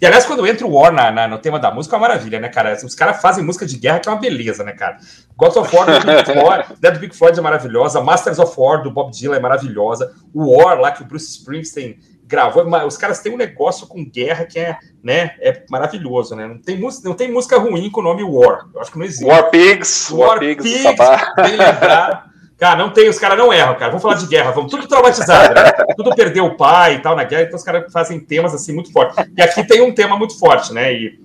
E 0.00 0.04
aliás, 0.04 0.26
quando 0.26 0.46
entra 0.46 0.66
o 0.66 0.72
War 0.74 0.92
na, 0.92 1.10
na, 1.10 1.28
no 1.28 1.38
tema 1.38 1.58
da 1.58 1.70
música, 1.70 1.94
é 1.94 1.98
uma 1.98 2.08
maravilha, 2.08 2.40
né, 2.40 2.48
cara? 2.48 2.76
Os 2.84 2.94
caras 2.94 3.22
fazem 3.22 3.44
música 3.44 3.64
de 3.64 3.78
guerra 3.78 4.00
que 4.00 4.08
é 4.08 4.12
uma 4.12 4.20
beleza, 4.20 4.64
né, 4.64 4.72
cara? 4.72 4.98
God 5.36 5.56
of 5.56 5.74
War 5.74 5.86
Dead 6.78 6.98
Big 6.98 7.16
Floyd 7.16 7.38
é 7.38 7.40
maravilhosa, 7.40 8.00
Masters 8.00 8.38
of 8.38 8.52
War 8.58 8.82
do 8.82 8.90
Bob 8.90 9.12
Dylan 9.12 9.36
é 9.36 9.40
maravilhosa, 9.40 10.12
o 10.34 10.54
War 10.54 10.78
lá 10.78 10.90
que 10.90 11.02
o 11.02 11.06
Bruce 11.06 11.30
Springsteen 11.38 11.98
gravou, 12.32 12.64
os 12.86 12.96
caras 12.96 13.20
têm 13.20 13.34
um 13.34 13.36
negócio 13.36 13.86
com 13.86 14.02
guerra 14.02 14.46
que 14.46 14.58
é, 14.58 14.78
né, 15.04 15.34
é 15.38 15.62
maravilhoso, 15.68 16.34
né? 16.34 16.48
Não 16.48 16.58
tem, 16.58 16.78
música, 16.78 17.06
não 17.06 17.14
tem 17.14 17.30
música 17.30 17.58
ruim 17.58 17.90
com 17.90 18.00
o 18.00 18.02
nome 18.02 18.24
War. 18.24 18.66
Eu 18.74 18.80
acho 18.80 18.90
que 18.90 18.98
não 18.98 19.04
existe. 19.04 19.26
War 19.26 19.50
Pigs, 19.50 20.10
War, 20.10 20.30
War 20.30 20.38
Pigs, 20.38 20.62
Pigs 20.62 20.96
bem 21.36 21.56
lembrado. 21.58 22.32
Cara, 22.58 22.76
não 22.76 22.90
tem, 22.90 23.08
os 23.08 23.18
caras 23.18 23.36
não 23.36 23.52
erram, 23.52 23.74
cara. 23.74 23.88
Vamos 23.90 24.02
falar 24.02 24.14
de 24.14 24.26
guerra, 24.26 24.52
vamos 24.52 24.70
tudo 24.70 24.86
traumatizado, 24.86 25.52
né? 25.52 25.72
Tudo 25.96 26.14
perdeu 26.14 26.46
o 26.46 26.56
pai 26.56 26.94
e 26.94 26.98
tal 27.00 27.14
na 27.14 27.24
guerra, 27.24 27.42
então 27.42 27.56
os 27.56 27.64
caras 27.64 27.92
fazem 27.92 28.20
temas 28.20 28.54
assim 28.54 28.72
muito 28.72 28.90
fortes. 28.92 29.16
E 29.36 29.42
aqui 29.42 29.64
tem 29.66 29.82
um 29.82 29.92
tema 29.92 30.16
muito 30.16 30.38
forte, 30.38 30.72
né? 30.72 30.94
E 30.94 31.20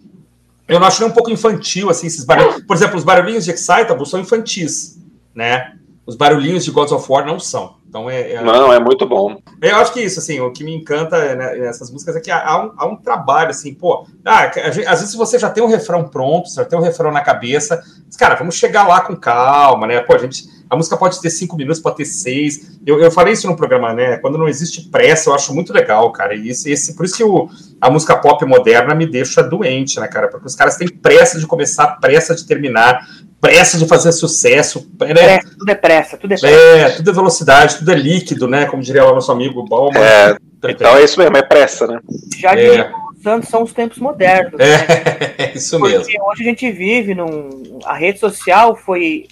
eu 0.68 0.80
não 0.80 0.88
acho 0.88 1.00
nem 1.00 1.10
um 1.10 1.14
pouco 1.14 1.32
infantil, 1.32 1.90
assim, 1.90 2.08
esses 2.08 2.26
barulhos. 2.26 2.64
Por 2.64 2.76
exemplo, 2.76 2.98
os 2.98 3.04
barulhinhos 3.04 3.46
de 3.46 3.52
Excitable 3.52 4.06
são 4.06 4.20
infantis, 4.20 5.00
né? 5.34 5.74
Os 6.06 6.16
barulhinhos 6.16 6.66
de 6.66 6.72
Gods 6.72 6.92
of 6.92 7.10
War 7.10 7.26
não 7.26 7.40
são. 7.40 7.77
Então 7.88 8.10
é, 8.10 8.34
é, 8.34 8.44
Não, 8.44 8.72
é 8.72 8.80
muito 8.80 9.06
bom. 9.06 9.42
Eu 9.62 9.76
acho 9.78 9.94
que 9.94 10.02
isso, 10.02 10.20
assim, 10.20 10.40
o 10.40 10.52
que 10.52 10.64
me 10.64 10.76
encanta 10.76 11.36
né, 11.36 11.56
nessas 11.56 11.90
músicas 11.90 12.16
é 12.16 12.20
que 12.20 12.30
há 12.30 12.64
um, 12.64 12.72
há 12.78 12.86
um 12.86 12.96
às 12.96 13.52
assim, 13.52 13.74
pô, 13.74 14.06
ah, 14.26 14.52
às 14.88 15.00
vezes 15.00 15.16
você 15.16 15.40
já 15.40 15.50
tem 15.50 15.64
um 15.64 15.68
refrão 15.68 16.04
pronto, 16.08 16.50
você 16.50 16.56
já 16.62 16.66
tem 16.66 16.78
um 16.78 16.82
refrão 16.82 17.12
na 17.12 17.22
cabeça, 17.22 17.82
mas, 18.06 18.16
cara, 18.18 18.36
vamos 18.36 18.56
chegar 18.56 18.88
lá 18.88 19.02
com 19.02 19.16
calma, 19.16 19.88
né? 19.88 20.02
Pô, 20.02 20.14
a 20.14 20.18
gente 20.18 20.46
A 20.70 20.76
música 20.76 20.98
pode 20.98 21.22
ter 21.22 21.30
cinco 21.30 21.56
minutos, 21.56 21.82
pode 21.82 21.96
ter 21.98 22.06
seis. 22.06 22.78
Eu, 22.86 23.00
eu 23.00 23.10
falei 23.10 23.34
isso 23.34 23.48
no 23.48 23.56
programa, 23.56 23.94
né? 23.94 24.18
Quando 24.18 24.38
não 24.38 24.50
existe 24.50 24.90
pressa, 24.90 25.30
eu 25.30 25.34
acho 25.34 25.54
muito 25.54 25.72
legal, 25.72 26.12
cara. 26.12 26.36
E 26.36 26.50
esse, 26.50 26.70
esse, 26.70 26.94
por 26.94 27.06
isso 27.06 27.16
que 27.16 27.24
o, 27.24 27.50
a 27.80 27.90
música 27.90 28.18
pop 28.18 28.44
moderna 28.46 28.94
me 28.94 29.06
deixa 29.06 29.42
doente, 29.42 29.98
né, 30.00 30.08
cara? 30.08 30.28
Porque 30.28 30.46
os 30.46 30.56
caras 30.56 30.76
têm 30.76 30.90
pressa 30.90 31.40
de 31.40 31.48
começar, 31.48 31.88
pressa 32.02 32.36
de 32.36 32.46
terminar, 32.46 33.00
pressa 33.40 33.78
de 33.78 33.88
fazer 33.88 34.12
sucesso. 34.12 34.90
Né? 35.00 35.14
Pressa, 35.14 35.50
tudo 35.58 35.70
é 35.70 35.76
pressa, 35.76 36.18
tudo 36.18 36.34
é 36.34 36.38
pressa. 36.38 36.56
É, 36.56 36.90
tudo 36.90 37.10
é 37.10 37.14
velocidade, 37.14 37.78
tudo 37.78 37.92
é 37.92 37.96
líquido, 37.96 38.48
né? 38.48 38.66
Como 38.66 38.82
diria 38.82 39.06
o 39.06 39.16
nosso 39.16 39.32
amigo 39.32 39.64
Bauman. 39.64 40.00
É, 40.00 40.38
então 40.70 40.98
é 40.98 41.04
isso 41.04 41.20
mesmo, 41.20 41.38
é 41.38 41.42
pressa, 41.42 41.88
né? 41.88 42.00
Já 42.38 42.54
é. 42.54 42.92
Santos 43.22 43.50
são 43.50 43.64
os 43.64 43.74
tempos 43.74 43.98
modernos. 43.98 44.60
É, 44.60 44.78
né? 44.78 45.52
isso 45.56 45.78
Porque 45.80 45.98
mesmo. 45.98 46.24
hoje 46.24 46.44
a 46.44 46.46
gente 46.46 46.72
vive 46.72 47.16
num. 47.16 47.80
A 47.84 47.96
rede 47.96 48.20
social 48.20 48.76
foi 48.76 49.28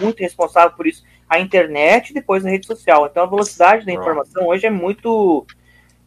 muito 0.00 0.20
responsável 0.20 0.76
por 0.76 0.86
isso. 0.86 1.02
A 1.28 1.38
internet 1.40 2.10
e 2.10 2.14
depois 2.14 2.44
a 2.44 2.50
rede 2.50 2.66
social. 2.66 3.06
Então 3.06 3.22
a 3.22 3.26
velocidade 3.26 3.86
da 3.86 3.92
informação 3.92 4.46
hoje 4.46 4.66
é 4.66 4.70
muito. 4.70 5.46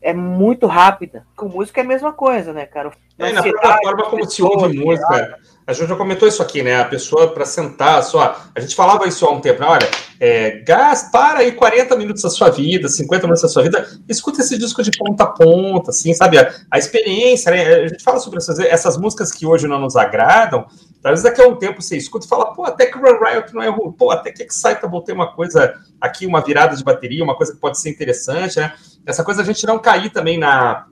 É 0.02 0.14
muito 0.14 0.68
rápida. 0.68 1.26
Com 1.36 1.48
música 1.48 1.80
é 1.80 1.84
a 1.84 1.88
mesma 1.88 2.12
coisa, 2.12 2.52
né, 2.52 2.66
cara? 2.66 2.92
É, 3.18 3.32
na 3.32 3.42
plataforma 3.42 4.10
como 4.10 4.30
se 4.30 4.44
ouve 4.44 4.78
música. 4.78 5.40
A 5.66 5.72
gente 5.72 5.88
já 5.88 5.96
comentou 5.96 6.28
isso 6.28 6.42
aqui, 6.42 6.62
né? 6.62 6.82
A 6.82 6.86
pessoa 6.86 7.34
para 7.34 7.46
sentar, 7.46 8.04
só. 8.04 8.38
A 8.54 8.60
gente 8.60 8.76
falava 8.76 9.08
isso 9.08 9.26
há 9.26 9.32
um 9.32 9.40
tempo, 9.40 9.62
né? 9.62 9.68
Olha, 9.68 9.90
é, 10.20 10.60
gás, 10.60 11.10
para 11.12 11.40
aí 11.40 11.54
40 11.54 11.96
minutos 11.96 12.22
da 12.22 12.30
sua 12.30 12.50
vida, 12.50 12.90
50 12.90 13.24
minutos 13.24 13.42
da 13.42 13.48
sua 13.48 13.64
vida, 13.64 13.88
escuta 14.10 14.42
esse 14.42 14.58
disco 14.58 14.84
de 14.84 14.92
ponta 14.92 15.24
a 15.24 15.28
ponta, 15.28 15.92
assim, 15.92 16.14
sabe? 16.14 16.38
A, 16.38 16.54
a 16.70 16.78
experiência, 16.78 17.52
né? 17.52 17.76
A 17.76 17.88
gente 17.88 18.04
fala 18.04 18.20
sobre 18.20 18.40
essas, 18.40 18.60
essas 18.60 18.98
músicas 18.98 19.32
que 19.32 19.46
hoje 19.46 19.68
não 19.68 19.80
nos 19.80 19.96
agradam, 19.96 20.66
talvez 21.02 21.24
daqui 21.24 21.42
a 21.42 21.48
um 21.48 21.56
tempo 21.56 21.82
você 21.82 21.96
escuta 21.96 22.26
e 22.26 22.30
fala, 22.30 22.54
pô, 22.54 22.66
até 22.66 22.88
que 22.88 22.98
o 22.98 23.02
Run 23.02 23.20
Riot 23.24 23.54
não 23.54 23.62
é 23.62 23.70
ruim, 23.70 23.92
pô, 23.92 24.12
até 24.12 24.32
que 24.32 24.44
Excitable 24.44 25.04
tem 25.06 25.16
uma 25.16 25.34
coisa 25.34 25.76
aqui, 26.00 26.26
uma 26.26 26.42
virada 26.42 26.76
de 26.76 26.84
bateria, 26.84 27.24
uma 27.24 27.36
coisa 27.36 27.54
que 27.54 27.60
pode 27.60 27.80
ser 27.80 27.90
interessante, 27.90 28.60
né? 28.60 28.74
Essa 29.06 29.24
coisa 29.24 29.42
a 29.42 29.46
gente 29.46 29.66
não 29.66 29.80
cair 29.80 30.10
também 30.10 30.38
na 30.38 30.88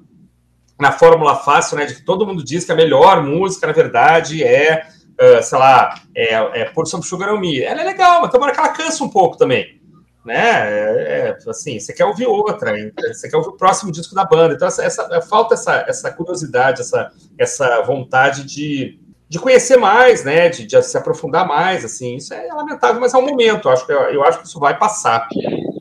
na 0.82 0.92
fórmula 0.92 1.36
fácil, 1.36 1.78
né, 1.78 1.86
de 1.86 1.94
que 1.94 2.04
todo 2.04 2.26
mundo 2.26 2.44
diz 2.44 2.66
que 2.66 2.72
a 2.72 2.76
melhor 2.76 3.24
música, 3.24 3.68
na 3.68 3.74
verdade, 3.74 4.44
é, 4.44 4.84
uh, 5.12 5.44
sei 5.44 5.58
lá, 5.60 5.94
é, 6.16 6.62
é 6.62 6.66
Por 6.66 6.88
Some 6.88 7.04
Sugar 7.04 7.32
on 7.32 7.40
Me. 7.40 7.62
Ela 7.62 7.82
é 7.82 7.84
legal, 7.84 8.22
mas 8.22 8.32
tomara 8.32 8.52
que 8.52 8.60
ela 8.60 8.70
cansa 8.70 9.04
um 9.04 9.10
pouco 9.10 9.38
também, 9.38 9.80
né, 10.26 10.34
é, 10.34 11.38
é, 11.46 11.50
assim, 11.50 11.80
você 11.80 11.94
quer 11.94 12.06
ouvir 12.06 12.26
outra, 12.26 12.74
você 13.14 13.30
quer 13.30 13.38
ouvir 13.38 13.50
o 13.50 13.58
próximo 13.58 13.92
disco 13.92 14.16
da 14.16 14.26
banda, 14.26 14.56
então 14.56 14.68
essa, 14.68 14.84
essa 14.84 15.22
falta 15.22 15.54
essa, 15.54 15.86
essa 15.88 16.12
curiosidade, 16.12 16.82
essa, 16.82 17.12
essa 17.38 17.82
vontade 17.84 18.44
de, 18.44 19.00
de 19.30 19.38
conhecer 19.38 19.78
mais, 19.78 20.24
né, 20.24 20.50
de, 20.50 20.66
de, 20.66 20.82
se 20.82 20.98
aprofundar 20.98 21.48
mais, 21.48 21.86
assim, 21.86 22.16
isso 22.16 22.34
é 22.34 22.48
lamentável, 22.48 23.00
mas 23.00 23.14
é 23.14 23.18
um 23.18 23.26
momento, 23.26 23.68
eu 23.68 23.72
acho 23.72 23.86
que, 23.86 23.92
eu 23.92 24.24
acho 24.24 24.40
que 24.40 24.48
isso 24.48 24.60
vai 24.60 24.76
passar, 24.76 25.28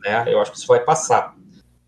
né, 0.05 0.24
eu 0.26 0.38
acho 0.40 0.53
que 0.53 0.59
isso 0.59 0.68
vai 0.68 0.80
passar. 0.80 1.39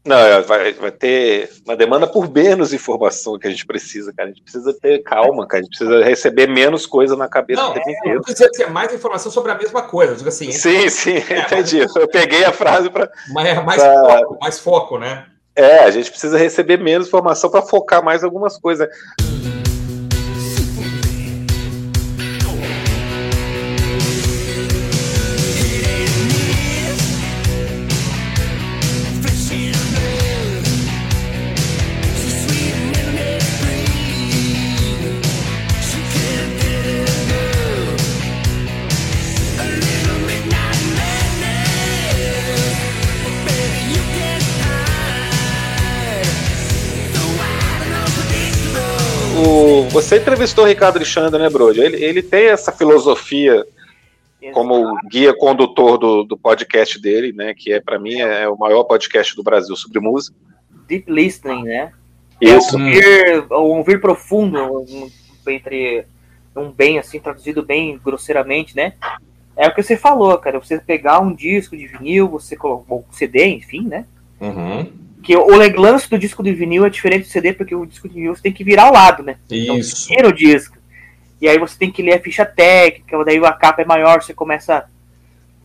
Não, 0.04 0.18
é, 0.18 0.42
vai, 0.42 0.72
vai 0.72 0.90
ter 0.90 1.48
uma 1.64 1.76
demanda 1.76 2.08
por 2.08 2.28
menos 2.28 2.72
informação 2.72 3.38
que 3.38 3.46
a 3.46 3.50
gente 3.50 3.64
precisa, 3.64 4.12
cara. 4.12 4.30
A 4.30 4.32
gente 4.32 4.42
precisa 4.42 4.74
ter 4.74 4.98
calma, 5.02 5.46
cara. 5.46 5.60
A 5.60 5.62
gente 5.64 5.78
precisa 5.78 6.04
receber 6.04 6.48
menos 6.48 6.86
coisa 6.86 7.16
na 7.16 7.28
cabeça 7.28 7.62
não, 7.62 7.74
Eu 8.04 8.20
precisa 8.20 8.50
ter 8.50 8.68
mais 8.68 8.92
informação 8.92 9.30
sobre 9.30 9.52
a 9.52 9.54
mesma 9.54 9.82
coisa. 9.82 10.16
Digo 10.16 10.28
assim, 10.28 10.50
sim, 10.50 10.88
sim, 10.88 11.22
é, 11.30 11.40
entendi. 11.40 11.80
Mas... 11.80 11.94
Eu 11.94 12.08
peguei 12.08 12.44
a 12.44 12.52
frase 12.52 12.90
para. 12.90 13.08
Mas 13.32 13.46
é 13.46 13.60
mais, 13.62 13.80
pra... 13.80 13.94
foco, 13.94 14.38
mais 14.40 14.58
foco, 14.58 14.98
né? 14.98 15.26
É, 15.54 15.80
a 15.80 15.90
gente 15.90 16.10
precisa 16.10 16.36
receber 16.36 16.78
menos 16.78 17.06
informação 17.06 17.50
para 17.50 17.62
focar 17.62 18.02
mais 18.02 18.24
algumas 18.24 18.58
coisas. 18.58 18.88
Você 50.12 50.18
entrevistou 50.18 50.64
o 50.64 50.68
Ricardo 50.68 50.96
Alexandre, 50.96 51.40
né, 51.40 51.48
Brody? 51.48 51.80
Ele, 51.80 52.04
ele 52.04 52.22
tem 52.22 52.48
essa 52.48 52.70
filosofia 52.70 53.64
como 54.52 54.94
guia 55.10 55.32
condutor 55.34 55.96
do, 55.96 56.22
do 56.22 56.36
podcast 56.36 57.00
dele, 57.00 57.32
né? 57.32 57.54
Que 57.56 57.72
é 57.72 57.80
para 57.80 57.98
mim 57.98 58.20
é 58.20 58.46
o 58.46 58.54
maior 58.54 58.84
podcast 58.84 59.34
do 59.34 59.42
Brasil 59.42 59.74
sobre 59.74 60.00
música. 60.00 60.36
Deep 60.86 61.10
listening, 61.10 61.62
né? 61.62 61.92
Isso. 62.38 62.76
É 62.76 62.78
um 62.78 62.84
ouvir, 62.84 63.46
ouvir 63.52 64.00
profundo 64.02 64.82
um, 64.82 65.10
entre 65.48 66.04
um 66.54 66.70
bem 66.70 66.98
assim 66.98 67.18
traduzido 67.18 67.62
bem 67.62 67.98
grosseiramente, 68.04 68.76
né? 68.76 68.92
É 69.56 69.66
o 69.66 69.74
que 69.74 69.82
você 69.82 69.96
falou, 69.96 70.36
cara. 70.36 70.58
Você 70.58 70.78
pegar 70.78 71.20
um 71.20 71.34
disco 71.34 71.74
de 71.74 71.86
vinil, 71.86 72.28
você 72.28 72.54
colocar 72.54 72.96
um 72.96 73.04
CD, 73.12 73.46
enfim, 73.46 73.88
né? 73.88 74.04
Uhum 74.38 75.01
que 75.22 75.36
o 75.36 75.80
lance 75.80 76.10
do 76.10 76.18
disco 76.18 76.42
de 76.42 76.52
vinil 76.52 76.84
é 76.84 76.90
diferente 76.90 77.24
do 77.24 77.30
CD, 77.30 77.52
porque 77.52 77.74
o 77.74 77.86
disco 77.86 78.08
de 78.08 78.14
vinil 78.14 78.34
você 78.34 78.42
tem 78.42 78.52
que 78.52 78.64
virar 78.64 78.84
ao 78.84 78.92
lado, 78.92 79.22
né? 79.22 79.36
Então, 79.50 79.78
Isso. 79.78 80.12
Então, 80.12 80.30
o 80.30 80.32
disco. 80.32 80.76
E 81.40 81.48
aí 81.48 81.58
você 81.58 81.78
tem 81.78 81.90
que 81.90 82.02
ler 82.02 82.14
a 82.14 82.20
ficha 82.20 82.44
técnica, 82.44 83.24
daí 83.24 83.38
a 83.44 83.52
capa 83.52 83.82
é 83.82 83.84
maior, 83.84 84.22
você 84.22 84.34
começa. 84.34 84.84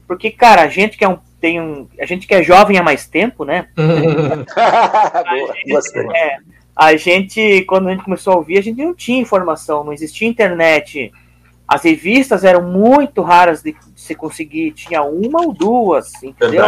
Porque, 0.08 0.32
cara, 0.32 0.64
a 0.64 0.68
gente 0.68 0.98
que 0.98 1.04
é 1.04 1.10
um. 1.10 1.20
Tem 1.40 1.62
um, 1.62 1.88
a 2.00 2.06
gente 2.06 2.26
que 2.26 2.34
é 2.34 2.42
jovem 2.42 2.80
há 2.80 2.84
mais 2.84 3.08
tempo, 3.08 3.46
né? 3.46 3.68
a, 3.78 5.36
gente, 5.54 6.18
é, 6.18 6.38
a 6.76 6.96
gente, 6.96 7.62
quando 7.66 7.90
a 7.90 7.92
gente 7.92 8.04
começou 8.04 8.34
a 8.34 8.38
ouvir, 8.38 8.58
a 8.58 8.62
gente 8.62 8.84
não 8.84 8.96
tinha 8.96 9.22
informação, 9.22 9.84
não 9.84 9.94
existia 9.94 10.28
internet. 10.28 11.12
As 11.68 11.84
revistas 11.84 12.46
eram 12.46 12.62
muito 12.62 13.22
raras 13.22 13.62
de 13.62 13.76
se 13.94 14.16
conseguir, 14.16 14.72
tinha 14.72 15.04
uma 15.04 15.42
ou 15.42 15.54
duas, 15.54 16.24
entendeu? 16.24 16.64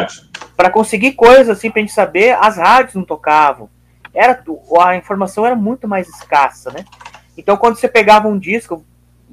Para 0.57 0.69
conseguir 0.69 1.13
coisas 1.13 1.49
assim 1.49 1.71
pra 1.71 1.79
gente 1.79 1.93
saber, 1.93 2.37
as 2.41 2.57
rádios 2.57 2.95
não 2.95 3.05
tocavam. 3.05 3.69
Era 4.13 4.43
a 4.81 4.97
informação 4.97 5.45
era 5.45 5.55
muito 5.55 5.87
mais 5.87 6.09
escassa, 6.09 6.69
né? 6.71 6.83
Então 7.37 7.55
quando 7.55 7.77
você 7.77 7.87
pegava 7.87 8.27
um 8.27 8.37
disco, 8.37 8.83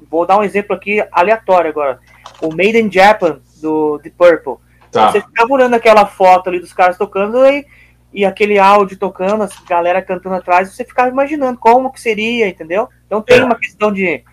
vou 0.09 0.25
dar 0.25 0.37
um 0.37 0.43
exemplo 0.43 0.73
aqui 0.73 1.05
aleatório 1.11 1.69
agora, 1.69 1.99
o 2.41 2.49
Made 2.49 2.79
in 2.79 2.89
Japan 2.89 3.41
do 3.61 3.99
The 3.99 4.11
Purple. 4.17 4.55
Tá. 4.89 5.11
Você 5.11 5.19
ficava 5.19 5.51
olhando 5.53 5.73
aquela 5.73 6.05
foto 6.05 6.47
ali 6.49 6.61
dos 6.61 6.71
caras 6.71 6.97
tocando 6.97 7.45
e, 7.45 7.65
e 8.13 8.23
aquele 8.23 8.57
áudio 8.57 8.97
tocando, 8.97 9.43
a 9.43 9.49
galera 9.67 10.01
cantando 10.01 10.35
atrás, 10.35 10.71
você 10.71 10.85
ficava 10.85 11.09
imaginando 11.09 11.59
como 11.59 11.91
que 11.91 11.99
seria, 11.99 12.47
entendeu? 12.47 12.87
Então 13.05 13.21
tem 13.21 13.39
é. 13.39 13.43
uma 13.43 13.55
questão 13.55 13.91
de 13.91 14.23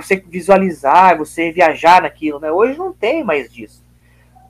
de 0.00 0.06
você 0.06 0.16
visualizar, 0.16 1.16
você 1.16 1.52
viajar 1.52 2.02
naquilo, 2.02 2.40
né? 2.40 2.50
Hoje 2.50 2.78
não 2.78 2.92
tem 2.92 3.22
mais 3.22 3.52
disso. 3.52 3.84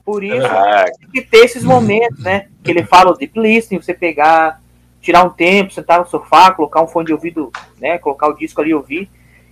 Por 0.03 0.23
isso, 0.23 0.45
ah. 0.45 0.85
tem 0.99 1.09
que 1.09 1.21
ter 1.21 1.45
esses 1.45 1.63
momentos, 1.63 2.23
né? 2.23 2.47
Que 2.63 2.71
ele 2.71 2.83
fala 2.83 3.11
o 3.11 3.17
deep 3.17 3.39
listening, 3.39 3.81
você 3.81 3.93
pegar, 3.93 4.61
tirar 5.01 5.23
um 5.23 5.29
tempo, 5.29 5.73
sentar 5.73 5.99
no 5.99 6.07
sofá, 6.07 6.51
colocar 6.51 6.81
um 6.81 6.87
fone 6.87 7.07
de 7.07 7.13
ouvido, 7.13 7.51
né? 7.79 7.97
Colocar 7.97 8.27
o 8.27 8.35
disco 8.35 8.61
ali 8.61 8.71
e 8.71 8.75
ouvir. 8.75 9.09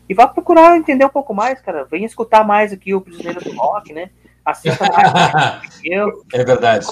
E 0.08 0.14
vá 0.14 0.28
procurar 0.28 0.78
entender 0.78 1.06
um 1.06 1.10
pouco 1.10 1.34
mais, 1.34 1.60
cara. 1.62 1.88
Venha 1.90 2.06
escutar 2.06 2.46
mais 2.46 2.72
aqui 2.72 2.94
o 2.94 3.02
Prisioneiro 3.02 3.44
do 3.44 3.56
Rock, 3.56 3.94
né? 3.94 4.10
Assista 4.46 4.86
mais. 4.86 5.62
eu. 5.84 6.24
É 6.34 6.44
verdade. 6.44 6.86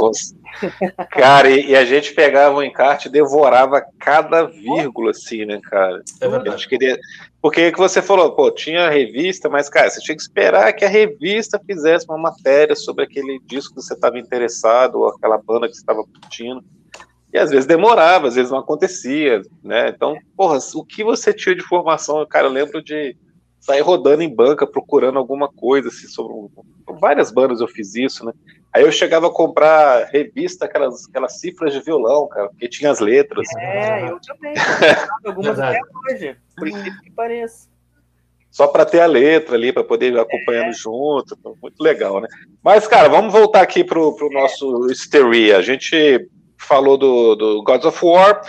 Cara, 1.11 1.49
e, 1.49 1.71
e, 1.71 1.75
a 1.75 1.85
gente 1.85 2.13
pegava 2.13 2.55
o 2.55 2.63
encarte 2.63 3.07
e 3.07 3.11
devorava 3.11 3.85
cada 3.99 4.45
vírgula, 4.45 5.11
assim, 5.11 5.45
né, 5.45 5.59
cara? 5.61 6.01
É 6.19 6.27
verdade. 6.27 6.49
A 6.49 6.51
gente 6.57 6.69
queria... 6.69 6.97
Porque 7.41 7.71
que 7.71 7.77
você 7.77 8.01
falou, 8.01 8.33
pô, 8.33 8.51
tinha 8.51 8.89
revista, 8.89 9.49
mas, 9.49 9.67
cara, 9.67 9.89
você 9.89 9.99
tinha 9.99 10.15
que 10.15 10.21
esperar 10.21 10.71
que 10.73 10.85
a 10.85 10.89
revista 10.89 11.59
fizesse 11.65 12.05
uma 12.07 12.17
matéria 12.17 12.75
sobre 12.75 13.03
aquele 13.03 13.39
disco 13.45 13.73
que 13.73 13.81
você 13.81 13.95
estava 13.95 14.19
interessado, 14.19 14.99
ou 14.99 15.07
aquela 15.07 15.39
banda 15.39 15.67
que 15.67 15.73
você 15.73 15.81
estava 15.81 16.03
curtindo. 16.03 16.63
E 17.33 17.39
às 17.39 17.49
vezes 17.49 17.65
demorava, 17.65 18.27
às 18.27 18.35
vezes 18.35 18.51
não 18.51 18.59
acontecia, 18.59 19.41
né? 19.63 19.89
Então, 19.89 20.15
porra, 20.35 20.59
o 20.75 20.85
que 20.85 21.03
você 21.03 21.33
tinha 21.33 21.55
de 21.55 21.63
informação? 21.63 22.23
Cara, 22.27 22.45
eu 22.47 22.51
lembro 22.51 22.83
de 22.83 23.15
sair 23.61 23.81
rodando 23.81 24.23
em 24.23 24.35
banca 24.35 24.67
procurando 24.67 25.19
alguma 25.19 25.47
coisa, 25.47 25.87
assim, 25.87 26.07
sobre. 26.07 26.33
Várias 26.99 27.31
bandas 27.31 27.61
eu 27.61 27.67
fiz 27.67 27.95
isso, 27.95 28.25
né? 28.25 28.33
Aí 28.73 28.83
eu 28.83 28.91
chegava 28.91 29.27
a 29.27 29.31
comprar 29.31 30.05
revista, 30.05 30.65
aquelas, 30.65 31.07
aquelas 31.07 31.39
cifras 31.39 31.71
de 31.71 31.79
violão, 31.79 32.27
cara, 32.27 32.49
porque 32.49 32.67
tinha 32.67 32.89
as 32.89 32.99
letras. 32.99 33.47
É, 33.57 34.09
eu 34.09 34.19
também. 34.19 34.53
Algumas 35.23 35.59
até 35.59 35.79
hoje, 36.09 36.35
por 36.57 36.67
incrível 36.67 37.01
que 37.01 37.11
pareça. 37.11 37.69
Só 38.49 38.67
para 38.67 38.83
ter 38.83 38.99
a 38.99 39.05
letra 39.05 39.55
ali, 39.55 39.71
para 39.71 39.83
poder 39.83 40.11
ir 40.11 40.19
acompanhando 40.19 40.71
é. 40.71 40.73
junto. 40.73 41.37
Muito 41.61 41.81
legal, 41.81 42.19
né? 42.19 42.27
Mas, 42.61 42.85
cara, 42.85 43.07
vamos 43.07 43.31
voltar 43.31 43.61
aqui 43.61 43.81
pro, 43.81 44.13
pro 44.15 44.29
nosso 44.29 44.87
Hysteria. 44.91 45.57
A 45.57 45.61
gente 45.61 46.29
falou 46.57 46.97
do, 46.97 47.35
do 47.35 47.63
Gods 47.63 47.85
of 47.85 48.05
War, 48.05 48.41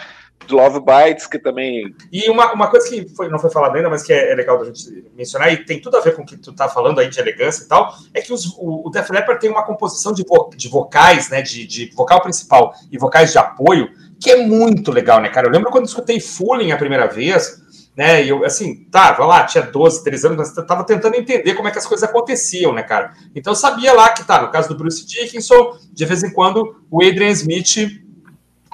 Love 0.53 0.81
Bites, 0.81 1.27
que 1.27 1.39
também. 1.39 1.95
E 2.13 2.29
uma, 2.31 2.53
uma 2.53 2.69
coisa 2.69 2.89
que 2.89 3.09
foi, 3.15 3.29
não 3.29 3.39
foi 3.39 3.51
falada 3.51 3.77
ainda, 3.77 3.91
mas 3.91 4.03
que 4.03 4.13
é, 4.13 4.33
é, 4.33 4.35
legal 4.35 4.59
da 4.59 4.65
gente 4.65 5.05
mencionar, 5.17 5.53
e 5.53 5.65
tem 5.65 5.81
tudo 5.81 5.97
a 5.97 6.01
ver 6.01 6.15
com 6.15 6.23
o 6.23 6.27
que 6.27 6.37
tu 6.37 6.53
tá 6.53 6.69
falando 6.69 7.01
aí 7.01 7.09
de 7.09 7.19
elegância 7.19 7.65
e 7.65 7.69
tal, 7.69 7.95
é 8.15 8.21
que 8.21 8.33
os, 8.33 8.47
o, 8.57 8.87
o 8.87 8.91
Def 8.91 9.11
Leppard 9.11 9.41
tem 9.41 9.51
uma 9.51 9.65
composição 9.65 10.13
de, 10.13 10.23
vo, 10.23 10.51
de 10.57 10.69
vocais, 10.69 11.29
né? 11.31 11.43
De, 11.43 11.67
de 11.67 11.91
vocal 11.95 12.21
principal 12.23 12.73
e 12.91 12.99
vocais 12.99 13.33
de 13.33 13.39
apoio, 13.39 13.89
que 14.21 14.31
é 14.31 14.37
muito 14.47 14.93
legal, 14.93 15.21
né, 15.21 15.29
cara? 15.29 15.49
Eu 15.49 15.53
lembro 15.53 15.71
quando 15.71 15.87
escutei 15.87 16.21
Fooling 16.21 16.71
a 16.71 16.77
primeira 16.77 17.07
vez 17.07 17.63
né? 17.97 18.25
E 18.25 18.29
eu, 18.29 18.45
assim, 18.45 18.85
tá, 18.91 19.13
vai 19.13 19.27
lá, 19.27 19.45
tinha 19.45 19.63
12, 19.63 20.03
13 20.03 20.27
anos, 20.27 20.39
mas 20.39 20.67
tava 20.67 20.85
tentando 20.85 21.15
entender 21.15 21.55
como 21.55 21.69
é 21.69 21.71
que 21.71 21.79
as 21.79 21.87
coisas 21.87 22.09
aconteciam, 22.09 22.73
né, 22.73 22.83
cara? 22.83 23.13
Então 23.35 23.53
eu 23.53 23.57
sabia 23.57 23.93
lá 23.93 24.09
que, 24.11 24.25
tá, 24.25 24.41
no 24.41 24.51
caso 24.51 24.69
do 24.69 24.77
Bruce 24.77 25.07
Dickinson, 25.07 25.77
de 25.93 26.05
vez 26.05 26.23
em 26.23 26.33
quando 26.33 26.83
o 26.91 27.03
Adrian 27.03 27.31
Smith 27.31 28.03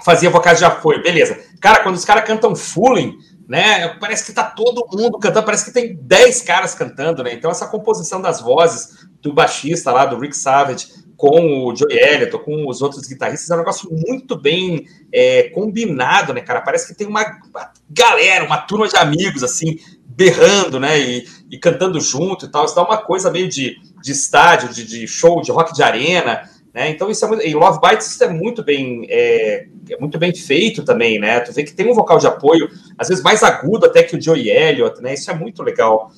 fazia 0.05 0.31
vocais 0.31 0.59
de 0.59 0.65
apoio, 0.65 1.03
beleza. 1.03 1.39
Cara, 1.61 1.83
quando 1.83 1.97
os 1.97 2.05
caras 2.05 2.25
cantam 2.25 2.55
Fooling, 2.55 3.17
né, 3.49 3.89
parece 3.99 4.27
que 4.27 4.33
tá 4.33 4.45
todo 4.45 4.87
mundo 4.93 5.19
cantando, 5.19 5.47
parece 5.47 5.65
que 5.65 5.73
tem 5.73 5.97
10 5.97 6.43
caras 6.43 6.75
cantando, 6.75 7.23
né? 7.23 7.33
Então 7.33 7.51
essa 7.51 7.67
composição 7.67 8.21
das 8.21 8.41
vozes 8.41 9.09
do 9.23 9.33
baixista 9.33 9.91
lá, 9.91 10.05
do 10.05 10.19
Rick 10.19 10.37
Savage, 10.37 10.87
com 11.17 11.65
o 11.65 11.75
Joey 11.75 11.99
Elliott, 11.99 12.39
com 12.45 12.69
os 12.69 12.81
outros 12.81 13.07
guitarristas, 13.09 13.51
é 13.51 13.55
um 13.55 13.59
negócio 13.59 13.91
muito 13.91 14.37
bem 14.37 14.87
é, 15.13 15.51
combinado, 15.51 16.33
né, 16.33 16.41
cara? 16.43 16.61
Parece 16.61 16.87
que 16.87 16.95
tem 16.95 17.09
uma, 17.09 17.23
uma, 17.23 17.73
galera, 17.91 18.45
uma 18.45 18.59
turma 18.59 18.87
de 18.87 18.97
amigos, 18.97 19.43
assim, 19.43 19.79
berrando, 20.07 20.79
né, 20.79 20.99
e, 20.99 21.27
e, 21.51 21.59
cantando 21.59 22.01
junto 22.01 22.47
e 22.47 22.49
tal. 22.49 22.65
Isso 22.65 22.75
dá 22.75 22.85
uma 22.85 22.99
coisa 22.99 23.31
meio 23.31 23.49
de, 23.49 23.79
de 24.01 24.13
estádio, 24.13 24.69
de, 24.69 24.85
de 24.85 25.09
show, 25.09 25.41
de 25.41 25.51
rock 25.51 25.73
de 25.73 25.83
arena, 25.83 26.43
né? 26.79 26.91
Então 26.91 27.11
isso 27.11 27.25
é 27.25 27.29
muito... 27.29 27.43
Em 27.43 27.55
Love 27.55 27.81
Bites 27.81 28.07
isso 28.07 28.23
é 28.23 28.29
muito 28.29 28.63
bem... 28.63 29.05
É, 29.11 29.67
é, 29.91 29.97
muito 29.99 30.17
bem 30.17 30.33
feito 30.33 30.85
também, 30.85 31.19
né? 31.19 31.41
Tu 31.41 31.53
vê 31.53 31.65
que 31.65 31.73
tem 31.73 31.91
um 31.91 31.95
vocal 31.95 32.19
de 32.19 32.29
apoio, 32.29 32.71
às 32.97 33.09
vezes 33.09 33.25
mais 33.25 33.43
agudo 33.43 33.87
até 33.87 34.05
que 34.05 34.17
o 34.17 34.23
Joey 34.23 34.49
Elliott, 34.49 35.03
né? 35.03 35.15
Isso 35.15 35.29
é 35.29 35.35
muito 35.35 35.61
legal. 35.65 36.13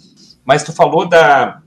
Mas 0.44 0.62
tu 0.62 0.70
falou 0.70 1.08
da, 1.08 1.62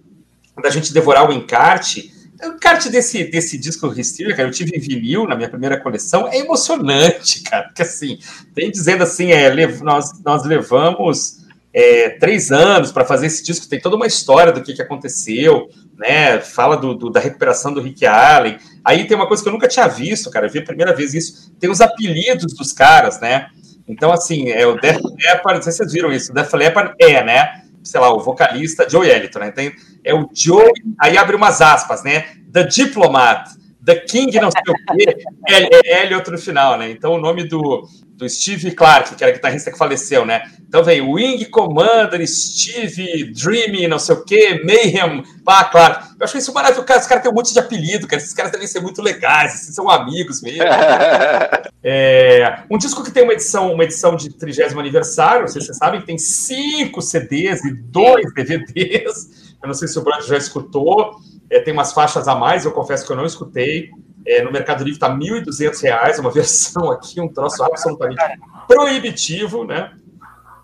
da 0.61 0.69
gente 0.69 0.93
devorar 0.93 1.27
o 1.27 1.33
encarte 1.33 2.13
o 2.43 2.59
kart 2.59 2.89
desse, 2.89 3.23
desse 3.23 3.57
disco 3.57 3.87
Hysteria, 3.87 4.35
cara, 4.35 4.49
eu 4.49 4.51
tive 4.51 4.75
em 4.75 4.79
vinil 4.79 5.25
na 5.25 5.33
minha 5.33 5.47
primeira 5.47 5.79
coleção, 5.79 6.27
é 6.27 6.39
emocionante, 6.39 7.41
cara, 7.41 7.63
porque 7.67 7.83
assim, 7.83 8.19
tem 8.53 8.69
dizendo 8.69 9.03
assim, 9.03 9.31
é, 9.31 9.49
nós, 9.81 10.21
nós 10.25 10.43
levamos 10.43 11.42
é, 11.73 12.09
três 12.09 12.51
anos 12.51 12.91
para 12.91 13.03
fazer 13.03 13.27
esse 13.27 13.43
disco, 13.43 13.67
tem 13.67 13.79
toda 13.79 13.95
uma 13.95 14.05
história 14.05 14.51
do 14.51 14.61
que, 14.61 14.73
que 14.73 14.81
aconteceu, 14.81 15.67
né, 15.97 16.39
fala 16.39 16.77
do, 16.77 16.93
do, 16.93 17.09
da 17.09 17.19
recuperação 17.19 17.73
do 17.73 17.81
Rick 17.81 18.05
Allen, 18.05 18.57
aí 18.83 19.07
tem 19.07 19.17
uma 19.17 19.27
coisa 19.27 19.41
que 19.41 19.49
eu 19.49 19.53
nunca 19.53 19.67
tinha 19.67 19.87
visto, 19.87 20.29
cara, 20.29 20.45
eu 20.45 20.51
vi 20.51 20.59
a 20.59 20.63
primeira 20.63 20.93
vez 20.93 21.13
isso, 21.13 21.51
tem 21.59 21.69
os 21.69 21.81
apelidos 21.81 22.53
dos 22.53 22.71
caras, 22.71 23.19
né, 23.19 23.47
então 23.87 24.11
assim, 24.11 24.49
é 24.49 24.65
o 24.67 24.79
Def 24.79 24.99
Leppard, 25.03 25.55
não 25.55 25.61
sei 25.61 25.71
se 25.71 25.77
vocês 25.79 25.91
viram 25.91 26.11
isso, 26.11 26.31
o 26.31 26.35
Def 26.35 26.53
Leppard 26.53 26.93
é, 26.99 27.23
né, 27.23 27.63
sei 27.83 27.99
lá, 27.99 28.13
o 28.13 28.19
vocalista 28.19 28.89
Joe 28.89 29.07
Ellington, 29.07 29.39
né? 29.39 29.51
Tem, 29.51 29.73
é 30.03 30.13
o 30.13 30.29
Joe, 30.33 30.71
aí 30.99 31.17
abre 31.17 31.35
umas 31.35 31.61
aspas, 31.61 32.03
né? 32.03 32.25
The 32.51 32.63
Diplomat, 32.63 33.49
The 33.85 33.95
King, 33.95 34.39
não 34.39 34.49
sei 34.49 34.61
o 34.67 34.95
quê, 34.95 35.25
L, 35.47 35.69
L 35.85 36.15
outro 36.15 36.31
no 36.31 36.37
final, 36.37 36.77
né? 36.77 36.89
Então 36.89 37.13
o 37.13 37.19
nome 37.19 37.43
do, 37.43 37.87
do 38.15 38.29
Steve 38.29 38.71
Clark, 38.71 39.15
que 39.15 39.23
era 39.23 39.33
guitarrista 39.33 39.71
que 39.71 39.77
faleceu, 39.77 40.25
né? 40.25 40.43
Então 40.67 40.83
vem 40.83 41.01
Wing 41.01 41.45
Commander, 41.45 42.25
Steve, 42.25 43.31
Dreamy, 43.33 43.87
não 43.87 43.99
sei 43.99 44.15
o 44.15 44.23
quê, 44.23 44.61
Mayhem, 44.63 45.23
pá, 45.43 45.65
claro. 45.65 46.01
Eu 46.19 46.23
acho 46.23 46.37
isso 46.37 46.53
maravilhoso. 46.53 46.87
Cara, 46.87 46.99
os 47.01 47.07
caras 47.07 47.23
têm 47.23 47.31
um 47.31 47.35
monte 47.35 47.51
de 47.51 47.59
apelido, 47.59 48.07
cara. 48.07 48.21
Esses 48.21 48.33
caras 48.33 48.51
devem 48.51 48.67
ser 48.67 48.79
muito 48.79 49.01
legais, 49.01 49.53
assim, 49.53 49.73
são 49.73 49.89
amigos 49.89 50.41
mesmo. 50.41 50.63
é, 51.83 52.63
um 52.71 52.77
disco 52.77 53.03
que 53.03 53.11
tem 53.11 53.23
uma 53.23 53.33
edição, 53.33 53.73
uma 53.73 53.83
edição 53.83 54.15
de 54.15 54.29
30 54.29 54.79
aniversário, 54.79 55.41
não 55.41 55.47
sei 55.47 55.61
se 55.61 55.67
vocês 55.67 55.77
sabem, 55.77 56.01
tem 56.01 56.17
cinco 56.17 57.01
CDs 57.01 57.63
e 57.65 57.73
dois 57.73 58.33
DVDs. 58.33 59.42
Eu 59.63 59.67
não 59.67 59.73
sei 59.73 59.87
se 59.87 59.97
o 59.97 60.03
Brad 60.03 60.21
já 60.23 60.37
escutou. 60.37 61.15
É, 61.49 61.59
tem 61.61 61.73
umas 61.73 61.93
faixas 61.93 62.27
a 62.27 62.35
mais, 62.35 62.65
eu 62.65 62.71
confesso 62.73 63.05
que 63.05 63.11
eu 63.13 63.15
não 63.15 63.25
escutei. 63.25 63.89
É, 64.25 64.43
no 64.43 64.51
Mercado 64.51 64.83
Livre 64.83 64.93
está 64.93 65.07
R$ 65.07 65.15
1.200, 65.15 66.19
uma 66.19 66.31
versão 66.31 66.91
aqui, 66.91 67.21
um 67.21 67.29
troço 67.29 67.63
absolutamente 67.63 68.21
proibitivo, 68.67 69.63
né? 69.63 69.93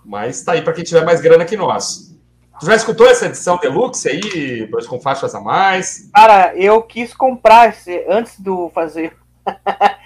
Mas 0.06 0.38
está 0.38 0.52
aí 0.54 0.62
para 0.62 0.74
quem 0.74 0.84
tiver 0.84 1.06
mais 1.06 1.22
grana 1.22 1.46
que 1.46 1.56
nós. 1.56 2.14
Tu 2.60 2.66
já 2.66 2.76
escutou 2.76 3.08
essa 3.08 3.28
edição 3.28 3.58
deluxe 3.58 4.10
aí, 4.10 4.70
com 4.90 5.00
faixas 5.00 5.34
a 5.34 5.40
mais? 5.40 6.10
Cara, 6.14 6.54
eu 6.56 6.82
quis 6.82 7.14
comprar 7.14 7.70
esse, 7.70 8.06
antes 8.10 8.38
do 8.38 8.70
fazer. 8.70 9.16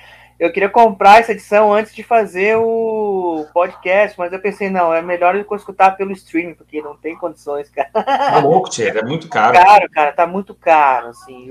eu 0.44 0.52
queria 0.52 0.68
comprar 0.68 1.22
essa 1.22 1.32
edição 1.32 1.74
antes 1.74 1.96
de 1.96 2.04
fazer 2.04 2.58
o 2.58 3.46
podcast, 3.54 4.20
mas 4.20 4.34
eu 4.34 4.40
pensei, 4.40 4.70
não, 4.70 4.94
é 4.94 5.02
melhor 5.02 5.36
eu 5.36 5.46
escutar 5.56 5.92
pelo 5.92 6.12
streaming, 6.12 6.54
porque 6.54 6.82
não 6.82 6.98
tem 6.98 7.16
condições, 7.16 7.70
cara. 7.70 7.90
Tá 7.94 8.40
louco, 8.40 8.70
Tia, 8.70 8.90
é 8.90 9.04
muito 9.04 9.30
caro. 9.30 9.54
Caro, 9.54 9.90
cara, 9.90 10.12
tá 10.12 10.28
muito 10.28 10.54
caro, 10.54 11.08
assim. 11.08 11.50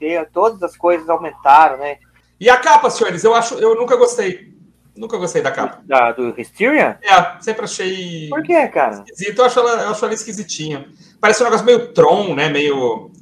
Eu, 0.00 0.26
todas 0.32 0.60
as 0.64 0.76
coisas 0.76 1.08
aumentaram, 1.08 1.76
né? 1.76 1.98
E 2.40 2.50
a 2.50 2.56
capa, 2.56 2.90
senhores, 2.90 3.22
eu 3.22 3.32
acho, 3.32 3.54
eu 3.60 3.76
nunca 3.76 3.94
gostei. 3.94 4.52
Nunca 4.96 5.16
gostei 5.16 5.40
da 5.40 5.52
capa. 5.52 5.80
Da, 5.84 6.10
do 6.10 6.34
Hysteria? 6.36 6.98
É, 7.00 7.40
sempre 7.40 7.64
achei. 7.64 8.28
Por 8.28 8.42
que, 8.42 8.66
cara? 8.68 9.04
Esquisito, 9.06 9.38
eu 9.38 9.44
acho 9.44 9.60
ela, 9.60 9.82
eu 9.82 9.90
acho 9.90 10.04
ela 10.04 10.14
esquisitinha. 10.14 10.88
Parece 11.20 11.40
um 11.42 11.44
negócio 11.44 11.64
meio 11.64 11.92
Tron, 11.92 12.34
né? 12.34 12.48
Meio. 12.48 13.12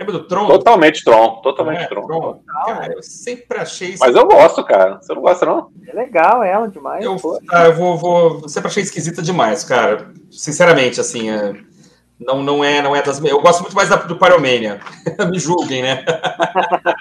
Lembra 0.00 0.14
do 0.14 0.24
Tron? 0.24 0.46
Totalmente 0.46 1.04
Tron, 1.04 1.42
totalmente 1.42 1.82
é, 1.82 1.86
Tron. 1.86 2.06
Tron. 2.06 2.42
Cara, 2.46 2.94
eu 2.94 3.02
sempre 3.02 3.58
achei 3.58 3.90
isso. 3.90 3.98
Mas 4.00 4.16
eu 4.16 4.26
gosto, 4.26 4.64
cara. 4.64 4.98
Você 5.00 5.14
não 5.14 5.20
gosta, 5.20 5.44
não? 5.44 5.70
É 5.86 5.92
legal 5.92 6.42
ela 6.42 6.66
demais. 6.68 7.04
Eu, 7.04 7.16
ah, 7.50 7.66
eu 7.66 7.74
vou, 7.74 7.98
vou. 7.98 8.48
Sempre 8.48 8.68
achei 8.68 8.82
esquisita 8.82 9.20
demais, 9.20 9.62
cara. 9.62 10.10
Sinceramente, 10.30 10.98
assim. 10.98 11.28
É 11.28 11.54
não, 12.20 12.42
não 12.42 12.62
é 12.62 12.82
não 12.82 12.94
é 12.94 13.02
das 13.02 13.18
Eu 13.24 13.40
gosto 13.40 13.62
muito 13.62 13.74
mais 13.74 13.88
da, 13.88 13.96
do 13.96 14.16
Pyromania. 14.16 14.78
Me 15.30 15.38
julguem, 15.38 15.82
né? 15.82 16.04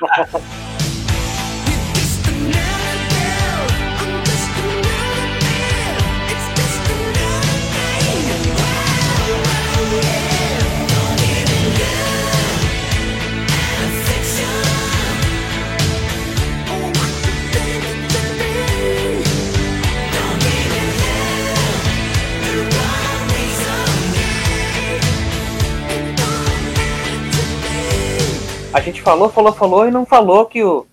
falou, 29.10 29.30
falou, 29.30 29.54
falou 29.54 29.88
e 29.88 29.92
não 29.92 30.06
falou 30.06 30.46
que 30.46 30.64
o 30.64 30.86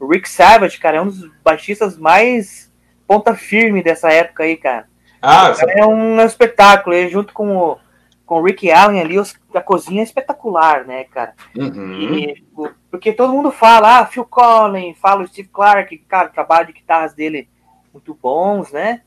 Rick 0.00 0.28
Savage, 0.28 0.78
cara, 0.78 0.98
é 0.98 1.00
um 1.00 1.06
dos 1.06 1.30
baixistas 1.42 1.96
mais 1.96 2.70
ponta 3.06 3.34
firme 3.34 3.82
dessa 3.82 4.12
época 4.12 4.42
aí, 4.42 4.58
cara. 4.58 4.86
Ah, 5.22 5.54
é 5.68 5.86
um 5.86 6.20
espetáculo, 6.20 6.94
ele 6.94 7.08
junto 7.08 7.32
com 7.32 7.56
o, 7.56 7.78
com 8.26 8.40
o 8.40 8.44
Rick 8.44 8.70
Allen 8.70 9.00
ali, 9.00 9.18
os, 9.18 9.34
a 9.54 9.60
cozinha 9.60 10.02
é 10.02 10.04
espetacular, 10.04 10.84
né, 10.84 11.04
cara? 11.04 11.34
Uhum. 11.56 11.92
E, 12.02 12.44
porque 12.90 13.12
todo 13.12 13.32
mundo 13.32 13.50
fala, 13.50 14.00
ah, 14.00 14.06
Phil 14.06 14.24
Collins, 14.26 14.98
fala 14.98 15.22
o 15.22 15.28
Steve 15.28 15.48
Clark, 15.48 15.96
cara, 16.08 16.28
o 16.28 16.32
trabalho 16.32 16.66
de 16.66 16.74
guitarras 16.74 17.14
dele 17.14 17.48
muito 17.90 18.12
bons, 18.12 18.70
né? 18.70 19.00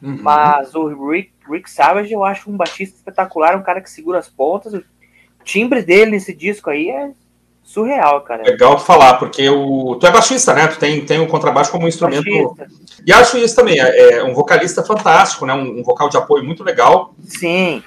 Uhum. 0.00 0.18
Mas 0.22 0.76
o 0.76 1.10
Rick, 1.10 1.32
Rick 1.50 1.68
Savage 1.68 2.12
eu 2.12 2.22
acho 2.22 2.48
um 2.48 2.56
baixista 2.56 2.96
espetacular, 2.96 3.56
um 3.56 3.64
cara 3.64 3.80
que 3.80 3.90
segura 3.90 4.20
as 4.20 4.28
pontas. 4.28 4.74
O 4.74 4.84
timbre 5.42 5.82
dele 5.82 6.12
nesse 6.12 6.32
disco 6.32 6.70
aí 6.70 6.88
é 6.88 7.10
surreal, 7.72 8.20
cara. 8.20 8.42
Legal 8.42 8.76
de 8.76 8.84
falar, 8.84 9.14
porque 9.14 9.48
o, 9.48 9.96
tu 9.96 10.06
é 10.06 10.10
baixista, 10.10 10.52
né? 10.52 10.66
Tu 10.66 10.78
tem, 10.78 11.04
tem 11.04 11.20
o 11.20 11.26
contrabaixo 11.26 11.72
como 11.72 11.86
um 11.86 11.88
instrumento. 11.88 12.24
Baixista. 12.24 12.66
E 13.06 13.12
acho 13.12 13.38
isso 13.38 13.56
também, 13.56 13.80
é, 13.80 14.18
é 14.18 14.24
um 14.24 14.34
vocalista 14.34 14.82
fantástico, 14.82 15.46
né? 15.46 15.54
Um, 15.54 15.80
um, 15.80 15.82
vocal 15.82 16.10
de 16.10 16.18
apoio 16.18 16.44
muito 16.44 16.62
legal. 16.62 17.14
Sim. 17.24 17.82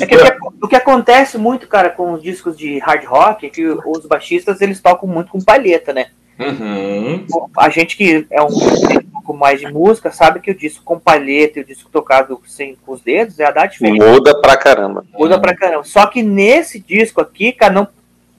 É 0.00 0.06
que, 0.06 0.16
o, 0.60 0.66
que, 0.66 0.74
acontece 0.74 1.38
muito, 1.38 1.68
cara, 1.68 1.90
com 1.90 2.12
os 2.12 2.22
discos 2.22 2.56
de 2.58 2.78
hard 2.80 3.04
rock 3.04 3.46
é 3.46 3.50
que 3.50 3.64
os 3.64 4.06
baixistas 4.06 4.60
eles 4.60 4.80
tocam 4.80 5.08
muito 5.08 5.30
com 5.30 5.40
palheta, 5.40 5.92
né? 5.92 6.06
Uhum. 6.38 7.24
A 7.56 7.68
gente 7.68 7.96
que 7.96 8.26
é 8.28 8.42
um 8.42 8.48
pouco 9.12 9.34
mais 9.34 9.60
de 9.60 9.70
música 9.70 10.10
sabe 10.10 10.40
que 10.40 10.50
o 10.50 10.54
disco 10.54 10.82
com 10.82 10.98
palheta 10.98 11.60
e 11.60 11.62
o 11.62 11.64
disco 11.64 11.88
tocado 11.92 12.40
sem, 12.46 12.74
com 12.84 12.92
os 12.92 13.02
dedos 13.02 13.38
é 13.38 13.44
a 13.44 13.52
dar 13.52 13.66
diferença. 13.66 14.04
Muda 14.04 14.40
pra 14.40 14.56
caramba. 14.56 15.04
Muda 15.12 15.38
pra 15.38 15.54
caramba. 15.54 15.84
Só 15.84 16.06
que 16.06 16.22
nesse 16.22 16.80
disco 16.80 17.20
aqui, 17.20 17.52
cara, 17.52 17.72
não, 17.72 17.88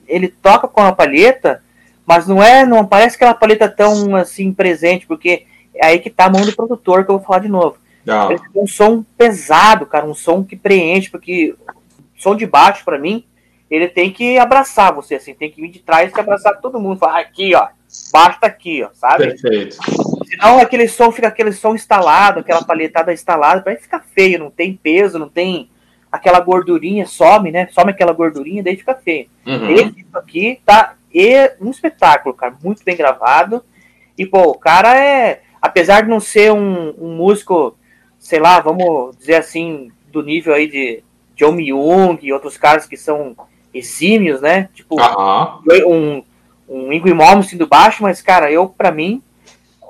ele 0.06 0.28
toca 0.28 0.68
com 0.68 0.82
a 0.82 0.92
palheta, 0.92 1.62
mas 2.06 2.26
não 2.26 2.42
é, 2.42 2.64
não 2.66 2.86
parece 2.86 3.16
aquela 3.16 3.34
palheta 3.34 3.68
tão 3.68 4.14
assim 4.14 4.52
presente, 4.52 5.06
porque 5.06 5.46
é 5.74 5.86
aí 5.86 5.98
que 5.98 6.10
tá 6.10 6.26
a 6.26 6.30
mão 6.30 6.42
do 6.42 6.54
produtor 6.54 7.04
que 7.04 7.10
eu 7.10 7.18
vou 7.18 7.26
falar 7.26 7.40
de 7.40 7.48
novo. 7.48 7.76
Não. 8.04 8.30
Ele 8.30 8.38
tem 8.38 8.62
um 8.62 8.66
som 8.66 9.04
pesado, 9.16 9.86
cara, 9.86 10.04
um 10.04 10.14
som 10.14 10.44
que 10.44 10.56
preenche, 10.56 11.10
porque 11.10 11.54
o 11.58 12.20
som 12.22 12.36
de 12.36 12.46
baixo 12.46 12.84
para 12.84 12.98
mim, 12.98 13.24
ele 13.70 13.88
tem 13.88 14.10
que 14.10 14.38
abraçar 14.38 14.94
você 14.94 15.14
assim, 15.14 15.34
tem 15.34 15.50
que 15.50 15.60
vir 15.60 15.70
de 15.70 15.78
trás 15.78 16.12
e 16.12 16.20
abraçar 16.20 16.60
todo 16.60 16.80
mundo, 16.80 16.98
falar 16.98 17.20
aqui, 17.20 17.54
ó, 17.54 17.68
baixo 18.12 18.38
tá 18.40 18.46
aqui, 18.46 18.82
ó, 18.82 18.90
sabe? 18.92 19.28
Perfeito. 19.28 19.76
Senão 20.28 20.58
aquele 20.58 20.86
som 20.86 21.10
fica 21.10 21.28
aquele 21.28 21.52
som 21.52 21.74
instalado, 21.74 22.40
aquela 22.40 22.62
palhetada 22.62 23.12
instalada, 23.12 23.62
vai 23.62 23.76
ficar 23.76 24.04
feio, 24.14 24.38
não 24.38 24.50
tem 24.50 24.74
peso, 24.74 25.18
não 25.18 25.28
tem 25.28 25.70
aquela 26.14 26.38
gordurinha, 26.38 27.06
some, 27.06 27.50
né? 27.50 27.66
Some 27.72 27.90
aquela 27.90 28.12
gordurinha, 28.12 28.62
daí 28.62 28.76
fica 28.76 28.94
feio. 28.94 29.26
Uhum. 29.44 29.70
Esse 29.70 30.06
aqui 30.14 30.60
tá 30.64 30.94
um 31.60 31.70
espetáculo, 31.70 32.34
cara, 32.34 32.56
muito 32.62 32.84
bem 32.84 32.96
gravado. 32.96 33.64
E, 34.16 34.24
pô, 34.24 34.42
o 34.42 34.54
cara 34.54 34.96
é, 34.96 35.42
apesar 35.60 36.02
de 36.02 36.08
não 36.08 36.20
ser 36.20 36.52
um, 36.52 36.94
um 37.00 37.16
músico, 37.16 37.76
sei 38.20 38.38
lá, 38.38 38.60
vamos 38.60 39.16
dizer 39.16 39.34
assim, 39.34 39.90
do 40.12 40.22
nível 40.22 40.54
aí 40.54 40.68
de 40.68 41.02
John 41.34 41.52
Myung 41.52 42.16
e 42.22 42.32
outros 42.32 42.56
caras 42.56 42.86
que 42.86 42.96
são 42.96 43.36
exímios, 43.72 44.40
né? 44.40 44.68
Tipo, 44.72 44.96
uhum. 45.00 45.62
um, 45.88 46.22
um 46.68 46.92
Ingrid 46.92 47.14
Malmsteen 47.14 47.58
do 47.58 47.66
baixo, 47.66 48.04
mas, 48.04 48.22
cara, 48.22 48.52
eu, 48.52 48.68
para 48.68 48.92
mim, 48.92 49.20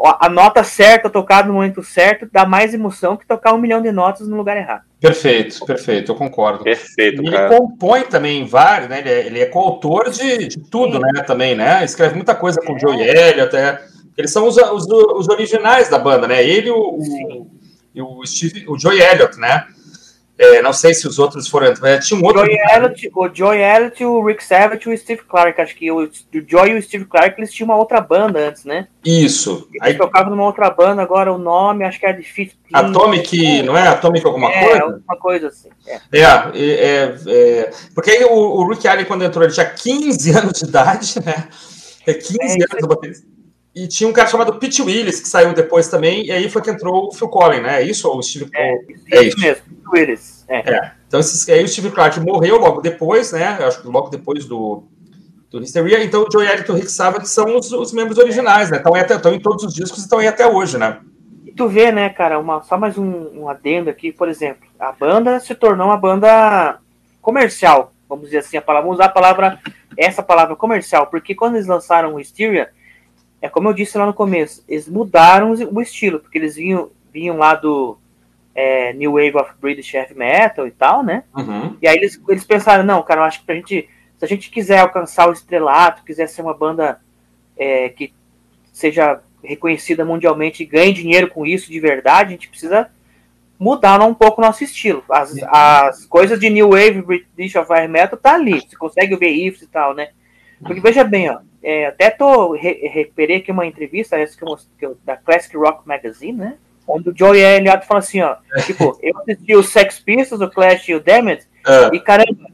a 0.07 0.29
nota 0.29 0.63
certa, 0.63 1.09
tocada 1.09 1.49
no 1.49 1.55
momento 1.55 1.83
certo, 1.83 2.29
dá 2.31 2.45
mais 2.45 2.75
emoção 2.75 3.17
que 3.17 3.27
tocar 3.27 3.55
um 3.55 3.59
milhão 3.59 3.81
de 3.81 3.91
notas 3.91 4.29
no 4.29 4.37
lugar 4.37 4.57
errado. 4.57 4.83
Perfeito, 5.01 5.65
perfeito, 5.65 6.13
eu 6.13 6.17
concordo. 6.17 6.65
Perfeito, 6.65 7.23
e 7.23 7.31
cara. 7.31 7.47
Ele 7.47 7.59
compõe 7.59 8.03
também 8.03 8.45
vários, 8.47 8.89
né? 8.89 9.01
Ele 9.01 9.11
é, 9.11 9.27
ele 9.27 9.41
é 9.41 9.47
coautor 9.47 10.11
de, 10.11 10.49
de 10.49 10.59
tudo, 10.59 10.97
Sim. 10.97 11.03
né? 11.03 11.23
Também, 11.23 11.55
né? 11.55 11.85
Escreve 11.85 12.15
muita 12.15 12.35
coisa 12.35 12.61
com 12.61 12.75
o 12.75 12.79
Joey 12.79 13.03
Elliott, 13.03 13.41
até. 13.41 13.83
Eles 14.17 14.31
são 14.31 14.47
os, 14.47 14.57
os, 14.57 14.87
os, 14.87 15.29
originais 15.29 15.89
da 15.89 15.99
banda, 15.99 16.27
né? 16.29 16.43
Ele 16.43 16.71
o, 16.71 16.99
o, 17.97 18.21
o, 18.21 18.27
Steve, 18.27 18.65
o 18.69 18.79
Joey 18.79 19.01
Elliott, 19.01 19.39
né? 19.39 19.67
É, 20.37 20.61
não 20.61 20.73
sei 20.73 20.93
se 20.93 21.07
os 21.07 21.21
outros 21.21 21.47
foram. 21.47 21.73
Tinha 22.01 22.19
um 22.19 22.25
outro. 22.25 22.45
Joy 22.45 22.57
Elliott, 22.75 23.11
o 23.15 23.31
Joy 23.33 23.59
Elliott, 23.59 24.05
o 24.05 24.27
Rick 24.27 24.43
Savage 24.43 24.89
e 24.89 24.93
o 24.93 24.99
Steve 24.99 25.23
Clark. 25.23 25.61
Acho 25.61 25.77
que 25.77 25.91
o, 25.93 26.03
o 26.03 26.11
Joy 26.47 26.71
e 26.71 26.79
o 26.79 26.83
Steve 26.83 27.05
Clark 27.05 27.39
eles 27.39 27.53
tinham 27.53 27.69
uma 27.69 27.77
outra 27.77 28.01
banda 28.01 28.49
antes, 28.49 28.65
né? 28.65 28.89
Isso. 29.05 29.69
Eles 29.71 29.81
Aí... 29.81 29.95
tocavam 29.95 30.31
numa 30.31 30.45
outra 30.45 30.69
banda, 30.71 31.03
agora 31.03 31.33
o 31.33 31.39
nome 31.39 31.85
acho 31.85 32.01
que 32.01 32.07
era 32.07 32.17
difícil. 32.17 32.57
Atomic, 32.73 33.63
não 33.63 33.77
é? 33.77 33.87
Atomic 33.87 34.27
alguma 34.27 34.51
é, 34.51 34.67
coisa? 34.67 34.83
alguma 34.83 35.17
coisa 35.17 35.49
assim. 35.49 35.69
É, 35.87 36.01
é, 36.13 36.23
é, 36.55 37.15
é 37.29 37.71
porque 37.95 38.11
aí 38.11 38.25
o, 38.25 38.33
o 38.33 38.69
Rick 38.69 38.89
Allen, 38.89 39.05
quando 39.05 39.25
entrou, 39.25 39.45
ele 39.45 39.53
tinha 39.53 39.67
15 39.67 40.31
anos 40.37 40.59
de 40.59 40.65
idade, 40.65 41.15
né? 41.25 41.49
É 42.05 42.13
15 42.13 42.39
é, 42.41 42.53
anos 42.55 42.79
de 42.81 42.89
baterista. 42.89 43.35
E 43.75 43.89
tinha 43.89 44.09
um 44.09 44.13
cara 44.13 44.29
chamado 44.29 44.55
Pete 44.55 44.81
Willis, 44.83 45.19
que 45.19 45.29
saiu 45.29 45.53
depois 45.53 45.89
também, 45.89 46.27
e 46.27 46.31
aí 46.31 46.49
foi 46.49 46.63
que 46.63 46.71
entrou 46.71 47.09
o 47.09 47.13
Phil 47.13 47.29
Collins, 47.29 47.63
né? 47.63 47.83
É 47.83 47.85
isso? 47.85 48.09
Ou 48.09 48.19
o 48.19 48.23
Steve 48.23 48.49
É, 48.55 48.79
é 49.11 49.23
isso 49.25 49.41
mesmo, 49.41 49.64
Willis. 49.93 50.45
É. 50.49 50.75
é. 50.75 50.93
Então, 51.07 51.21
esses, 51.21 51.49
aí 51.49 51.63
o 51.63 51.69
Steve 51.69 51.91
Clark 51.91 52.19
morreu 52.21 52.59
logo 52.59 52.81
depois, 52.81 53.33
né? 53.33 53.45
Acho 53.45 53.83
que 53.83 53.89
logo 53.89 54.09
depois 54.09 54.45
do, 54.47 54.85
do 55.51 55.61
Hysteria. 55.61 56.03
Então, 56.03 56.25
o 56.25 56.29
Joey 56.31 56.47
Elliott 56.47 56.69
e 56.69 56.73
o 56.73 56.75
Rick 56.75 56.91
Savage 56.91 57.29
são 57.29 57.57
os, 57.57 57.71
os 57.73 57.93
membros 57.93 58.19
originais, 58.19 58.71
né? 58.71 58.79
Estão, 58.79 58.95
até, 58.95 59.15
estão 59.15 59.35
em 59.35 59.41
todos 59.41 59.65
os 59.65 59.75
discos 59.75 60.01
e 60.01 60.03
estão 60.03 60.19
aí 60.19 60.27
até 60.27 60.47
hoje, 60.47 60.77
né? 60.79 61.01
E 61.45 61.53
tu 61.53 61.69
vê, 61.69 61.93
né, 61.93 62.09
cara, 62.09 62.39
uma, 62.39 62.63
só 62.63 62.77
mais 62.77 62.99
um, 62.99 63.43
um 63.43 63.49
adendo 63.49 63.91
aqui, 63.91 64.11
por 64.11 64.29
exemplo, 64.29 64.67
a 64.79 64.93
banda 64.93 65.39
se 65.39 65.55
tornou 65.55 65.89
uma 65.89 65.97
banda 65.97 66.79
comercial, 67.21 67.93
vamos 68.09 68.27
dizer 68.27 68.39
assim, 68.39 68.57
a 68.57 68.63
palavra, 68.63 68.87
vamos 68.87 68.99
usar 68.99 69.11
a 69.11 69.15
palavra, 69.15 69.59
essa 69.97 70.23
palavra 70.23 70.57
comercial, 70.57 71.07
porque 71.07 71.35
quando 71.35 71.55
eles 71.55 71.67
lançaram 71.67 72.15
o 72.15 72.21
Hysteria, 72.21 72.71
é 73.41 73.49
como 73.49 73.69
eu 73.69 73.75
disse 73.75 73.99
lá 73.99 74.07
no 74.07 74.15
começo, 74.15 74.65
eles 74.67 74.89
mudaram 74.89 75.53
o 75.53 75.81
estilo, 75.81 76.19
porque 76.19 76.39
eles 76.39 76.57
vinham, 76.57 76.91
vinham 77.13 77.37
lá 77.37 77.55
do 77.55 77.99
é, 78.55 78.93
New 78.93 79.13
Wave 79.13 79.37
of 79.37 79.53
British 79.61 79.93
Heavy 79.95 80.15
Metal 80.15 80.67
e 80.67 80.71
tal, 80.71 81.03
né? 81.03 81.25
Uhum. 81.37 81.77
E 81.83 81.89
aí 81.89 81.97
eles, 81.97 82.21
eles 82.29 82.45
pensaram, 82.45 82.85
não, 82.85 83.03
cara, 83.03 83.21
eu 83.21 83.25
acho 83.25 83.41
que 83.41 83.47
pra 83.47 83.55
gente, 83.55 83.89
se 84.19 84.25
a 84.25 84.29
gente 84.29 84.51
quiser 84.51 84.79
alcançar 84.79 85.29
o 85.29 85.33
estrelato, 85.33 86.05
quiser 86.05 86.29
ser 86.29 86.43
uma 86.43 86.55
banda 86.55 87.01
é, 87.57 87.89
que 87.89 88.13
seja 88.73 89.21
reconhecida 89.43 90.05
mundialmente 90.05 90.63
e 90.63 90.67
ganhe 90.67 90.93
dinheiro 90.93 91.29
com 91.29 91.45
isso 91.45 91.71
de 91.71 91.81
verdade, 91.81 92.29
a 92.29 92.33
gente 92.33 92.49
precisa 92.49 92.91
mudar 93.59 94.01
um 94.03 94.15
pouco 94.15 94.41
o 94.41 94.45
nosso 94.45 94.65
estilo. 94.65 95.05
As, 95.09 95.35
as 95.49 96.07
coisas 96.07 96.39
de 96.39 96.51
New 96.51 96.71
Wave 96.71 97.03
British 97.03 97.57
of 97.57 97.73
Heavy 97.73 97.89
Metal 97.89 98.19
tá 98.19 98.35
ali, 98.35 98.61
você 98.61 98.77
consegue 98.77 99.17
ver 99.17 99.31
riffs 99.31 99.63
e 99.63 99.67
tal, 99.67 99.95
né? 99.95 100.09
Porque 100.61 100.81
veja 100.81 101.05
bem, 101.05 101.31
ó, 101.31 101.41
é, 101.63 101.87
até 101.87 102.11
tô 102.11 102.53
re 102.53 102.89
recuperei 102.89 103.39
aqui 103.39 103.51
uma 103.51 103.67
entrevista 103.67 104.17
essa 104.17 104.37
que 104.37 104.45
eu, 104.45 104.57
que 104.79 104.87
eu, 104.87 104.99
da 105.05 105.17
Classic 105.17 105.57
Rock 105.57 105.87
Magazine, 105.87 106.39
né? 106.39 106.59
Onde 106.87 107.11
o 107.11 107.15
Joey 107.17 107.41
Elliott 107.41 107.87
fala 107.87 108.01
assim, 108.01 108.21
ó, 108.21 108.37
tipo, 108.67 108.99
eu 109.03 109.17
assisti 109.19 109.57
o 109.57 109.63
Sex 109.63 110.01
Pistols, 110.01 110.43
o 110.43 110.51
Clash 110.51 110.89
e 110.89 110.95
o 110.95 111.01
Damned, 111.01 111.43
uh. 111.67 111.95
e 111.95 112.01
caramba, 112.01 112.51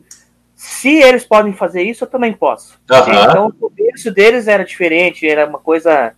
se 0.54 1.00
eles 1.02 1.24
podem 1.24 1.52
fazer 1.52 1.82
isso, 1.82 2.04
eu 2.04 2.08
também 2.08 2.32
posso. 2.32 2.78
Uh 2.88 2.94
-huh. 2.94 3.28
Então 3.28 3.46
o 3.46 3.52
começo 3.52 4.12
deles 4.12 4.46
era 4.46 4.64
diferente, 4.64 5.28
era 5.28 5.46
uma 5.46 5.58
coisa. 5.58 6.12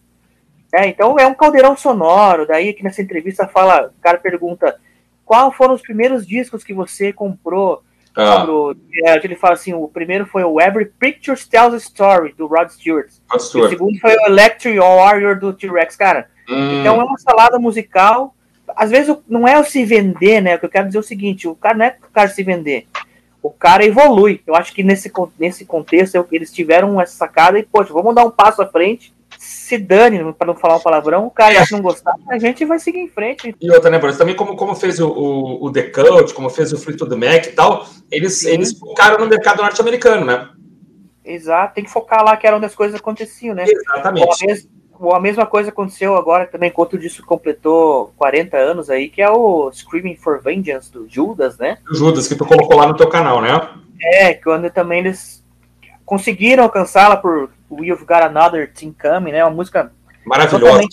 É, 0.75 0.87
então 0.87 1.19
é 1.19 1.27
um 1.27 1.35
caldeirão 1.35 1.77
sonoro. 1.77 2.47
Daí 2.47 2.69
aqui 2.69 2.83
nessa 2.83 3.01
entrevista 3.01 3.47
fala, 3.47 3.93
o 3.97 4.03
cara 4.03 4.19
pergunta 4.19 4.79
qual 5.25 5.53
foram 5.53 5.75
os 5.75 5.83
primeiros 5.83 6.27
discos 6.27 6.65
que 6.65 6.75
você 6.75 7.13
comprou 7.13 7.83
ah. 8.17 8.47
É, 9.05 9.25
ele 9.25 9.37
fala 9.37 9.55
assim: 9.55 9.73
o 9.73 9.89
primeiro 9.89 10.27
foi 10.27 10.45
o 10.45 10.61
Every 10.61 10.87
Picture 10.99 11.39
Tells 11.49 11.75
a 11.75 11.79
Story, 11.79 12.35
do 12.37 12.47
Rod 12.47 12.69
Stewart. 12.69 13.09
Rod 13.31 13.41
Stewart. 13.41 13.67
O 13.67 13.71
segundo 13.71 13.99
foi 14.01 14.15
o 14.15 14.27
Electric 14.27 14.79
Warrior, 14.79 15.39
do 15.39 15.53
T-Rex. 15.53 15.97
Cara, 15.97 16.29
hum. 16.53 16.81
então 16.81 17.01
é 17.01 17.05
uma 17.05 17.19
salada 17.19 17.59
musical. 17.59 18.35
Às 18.75 18.91
vezes 18.91 19.15
não 19.29 19.47
é 19.47 19.59
o 19.59 19.65
se 19.65 19.85
vender, 19.85 20.41
né? 20.41 20.55
O 20.55 20.59
que 20.59 20.67
eu 20.67 20.71
quero 20.71 20.87
dizer 20.87 20.99
é 20.99 21.01
o 21.01 21.05
seguinte: 21.05 21.49
o 21.49 21.55
cara 21.55 21.77
não 21.77 21.85
é 21.85 21.97
o 22.03 22.13
cara 22.13 22.29
se 22.29 22.43
vender. 22.43 22.87
O 23.43 23.51
cara 23.51 23.85
evolui. 23.85 24.41
Eu 24.47 24.55
acho 24.55 24.73
que 24.73 24.83
nesse, 24.83 25.11
nesse 25.39 25.65
contexto 25.65 26.27
eles 26.31 26.53
tiveram 26.53 27.01
essa 27.01 27.17
sacada 27.17 27.59
e, 27.59 27.65
poxa, 27.65 27.93
vamos 27.93 28.15
dar 28.15 28.25
um 28.25 28.31
passo 28.31 28.63
à 28.63 28.67
frente 28.67 29.13
se 29.39 29.77
dane, 29.77 30.33
para 30.35 30.47
não 30.47 30.55
falar 30.55 30.77
um 30.77 30.81
palavrão, 30.81 31.27
o 31.27 31.31
cara 31.31 31.55
é. 31.55 31.65
não 31.71 31.81
gostar, 31.81 32.15
a 32.29 32.39
gente 32.39 32.65
vai 32.65 32.79
seguir 32.79 33.01
em 33.01 33.09
frente. 33.09 33.55
E 33.61 33.71
outra, 33.71 33.91
né, 33.91 33.99
Bruno? 33.99 34.17
Também 34.17 34.37
como, 34.37 34.57
como 34.57 34.75
fez 34.75 35.01
o, 35.01 35.09
o, 35.09 35.67
o 35.67 35.73
The 35.73 35.83
Cult, 35.83 36.33
como 36.35 36.49
fez 36.49 36.73
o 36.73 36.79
Fleetwood 36.79 37.17
Mac 37.17 37.47
e 37.47 37.53
tal, 37.53 37.87
eles, 38.11 38.45
eles 38.45 38.79
focaram 38.79 39.19
no 39.19 39.29
mercado 39.29 39.63
norte-americano, 39.63 40.25
né? 40.25 40.49
Exato, 41.25 41.75
tem 41.75 41.85
que 41.85 41.91
focar 41.91 42.25
lá 42.25 42.37
que 42.37 42.47
era 42.47 42.57
onde 42.57 42.67
as 42.67 42.75
coisas 42.75 42.99
aconteciam, 42.99 43.55
né? 43.55 43.65
Exatamente. 43.67 44.27
Ou 44.27 44.33
a, 45.11 45.21
mesma 45.21 45.47
coisa 45.47 45.71
aconteceu 45.71 46.17
agora 46.17 46.47
também, 46.47 46.69
enquanto 46.69 46.99
disso 46.99 47.25
completou 47.25 48.13
40 48.17 48.57
anos 48.57 48.91
aí, 48.91 49.09
que 49.09 49.23
é 49.23 49.31
o 49.31 49.71
Screaming 49.73 50.17
for 50.17 50.41
Vengeance 50.41 50.93
do 50.93 51.09
Judas, 51.09 51.59
né? 51.59 51.79
O 51.91 51.95
Judas, 51.95 52.29
que 52.29 52.35
tu 52.35 52.45
colocou 52.45 52.77
lá 52.77 52.87
no 52.87 52.97
teu 52.97 53.09
canal, 53.09 53.41
né? 53.41 53.69
É, 54.01 54.35
quando 54.35 54.71
também 54.71 55.01
eles 55.01 55.43
conseguiram 56.05 56.65
alcançá-la 56.65 57.17
por 57.17 57.51
We've 57.71 58.05
Got 58.05 58.23
Another 58.23 58.73
Team 58.73 58.95
Coming, 59.01 59.33
né? 59.33 59.45
Uma 59.45 59.55
música 59.55 59.93
maravilhosa. 60.25 60.87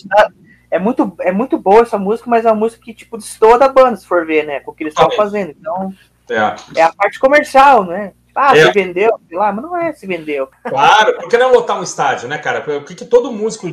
É 0.72 0.78
muito, 0.78 1.16
é 1.22 1.32
muito 1.32 1.58
boa 1.58 1.82
essa 1.82 1.98
música, 1.98 2.30
mas 2.30 2.46
é 2.46 2.50
uma 2.50 2.56
música 2.56 2.84
que, 2.84 2.94
tipo, 2.94 3.18
destoa 3.18 3.58
da 3.58 3.68
banda, 3.68 3.98
se 3.98 4.06
for 4.06 4.26
ver, 4.26 4.46
né? 4.46 4.60
Com 4.60 4.72
o 4.72 4.74
que 4.74 4.84
eles 4.84 4.94
estavam 4.94 5.16
fazendo. 5.16 5.56
Então, 5.60 5.92
é. 6.30 6.80
é. 6.80 6.84
a 6.84 6.94
parte 6.94 7.20
comercial, 7.20 7.84
né? 7.84 8.14
Ah, 8.36 8.56
é. 8.56 8.68
se 8.68 8.72
vendeu, 8.72 9.20
sei 9.28 9.38
lá, 9.38 9.52
mas 9.52 9.66
não 9.66 9.76
é 9.76 9.92
se 9.92 10.08
vendeu. 10.08 10.48
Claro, 10.64 11.16
porque 11.18 11.38
não 11.38 11.50
é 11.50 11.52
lotar 11.52 11.78
um 11.78 11.84
estádio, 11.84 12.30
né, 12.30 12.38
cara? 12.38 12.64
O 12.78 12.84
que 12.86 12.96
todo 13.04 13.34
músico 13.34 13.68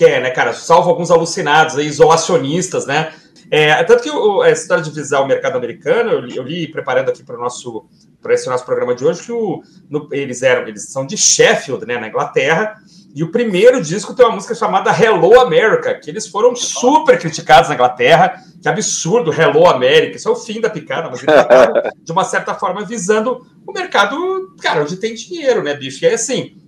quer, 0.00 0.22
né, 0.22 0.30
cara? 0.30 0.54
Salvo 0.54 0.88
alguns 0.88 1.10
alucinados 1.10 1.76
aí, 1.76 1.86
isolacionistas, 1.86 2.86
né? 2.86 3.12
É, 3.50 3.84
tanto 3.84 4.02
que 4.02 4.10
o, 4.10 4.42
essa 4.42 4.62
história 4.62 4.82
de 4.82 4.90
visar 4.90 5.20
o 5.20 5.26
mercado 5.26 5.58
americano, 5.58 6.10
eu 6.10 6.20
li, 6.20 6.36
eu 6.36 6.42
li 6.42 6.66
preparando 6.66 7.10
aqui 7.10 7.22
para 7.22 7.36
o 7.36 7.38
nosso 7.38 7.86
para 8.22 8.34
esse 8.34 8.48
nosso 8.50 8.66
programa 8.66 8.94
de 8.94 9.04
hoje, 9.04 9.22
que 9.22 9.32
o, 9.32 9.62
no, 9.88 10.06
eles 10.12 10.42
eram, 10.42 10.68
eles 10.68 10.90
são 10.90 11.06
de 11.06 11.16
Sheffield, 11.16 11.86
né, 11.86 11.98
na 11.98 12.06
Inglaterra, 12.06 12.76
e 13.14 13.22
o 13.24 13.30
primeiro 13.30 13.80
disco 13.82 14.14
tem 14.14 14.26
uma 14.26 14.34
música 14.34 14.54
chamada 14.54 14.90
Hello 14.90 15.40
America, 15.40 15.94
que 15.94 16.10
eles 16.10 16.26
foram 16.26 16.54
super 16.54 17.18
criticados 17.18 17.68
na 17.68 17.74
Inglaterra. 17.74 18.44
Que 18.62 18.68
absurdo, 18.68 19.32
Hello 19.32 19.66
America. 19.66 20.16
Isso 20.16 20.28
é 20.28 20.32
o 20.32 20.36
fim 20.36 20.60
da 20.60 20.68
picada, 20.68 21.08
mas 21.10 21.22
eles 21.22 21.94
de 22.04 22.12
uma 22.12 22.24
certa 22.24 22.54
forma, 22.54 22.84
visando 22.84 23.44
o 23.66 23.72
mercado, 23.72 24.54
cara, 24.60 24.82
onde 24.82 24.96
tem 24.96 25.14
dinheiro, 25.14 25.62
né, 25.62 25.74
bicho? 25.74 26.04
E 26.04 26.06
aí, 26.06 26.14
assim, 26.14 26.59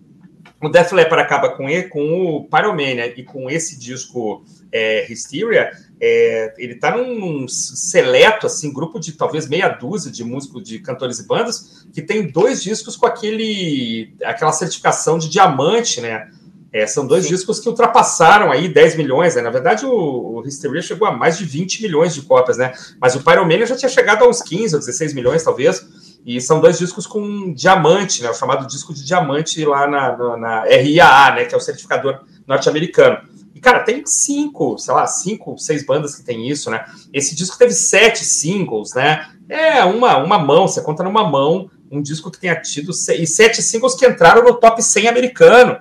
o 0.63 0.69
Def 0.69 0.93
Leppard 0.93 1.23
acaba 1.23 1.51
com, 1.51 1.69
ele, 1.69 1.89
com 1.89 2.37
o 2.37 2.45
Pyromania 2.45 3.07
e 3.19 3.23
com 3.23 3.51
esse 3.51 3.79
disco 3.79 4.45
é, 4.71 5.11
Hysteria, 5.11 5.71
é, 6.01 6.55
ele 6.57 6.75
está 6.75 6.97
num, 6.97 7.19
num, 7.19 7.49
seleto, 7.49 8.47
assim, 8.47 8.73
grupo 8.73 8.99
de 8.99 9.13
talvez 9.13 9.49
meia 9.49 9.69
dúzia 9.69 10.11
de 10.11 10.25
músicos, 10.25 10.63
de 10.63 10.79
cantores 10.79 11.19
e 11.19 11.27
bandas, 11.27 11.87
que 11.93 12.01
tem 12.01 12.27
dois 12.27 12.63
discos 12.63 12.97
com 12.97 13.07
aquele, 13.07 14.15
aquela 14.25 14.53
certificação 14.53 15.19
de 15.19 15.29
diamante, 15.29 16.01
né? 16.01 16.31
É, 16.73 16.87
são 16.87 17.07
dois 17.07 17.25
Sim. 17.25 17.35
discos 17.35 17.61
que 17.61 17.69
ultrapassaram 17.69 18.51
aí 18.51 18.67
10 18.67 18.97
milhões, 18.97 19.35
né? 19.35 19.43
Na 19.43 19.51
verdade, 19.51 19.85
o, 19.85 19.93
o 19.93 20.41
Hysteria 20.41 20.81
chegou 20.81 21.07
a 21.07 21.13
mais 21.13 21.37
de 21.37 21.45
20 21.45 21.83
milhões 21.83 22.15
de 22.15 22.23
cópias, 22.23 22.57
né? 22.57 22.73
Mas 22.99 23.15
o 23.15 23.23
Pyromania 23.23 23.67
já 23.67 23.77
tinha 23.77 23.91
chegado 23.91 24.25
a 24.25 24.29
uns 24.29 24.41
15 24.41 24.77
ou 24.77 24.81
16 24.81 25.13
milhões, 25.13 25.43
talvez. 25.43 25.87
E 26.25 26.41
são 26.41 26.61
dois 26.61 26.79
discos 26.79 27.07
com 27.07 27.53
diamante, 27.53 28.23
né? 28.23 28.31
O 28.31 28.35
chamado 28.35 28.67
disco 28.67 28.95
de 28.95 29.05
diamante 29.05 29.65
lá 29.65 29.87
na, 29.87 30.17
na, 30.17 30.37
na 30.37 30.65
RIAA, 30.65 31.35
né? 31.35 31.45
Que 31.45 31.55
é 31.55 31.59
o 31.59 31.61
certificador 31.61 32.21
norte-americano 32.47 33.19
cara, 33.63 33.81
tem 33.81 34.05
cinco, 34.05 34.77
sei 34.77 34.93
lá, 34.93 35.07
cinco, 35.07 35.57
seis 35.57 35.87
bandas 35.87 36.17
que 36.17 36.25
tem 36.25 36.49
isso, 36.49 36.69
né? 36.69 36.85
Esse 37.13 37.35
disco 37.35 37.57
teve 37.57 37.73
sete 37.73 38.25
singles, 38.25 38.93
né? 38.93 39.29
É 39.49 39.85
uma, 39.85 40.17
uma 40.19 40.37
mão, 40.37 40.67
você 40.67 40.83
conta 40.83 41.05
numa 41.05 41.27
mão 41.27 41.71
um 41.91 42.03
disco 42.03 42.31
que 42.31 42.41
tenha 42.41 42.61
tido 42.61 42.93
seis, 42.93 43.21
e 43.21 43.27
sete 43.27 43.63
singles 43.63 43.95
que 43.95 44.05
entraram 44.05 44.43
no 44.43 44.55
top 44.55 44.83
100 44.83 45.09
americano. 45.09 45.79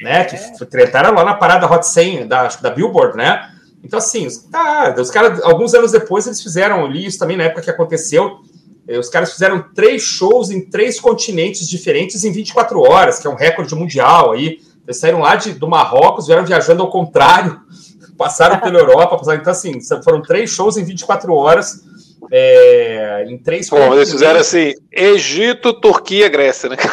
né? 0.00 0.24
Que 0.24 0.36
tretaram 0.66 1.14
lá 1.14 1.24
na 1.24 1.34
parada 1.34 1.66
Hot 1.66 1.84
100 1.84 2.28
da, 2.28 2.46
da 2.46 2.70
Billboard, 2.70 3.16
né? 3.16 3.50
Então, 3.82 3.98
assim, 3.98 4.26
tá, 4.50 4.94
os 4.98 5.10
caras, 5.10 5.42
alguns 5.42 5.74
anos 5.74 5.92
depois, 5.92 6.26
eles 6.26 6.42
fizeram 6.42 6.84
ali, 6.84 7.06
isso 7.06 7.18
também 7.18 7.36
na 7.36 7.44
época 7.44 7.62
que 7.62 7.70
aconteceu, 7.70 8.40
os 8.88 9.08
caras 9.08 9.32
fizeram 9.32 9.64
três 9.74 10.02
shows 10.02 10.50
em 10.50 10.60
três 10.60 11.00
continentes 11.00 11.68
diferentes 11.68 12.24
em 12.24 12.32
24 12.32 12.80
horas, 12.80 13.18
que 13.18 13.26
é 13.26 13.30
um 13.30 13.34
recorde 13.34 13.74
mundial 13.74 14.32
aí. 14.32 14.60
Eles 14.86 14.98
saíram 14.98 15.20
lá 15.20 15.34
de, 15.34 15.52
do 15.54 15.68
Marrocos, 15.68 16.26
vieram 16.26 16.44
viajando 16.44 16.82
ao 16.82 16.90
contrário, 16.90 17.60
passaram 18.16 18.60
pela 18.60 18.78
Europa, 18.78 19.18
passaram, 19.18 19.40
então, 19.40 19.52
assim, 19.52 19.80
foram 20.04 20.22
três 20.22 20.50
shows 20.50 20.76
em 20.76 20.84
24 20.84 21.34
horas 21.34 21.84
é, 22.30 23.24
em 23.28 23.38
três 23.38 23.68
Bom, 23.68 23.94
eles 23.94 24.10
fizeram 24.10 24.40
assim: 24.40 24.74
Egito, 24.90 25.72
Turquia, 25.74 26.28
Grécia, 26.28 26.68
né? 26.68 26.76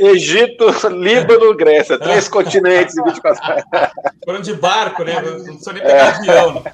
Egito, 0.00 0.66
Líbano, 0.88 1.54
Grécia, 1.56 1.98
três 1.98 2.28
continentes 2.28 2.96
em 2.96 3.02
24 3.04 3.50
horas. 3.50 3.64
Foram 4.24 4.40
de 4.40 4.54
barco, 4.54 5.02
né? 5.02 5.20
Não 5.20 5.58
sou 5.58 5.72
nem 5.72 5.82
pegar 5.82 5.96
é. 5.96 6.08
avião. 6.08 6.54
Né? 6.54 6.72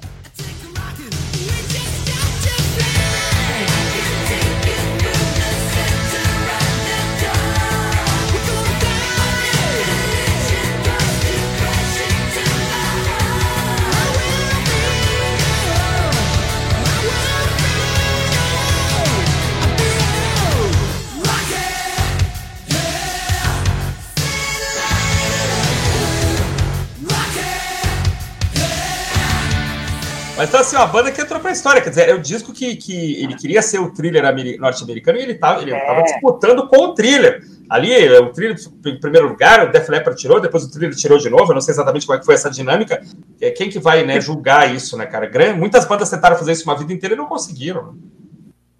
Mas 30.37 30.49
então, 30.49 30.61
assim, 30.61 30.75
uma 30.75 30.85
banda 30.85 31.11
que 31.11 31.19
entrou 31.19 31.39
pra 31.39 31.51
história. 31.51 31.81
Quer 31.81 31.89
dizer, 31.89 32.09
é 32.09 32.13
o 32.13 32.19
disco 32.19 32.53
que, 32.53 32.75
que 32.75 33.23
ele 33.23 33.35
queria 33.35 33.59
ser 33.61 33.79
o 33.79 33.91
thriller 33.91 34.23
norte-americano 34.59 35.17
e 35.17 35.23
ele 35.23 35.31
estava 35.31 35.63
ele 35.63 35.73
é. 35.73 36.03
disputando 36.03 36.67
com 36.67 36.77
o 36.77 36.93
thriller. 36.93 37.41
Ali, 37.67 37.91
o 38.19 38.31
thriller 38.31 38.55
em 38.85 38.99
primeiro 38.99 39.29
lugar, 39.29 39.67
o 39.67 39.71
Def 39.71 39.89
Leppard 39.89 40.19
tirou, 40.19 40.39
depois 40.39 40.63
o 40.63 40.71
thriller 40.71 40.95
tirou 40.95 41.17
de 41.17 41.27
novo. 41.27 41.51
Eu 41.51 41.55
não 41.55 41.61
sei 41.61 41.73
exatamente 41.73 42.05
como 42.05 42.17
é 42.17 42.19
que 42.19 42.25
foi 42.25 42.35
essa 42.35 42.51
dinâmica. 42.51 43.01
É, 43.41 43.49
quem 43.49 43.67
que 43.67 43.79
vai 43.79 44.05
né, 44.05 44.21
julgar 44.21 44.73
isso, 44.73 44.95
né, 44.95 45.07
cara? 45.07 45.29
Muitas 45.55 45.85
bandas 45.85 46.09
tentaram 46.09 46.37
fazer 46.37 46.51
isso 46.51 46.65
uma 46.65 46.77
vida 46.77 46.93
inteira 46.93 47.15
e 47.15 47.17
não 47.17 47.25
conseguiram. 47.25 47.95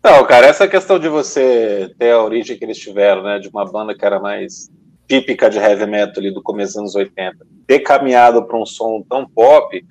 Não, 0.03 0.23
cara, 0.25 0.45
essa 0.45 0.67
questão 0.67 0.99
de 0.99 1.09
você 1.09 1.91
ter 1.97 2.11
a 2.11 2.23
origem 2.23 2.55
que 2.55 2.63
eles 2.63 2.77
tiveram, 2.77 3.23
né, 3.23 3.39
de 3.39 3.49
uma 3.49 3.65
banda 3.65 3.95
que 3.97 4.05
era 4.05 4.19
mais 4.19 4.69
típica 5.07 5.49
de 5.49 5.57
heavy 5.57 5.87
metal 5.87 6.13
ali 6.17 6.31
do 6.31 6.41
começo 6.41 6.73
dos 6.73 6.79
anos 6.79 6.95
80, 6.95 7.35
ter 7.65 7.79
caminhado 7.79 8.43
para 8.45 8.57
um 8.57 8.65
som 8.65 9.03
tão 9.09 9.27
pop, 9.27 9.83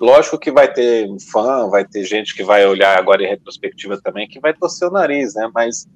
Lógico 0.00 0.38
que 0.38 0.50
vai 0.50 0.72
ter 0.72 1.08
um 1.08 1.18
fã, 1.20 1.68
vai 1.68 1.84
ter 1.84 2.04
gente 2.04 2.34
que 2.34 2.42
vai 2.42 2.66
olhar 2.66 2.98
agora 2.98 3.22
em 3.22 3.28
retrospectiva 3.28 4.00
também, 4.00 4.28
que 4.28 4.40
vai 4.40 4.52
torcer 4.52 4.88
o 4.88 4.90
nariz, 4.90 5.34
né? 5.34 5.50
Mas 5.54 5.86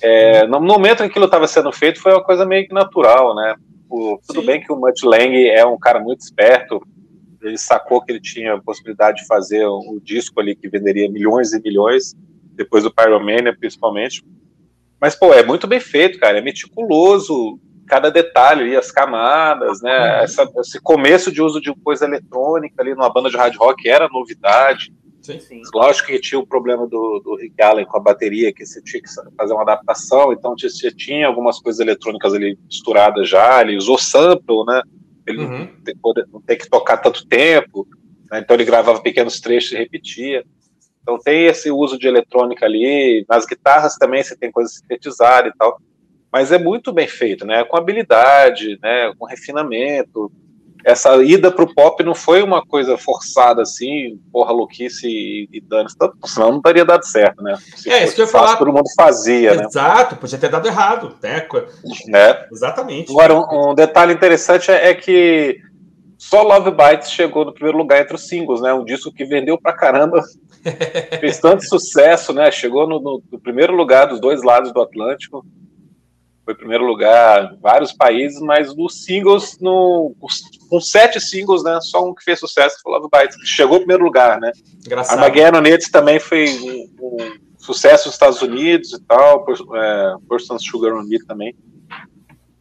é, 0.00 0.46
no 0.46 0.60
momento 0.60 1.00
em 1.00 1.06
que 1.06 1.10
aquilo 1.10 1.26
estava 1.26 1.46
sendo 1.46 1.70
feito, 1.72 2.00
foi 2.00 2.12
uma 2.12 2.24
coisa 2.24 2.46
meio 2.46 2.66
que 2.66 2.74
natural, 2.74 3.34
né? 3.34 3.54
O, 3.88 4.18
tudo 4.26 4.40
Sim. 4.40 4.46
bem 4.46 4.60
que 4.60 4.72
o 4.72 4.76
Mutt 4.76 5.04
Lang 5.04 5.48
é 5.48 5.66
um 5.66 5.78
cara 5.78 6.00
muito 6.00 6.20
esperto, 6.20 6.80
ele 7.42 7.58
sacou 7.58 8.00
que 8.00 8.12
ele 8.12 8.20
tinha 8.20 8.54
a 8.54 8.62
possibilidade 8.62 9.20
de 9.20 9.26
fazer 9.26 9.66
um, 9.66 9.94
um 9.94 10.00
disco 10.02 10.40
ali 10.40 10.54
que 10.54 10.68
venderia 10.68 11.10
milhões 11.10 11.52
e 11.52 11.60
milhões, 11.60 12.14
depois 12.54 12.84
do 12.84 12.94
Pyromania, 12.94 13.54
principalmente. 13.54 14.24
Mas, 15.00 15.16
pô, 15.16 15.32
é 15.34 15.44
muito 15.44 15.66
bem 15.66 15.80
feito, 15.80 16.18
cara, 16.18 16.38
é 16.38 16.40
meticuloso, 16.40 17.58
cada 17.92 18.10
detalhe 18.10 18.62
ali, 18.62 18.74
as 18.74 18.90
camadas, 18.90 19.82
né? 19.82 19.92
Uhum. 19.92 20.22
Essa, 20.22 20.50
esse 20.60 20.80
começo 20.80 21.30
de 21.30 21.42
uso 21.42 21.60
de 21.60 21.74
coisa 21.84 22.06
eletrônica 22.06 22.80
ali 22.80 22.94
numa 22.94 23.12
banda 23.12 23.28
de 23.28 23.36
hard 23.36 23.54
rock 23.54 23.86
era 23.86 24.08
novidade. 24.08 24.94
Sim, 25.20 25.38
sim. 25.38 25.60
Lógico 25.74 26.08
que 26.08 26.18
tinha 26.18 26.38
o 26.38 26.46
problema 26.46 26.86
do, 26.86 27.20
do 27.22 27.36
Rick 27.36 27.60
Allen 27.60 27.84
com 27.84 27.98
a 27.98 28.02
bateria, 28.02 28.50
que 28.50 28.64
você 28.64 28.80
tinha 28.82 29.02
que 29.02 29.10
fazer 29.36 29.52
uma 29.52 29.60
adaptação, 29.60 30.32
então 30.32 30.54
você 30.58 30.90
tinha 30.90 31.26
algumas 31.26 31.60
coisas 31.60 31.80
eletrônicas 31.80 32.32
ali 32.32 32.58
misturadas 32.64 33.28
já, 33.28 33.60
ele 33.60 33.76
usou 33.76 33.98
sample, 33.98 34.64
né? 34.66 34.82
Ele 35.26 35.42
uhum. 35.44 35.68
não 36.32 36.40
tem 36.40 36.56
que 36.56 36.70
tocar 36.70 36.96
tanto 36.96 37.26
tempo, 37.26 37.86
né? 38.30 38.38
então 38.38 38.56
ele 38.56 38.64
gravava 38.64 39.02
pequenos 39.02 39.38
trechos 39.38 39.72
e 39.72 39.76
repetia. 39.76 40.46
Então 41.02 41.18
tem 41.18 41.44
esse 41.44 41.70
uso 41.70 41.98
de 41.98 42.08
eletrônica 42.08 42.64
ali, 42.64 43.26
nas 43.28 43.44
guitarras 43.44 43.96
também 43.96 44.22
você 44.22 44.34
tem 44.34 44.50
coisa 44.50 44.70
sintetizada 44.70 45.48
e 45.48 45.52
tal 45.58 45.78
mas 46.32 46.50
é 46.50 46.58
muito 46.58 46.92
bem 46.92 47.06
feito, 47.06 47.44
né? 47.44 47.62
Com 47.62 47.76
habilidade, 47.76 48.78
né? 48.82 49.12
Com 49.18 49.26
refinamento. 49.26 50.32
Essa 50.84 51.14
ida 51.22 51.50
para 51.52 51.64
o 51.64 51.72
pop 51.72 52.02
não 52.02 52.14
foi 52.14 52.42
uma 52.42 52.64
coisa 52.64 52.98
forçada 52.98 53.62
assim, 53.62 54.18
porra, 54.32 54.50
louquice 54.50 55.06
e, 55.06 55.48
e 55.52 55.60
dano, 55.60 55.88
senão 56.24 56.52
não 56.52 56.62
teria 56.62 56.84
dado 56.84 57.04
certo, 57.06 57.40
né? 57.40 57.56
Se 57.76 57.88
é, 57.88 58.02
isso 58.02 58.16
que 58.16 58.22
eu 58.22 58.24
ia 58.24 58.32
falar. 58.32 58.56
Todo 58.56 58.72
mundo 58.72 58.88
fazia, 58.96 59.52
Exato, 59.52 59.60
né? 59.60 59.66
Exato, 59.68 60.16
podia 60.16 60.38
ter 60.38 60.48
dado 60.48 60.66
errado, 60.66 61.16
né? 61.22 61.46
É. 62.12 62.48
Exatamente. 62.50 63.12
Agora, 63.12 63.34
um, 63.34 63.70
um 63.70 63.74
detalhe 63.74 64.12
interessante 64.12 64.72
é, 64.72 64.90
é, 64.90 64.94
que 64.94 65.60
só 66.18 66.42
Love 66.42 66.72
Bites 66.72 67.12
chegou 67.12 67.44
no 67.44 67.52
primeiro 67.52 67.78
lugar 67.78 68.00
entre 68.00 68.16
os 68.16 68.26
singles, 68.26 68.60
né? 68.60 68.72
Um 68.74 68.84
disco 68.84 69.12
que 69.12 69.24
vendeu 69.24 69.56
pra 69.60 69.72
caramba, 69.72 70.20
fez 71.20 71.38
tanto 71.38 71.64
sucesso, 71.64 72.32
né? 72.32 72.50
Chegou 72.50 72.88
no, 72.88 73.00
no, 73.00 73.22
no 73.30 73.38
primeiro 73.38 73.72
lugar 73.72 74.06
dos 74.06 74.20
dois 74.20 74.42
lados 74.42 74.72
do 74.72 74.80
Atlântico 74.80 75.44
foi 76.44 76.54
primeiro 76.54 76.84
lugar 76.84 77.52
em 77.52 77.60
vários 77.60 77.92
países, 77.92 78.40
mas 78.40 78.74
nos 78.74 79.04
singles, 79.04 79.58
no, 79.60 80.14
com 80.68 80.80
sete 80.80 81.20
singles, 81.20 81.62
né, 81.62 81.78
só 81.80 82.08
um 82.08 82.14
que 82.14 82.24
fez 82.24 82.40
sucesso 82.40 82.76
foi 82.82 82.92
Love 82.92 83.08
Bites, 83.12 83.36
que 83.36 83.46
chegou 83.46 83.76
em 83.76 83.80
primeiro 83.80 84.04
lugar, 84.04 84.40
né. 84.40 84.52
Engraçado. 84.84 85.18
Armageddon 85.18 85.60
Needs 85.60 85.90
também 85.90 86.18
foi 86.18 86.48
um, 86.48 87.06
um, 87.06 87.38
sucesso 87.58 88.06
nos 88.06 88.14
Estados 88.14 88.42
Unidos 88.42 88.92
e 88.92 89.00
tal, 89.02 89.46
é, 89.74 90.14
Person 90.28 90.58
Sugar 90.58 90.94
on 90.94 91.04
Me 91.04 91.24
também. 91.24 91.54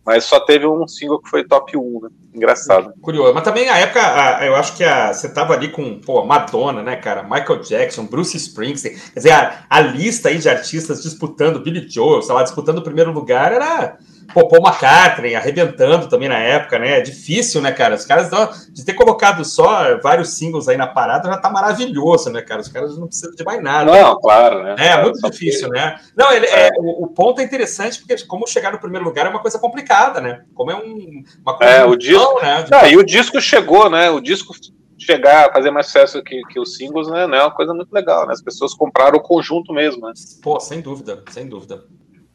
Mas 0.06 0.24
só 0.24 0.40
teve 0.40 0.66
um 0.66 0.88
single 0.88 1.22
que 1.22 1.30
foi 1.30 1.44
top 1.44 1.78
1, 1.78 2.00
né? 2.02 2.10
Engraçado. 2.34 2.94
Curioso. 3.02 3.34
Mas 3.34 3.44
também 3.44 3.70
a 3.70 3.78
época, 3.78 4.02
a, 4.02 4.46
eu 4.46 4.56
acho 4.56 4.76
que 4.76 4.84
a, 4.84 5.14
você 5.14 5.32
tava 5.32 5.54
ali 5.54 5.70
com, 5.70 6.00
pô, 6.00 6.24
Madonna, 6.26 6.82
né, 6.82 6.96
cara? 6.96 7.24
Michael 7.24 7.62
Jackson, 7.62 8.06
Bruce 8.06 8.36
Springsteen. 8.36 8.96
Quer 8.96 9.20
dizer, 9.20 9.32
a, 9.32 9.66
a 9.70 9.80
lista 9.80 10.30
aí 10.30 10.38
de 10.38 10.50
artistas 10.50 11.04
disputando 11.04 11.60
Billy 11.62 11.88
Joel, 11.88 12.22
sei 12.22 12.34
lá, 12.34 12.42
disputando 12.42 12.80
o 12.80 12.84
primeiro 12.84 13.12
lugar 13.12 13.52
era 13.52 13.98
Pô, 14.34 14.48
Paul 14.48 14.66
McCartney 14.66 15.36
arrebentando 15.36 16.08
também 16.08 16.30
na 16.30 16.38
época, 16.38 16.80
né? 16.80 17.00
É 17.00 17.02
difícil, 17.02 17.62
né, 17.62 17.72
cara? 17.72 17.96
Os 17.96 18.06
caras 18.06 18.30
de 18.70 18.86
ter 18.86 18.94
colocado 18.94 19.44
só 19.44 20.00
vários 20.00 20.30
singles 20.30 20.68
aí 20.68 20.78
na 20.78 20.88
parada 20.88 21.30
já 21.30 21.38
tá 21.38 21.50
maravilhoso, 21.50 22.30
né, 22.30 22.42
cara? 22.42 22.62
Os 22.62 22.68
caras 22.68 22.98
não 22.98 23.08
precisam 23.08 23.36
de 23.36 23.44
mais 23.44 23.62
nada. 23.62 23.92
Não, 23.92 24.20
claro, 24.20 24.64
né? 24.64 24.76
É, 24.78 24.88
é 24.88 25.02
muito 25.02 25.20
difícil, 25.30 25.70
que... 25.70 25.76
né? 25.76 26.00
Não, 26.16 26.32
ele, 26.32 26.46
é. 26.46 26.68
é 26.68 26.72
o, 26.78 27.06
o, 27.06 27.08
ponto 27.08 27.42
é 27.42 27.44
interessante 27.44 28.00
porque 28.00 28.26
como 28.26 28.48
chegar 28.48 28.72
no 28.72 28.80
primeiro 28.80 29.06
lugar 29.06 29.26
é 29.26 29.30
uma 29.30 29.42
coisa 29.42 29.60
complicada, 29.60 30.22
né? 30.22 30.44
Como 30.54 30.72
é 30.72 30.76
um, 30.76 31.24
uma 31.42 31.58
coisa. 31.58 31.74
É, 31.74 31.86
o 31.86 31.96
disco. 31.96 32.42
Né? 32.42 32.66
Ah, 32.72 32.88
e 32.88 32.98
o 32.98 33.04
disco 33.04 33.40
chegou, 33.42 33.90
né? 33.90 34.10
O 34.10 34.20
disco 34.20 34.54
chegar, 34.98 35.52
fazer 35.52 35.72
mais 35.72 35.88
sucesso 35.88 36.22
que, 36.24 36.42
que 36.50 36.60
os 36.60 36.76
singles, 36.76 37.08
né? 37.08 37.24
É 37.24 37.42
uma 37.42 37.52
coisa 37.52 37.74
muito 37.74 37.92
legal, 37.92 38.26
né? 38.28 38.34
As 38.34 38.42
pessoas 38.42 38.74
compraram 38.74 39.18
o 39.18 39.22
conjunto 39.22 39.74
mesmo, 39.74 40.06
né? 40.06 40.14
Pô, 40.42 40.60
sem 40.60 40.82
dúvida, 40.82 41.24
sem 41.30 41.48
dúvida. 41.48 41.84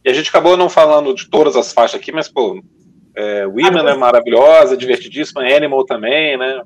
E 0.07 0.09
a 0.09 0.13
gente 0.13 0.29
acabou 0.29 0.57
não 0.57 0.71
falando 0.71 1.13
de 1.13 1.29
todas 1.29 1.57
as 1.57 1.73
faixas 1.73 2.01
aqui, 2.01 2.13
mas, 2.13 2.29
pô, 2.29 2.63
é, 3.17 3.45
Women 3.45 3.89
ah, 3.89 3.91
é 3.91 3.97
maravilhosa, 3.97 4.77
divertidíssima, 4.77 5.43
Animal 5.43 5.85
também, 5.85 6.39
né? 6.39 6.63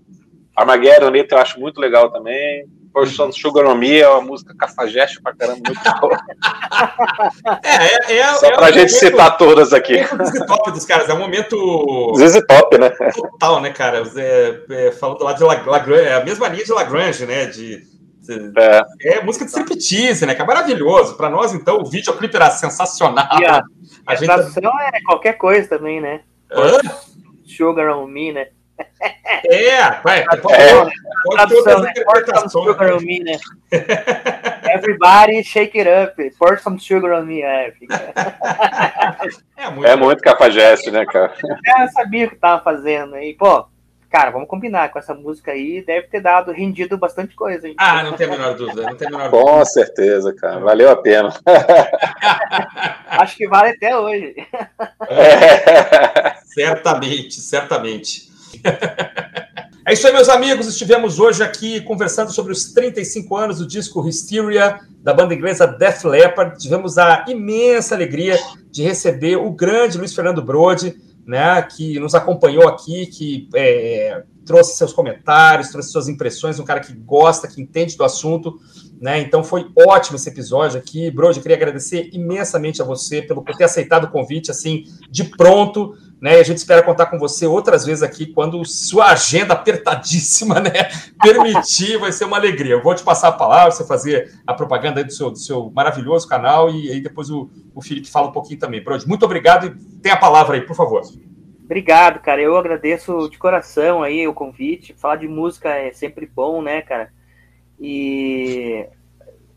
Armageddon 0.54 1.10
eu 1.14 1.38
acho 1.38 1.58
muito 1.58 1.80
legal 1.80 2.10
também. 2.12 2.66
Porção 2.92 3.32
Sugar 3.32 3.66
on 3.66 3.76
Me 3.76 3.98
é 3.98 4.08
uma 4.10 4.20
música 4.20 4.54
cafajeste 4.54 5.22
pra 5.22 5.34
caramba, 5.34 5.60
muito 5.64 6.00
boa. 6.00 6.18
é, 7.64 8.12
é, 8.12 8.18
é, 8.18 8.34
Só 8.34 8.46
é 8.46 8.56
pra 8.56 8.66
gente 8.72 8.92
momento, 8.92 8.98
citar 8.98 9.38
todas 9.38 9.72
aqui. 9.72 9.96
É 9.96 10.06
o 10.12 10.46
top 10.46 10.72
dos 10.72 10.84
caras, 10.84 11.08
é 11.08 11.14
um 11.14 11.20
momento. 11.20 12.12
Zizi 12.16 12.46
Top, 12.46 12.76
né? 12.76 12.90
Total, 12.90 13.60
né, 13.62 13.70
cara? 13.70 14.02
É, 14.16 14.60
é, 14.68 14.92
falando 14.92 15.22
lá 15.22 15.32
de 15.32 15.42
Lagrange, 15.42 16.04
é 16.04 16.14
a 16.14 16.24
mesma 16.24 16.46
linha 16.48 16.64
de 16.64 16.72
Lagrange, 16.72 17.24
né? 17.24 17.46
De 17.46 17.89
é. 18.28 19.16
é 19.18 19.22
música 19.22 19.44
de 19.44 19.50
striptease, 19.50 20.26
né? 20.26 20.34
Que 20.34 20.42
é 20.42 20.44
maravilhoso. 20.44 21.16
Para 21.16 21.30
nós, 21.30 21.54
então, 21.54 21.78
o 21.78 21.86
videoclipe 21.86 22.36
era 22.36 22.50
sensacional. 22.50 23.40
E 23.40 23.44
a, 23.44 23.56
a, 23.56 23.62
a 24.06 24.14
gente... 24.14 24.30
é 24.30 25.00
qualquer 25.04 25.34
coisa 25.34 25.68
também, 25.68 26.00
né? 26.00 26.20
Hã? 26.50 26.78
Sugar 27.44 27.96
on 27.96 28.06
Me, 28.06 28.32
né? 28.32 28.48
É, 29.50 29.90
vai, 30.02 30.24
pode, 30.24 30.54
é. 30.54 30.74
pode 31.24 31.48
ter 31.48 31.56
outras 31.56 31.82
né? 31.82 31.90
interpretações. 31.90 32.52
Sugar 32.52 32.94
on 32.94 33.00
me, 33.00 33.20
né? 33.20 33.38
Everybody 34.72 35.42
shake 35.42 35.78
it 35.78 35.88
up. 35.88 36.30
Pour 36.38 36.58
some 36.58 36.78
sugar 36.78 37.12
on 37.12 37.26
me. 37.26 37.42
É, 37.42 37.72
é 39.56 39.70
muito, 39.70 39.86
é 39.86 39.96
muito 39.96 40.22
cafajeste, 40.22 40.90
né, 40.90 41.04
cara? 41.06 41.32
É, 41.66 41.84
eu 41.84 41.88
sabia 41.88 42.26
o 42.26 42.30
que 42.30 42.36
tava 42.36 42.62
fazendo. 42.62 43.16
E, 43.16 43.34
pô, 43.34 43.66
cara, 44.10 44.30
vamos 44.30 44.48
combinar 44.48 44.90
com 44.90 44.98
essa 44.98 45.14
música 45.14 45.52
aí, 45.52 45.82
deve 45.82 46.08
ter 46.08 46.20
dado, 46.20 46.50
rendido 46.50 46.98
bastante 46.98 47.34
coisa. 47.34 47.68
Hein? 47.68 47.74
Ah, 47.78 48.02
não 48.02 48.14
tem 48.14 48.26
a 48.26 48.30
menor 48.30 48.56
dúvida, 48.56 48.82
não 48.82 48.96
tem 48.96 49.06
a 49.06 49.10
menor 49.10 49.30
dúvida. 49.30 49.50
Com 49.50 49.64
certeza, 49.64 50.34
cara, 50.34 50.58
valeu 50.58 50.90
a 50.90 50.96
pena. 50.96 51.32
Acho 53.08 53.36
que 53.36 53.46
vale 53.46 53.70
até 53.70 53.96
hoje. 53.96 54.34
É. 55.08 56.34
certamente, 56.52 57.40
certamente. 57.40 58.30
É 59.86 59.94
isso 59.94 60.06
aí, 60.06 60.12
meus 60.12 60.28
amigos. 60.28 60.68
Estivemos 60.68 61.18
hoje 61.18 61.42
aqui 61.42 61.80
conversando 61.80 62.30
sobre 62.30 62.52
os 62.52 62.72
35 62.72 63.34
anos 63.36 63.58
do 63.58 63.66
disco 63.66 64.06
Hysteria, 64.06 64.78
da 65.02 65.12
banda 65.12 65.34
inglesa 65.34 65.66
Def 65.66 66.04
Leppard. 66.04 66.60
Tivemos 66.60 66.96
a 66.98 67.24
imensa 67.26 67.96
alegria 67.96 68.38
de 68.70 68.84
receber 68.84 69.36
o 69.36 69.50
grande 69.50 69.98
Luiz 69.98 70.14
Fernando 70.14 70.42
Brode, 70.42 70.94
né, 71.30 71.62
que 71.62 72.00
nos 72.00 72.12
acompanhou 72.12 72.66
aqui, 72.66 73.06
que 73.06 73.48
é, 73.54 74.24
trouxe 74.44 74.76
seus 74.76 74.92
comentários, 74.92 75.68
trouxe 75.68 75.90
suas 75.90 76.08
impressões, 76.08 76.58
um 76.58 76.64
cara 76.64 76.80
que 76.80 76.92
gosta, 76.92 77.46
que 77.46 77.62
entende 77.62 77.96
do 77.96 78.02
assunto. 78.02 78.58
Né? 79.00 79.20
Então 79.20 79.44
foi 79.44 79.70
ótimo 79.86 80.16
esse 80.16 80.28
episódio 80.28 80.76
aqui. 80.76 81.08
Brode, 81.08 81.38
queria 81.38 81.56
agradecer 81.56 82.10
imensamente 82.12 82.82
a 82.82 82.84
você 82.84 83.22
pelo 83.22 83.44
por 83.44 83.54
ter 83.54 83.62
aceitado 83.62 84.04
o 84.04 84.10
convite 84.10 84.50
assim 84.50 84.86
de 85.08 85.22
pronto. 85.22 85.96
Né? 86.20 86.36
E 86.36 86.40
a 86.40 86.42
gente 86.42 86.58
espera 86.58 86.82
contar 86.82 87.06
com 87.06 87.18
você 87.18 87.46
outras 87.46 87.86
vezes 87.86 88.02
aqui 88.02 88.26
quando 88.26 88.62
sua 88.64 89.12
agenda 89.12 89.54
apertadíssima 89.54 90.60
né, 90.60 90.90
permitir, 91.20 91.98
vai 91.98 92.12
ser 92.12 92.24
uma 92.24 92.36
alegria. 92.36 92.74
Eu 92.74 92.82
vou 92.82 92.94
te 92.94 93.02
passar 93.02 93.28
a 93.28 93.32
palavra, 93.32 93.70
você 93.70 93.86
fazer 93.86 94.38
a 94.46 94.52
propaganda 94.52 95.02
do 95.02 95.12
seu, 95.12 95.30
do 95.30 95.38
seu 95.38 95.70
maravilhoso 95.70 96.28
canal 96.28 96.70
e 96.70 96.90
aí 96.90 97.00
depois 97.00 97.30
o, 97.30 97.48
o 97.74 97.80
Felipe 97.80 98.10
fala 98.10 98.28
um 98.28 98.32
pouquinho 98.32 98.58
também. 98.58 98.84
Brode, 98.84 99.08
muito 99.08 99.24
obrigado 99.24 99.66
e 99.66 99.98
tem 100.00 100.12
a 100.12 100.16
palavra 100.16 100.56
aí, 100.56 100.60
por 100.60 100.76
favor. 100.76 101.02
Obrigado, 101.64 102.20
cara. 102.20 102.42
Eu 102.42 102.56
agradeço 102.56 103.28
de 103.30 103.38
coração 103.38 104.02
aí 104.02 104.26
o 104.26 104.34
convite. 104.34 104.92
Falar 104.92 105.16
de 105.16 105.28
música 105.28 105.70
é 105.70 105.92
sempre 105.92 106.26
bom, 106.26 106.60
né, 106.60 106.82
cara? 106.82 107.12
E 107.78 108.86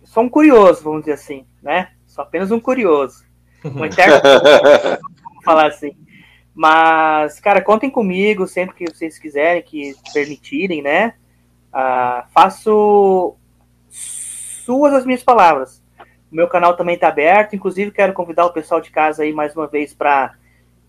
sou 0.04 0.24
um 0.24 0.30
curioso, 0.30 0.84
vamos 0.84 1.02
dizer 1.02 1.14
assim, 1.14 1.46
né? 1.62 1.90
Sou 2.06 2.24
apenas 2.24 2.52
um 2.52 2.60
curioso. 2.60 3.26
Um 3.66 3.86
eterno. 3.86 4.20
vamos 4.22 5.46
falar 5.46 5.68
assim. 5.68 5.96
Mas, 6.56 7.40
cara, 7.40 7.62
contem 7.62 7.90
comigo 7.90 8.48
sempre 8.48 8.76
que 8.76 8.94
vocês 8.94 9.18
quiserem, 9.18 9.62
que 9.62 9.96
permitirem, 10.14 10.82
né? 10.82 11.16
Ah, 11.72 12.26
faço 12.34 13.36
suas 13.90 14.94
as 14.94 15.06
minhas 15.06 15.24
palavras. 15.24 15.82
O 16.32 16.36
meu 16.36 16.48
canal 16.48 16.76
também 16.76 16.96
está 16.96 17.08
aberto. 17.08 17.56
Inclusive, 17.56 17.92
quero 17.92 18.14
convidar 18.14 18.46
o 18.46 18.54
pessoal 18.54 18.80
de 18.80 18.92
casa 18.92 19.24
aí 19.24 19.34
mais 19.34 19.56
uma 19.56 19.68
vez 19.68 19.94
para 19.94 20.36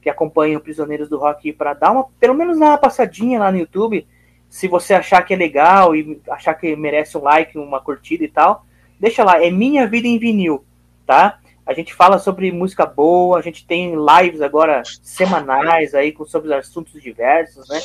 que 0.03 0.11
acompanhem 0.11 0.57
o 0.57 0.61
Prisioneiros 0.61 1.09
do 1.09 1.19
Rock 1.19 1.53
para 1.53 1.73
dar 1.73 1.91
uma, 1.91 2.05
pelo 2.21 2.35
menos 2.35 2.59
dar 2.59 2.67
uma 2.67 2.79
passadinha 2.79 3.39
lá 3.39 3.51
no 3.51 3.59
YouTube 3.59 4.07
se 4.55 4.69
você 4.69 4.95
achar 4.95 5.21
que 5.23 5.35
é 5.35 5.37
legal 5.37 5.97
e 5.97 6.21
achar 6.31 6.55
que 6.55 6.77
merece 6.77 7.19
um 7.19 7.23
like, 7.23 7.59
uma 7.59 7.81
curtida 7.81 8.23
e 8.23 8.29
tal, 8.29 8.65
deixa 9.01 9.25
lá. 9.25 9.45
É 9.45 9.51
Minha 9.51 9.85
Vida 9.85 10.07
em 10.07 10.17
Vinil, 10.17 10.65
tá? 11.05 11.41
A 11.67 11.73
gente 11.73 11.95
fala 11.95 12.19
sobre 12.19 12.53
música 12.53 12.85
boa, 12.85 13.39
a 13.39 13.43
gente 13.43 13.67
tem 13.67 13.95
lives 13.95 14.43
agora 14.43 14.83
semanais 15.03 15.95
aí 15.95 16.13
com, 16.13 16.25
sobre 16.25 16.53
assuntos 16.53 17.01
diversos, 17.01 17.67
né? 17.69 17.81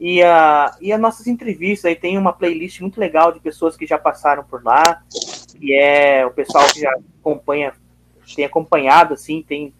E, 0.00 0.20
a, 0.20 0.76
e 0.80 0.92
as 0.92 1.00
nossas 1.00 1.28
entrevistas 1.28 1.84
aí 1.84 1.94
tem 1.94 2.18
uma 2.18 2.32
playlist 2.32 2.80
muito 2.80 2.98
legal 2.98 3.30
de 3.30 3.38
pessoas 3.38 3.76
que 3.76 3.86
já 3.86 3.96
passaram 3.96 4.42
por 4.42 4.64
lá, 4.64 5.02
que 5.56 5.72
é 5.72 6.26
o 6.26 6.32
pessoal 6.32 6.66
que 6.66 6.80
já 6.80 6.92
acompanha, 7.20 7.72
tem 8.34 8.44
acompanhado, 8.44 9.14
assim, 9.14 9.44
tem 9.46 9.72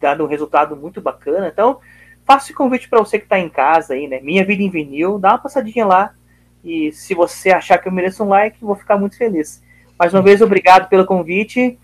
dado 0.00 0.22
um 0.22 0.28
resultado 0.28 0.76
muito 0.76 1.00
bacana. 1.00 1.48
Então, 1.48 1.80
faço 2.24 2.52
o 2.52 2.54
convite 2.54 2.88
para 2.88 3.00
você 3.00 3.18
que 3.18 3.24
está 3.24 3.40
em 3.40 3.48
casa 3.48 3.94
aí, 3.94 4.06
né? 4.06 4.20
Minha 4.20 4.44
Vida 4.44 4.62
em 4.62 4.70
Vinil, 4.70 5.18
dá 5.18 5.30
uma 5.30 5.38
passadinha 5.38 5.84
lá. 5.84 6.14
E 6.62 6.92
se 6.92 7.12
você 7.14 7.50
achar 7.50 7.78
que 7.78 7.88
eu 7.88 7.92
mereço 7.92 8.22
um 8.22 8.28
like, 8.28 8.64
vou 8.64 8.76
ficar 8.76 8.96
muito 8.96 9.18
feliz. 9.18 9.60
Mais 9.98 10.14
uma 10.14 10.22
vez, 10.22 10.40
obrigado 10.40 10.88
pelo 10.88 11.04
convite. 11.04 11.76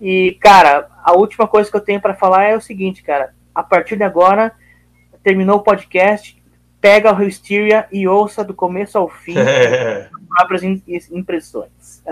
E, 0.00 0.36
cara, 0.40 0.88
a 1.04 1.12
última 1.12 1.46
coisa 1.46 1.70
que 1.70 1.76
eu 1.76 1.80
tenho 1.80 2.00
para 2.00 2.14
falar 2.14 2.44
é 2.44 2.56
o 2.56 2.60
seguinte, 2.60 3.02
cara. 3.02 3.34
A 3.54 3.62
partir 3.62 3.96
de 3.96 4.04
agora, 4.04 4.52
terminou 5.22 5.56
o 5.56 5.62
podcast, 5.62 6.40
pega 6.80 7.12
o 7.12 7.22
Hysteria 7.22 7.86
e 7.92 8.08
ouça 8.08 8.42
do 8.42 8.54
começo 8.54 8.96
ao 8.96 9.08
fim 9.08 9.34
as 9.38 10.08
próprias 10.28 10.62
impressões. 11.10 12.02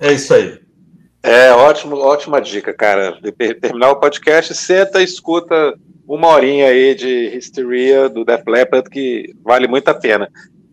é 0.00 0.12
isso 0.12 0.34
aí. 0.34 0.60
É, 1.22 1.52
ótimo, 1.52 1.96
ótima 1.96 2.40
dica, 2.40 2.72
cara. 2.72 3.18
De 3.20 3.32
terminar 3.32 3.90
o 3.90 3.96
podcast, 3.96 4.54
senta, 4.54 5.02
escuta 5.02 5.74
uma 6.06 6.28
horinha 6.28 6.66
aí 6.66 6.94
de 6.94 7.28
Hysteria 7.36 8.08
do 8.08 8.24
Def 8.24 8.42
Leppard 8.46 8.90
que 8.90 9.32
vale 9.42 9.68
muito 9.68 9.88
a 9.88 9.94
pena. 9.94 10.28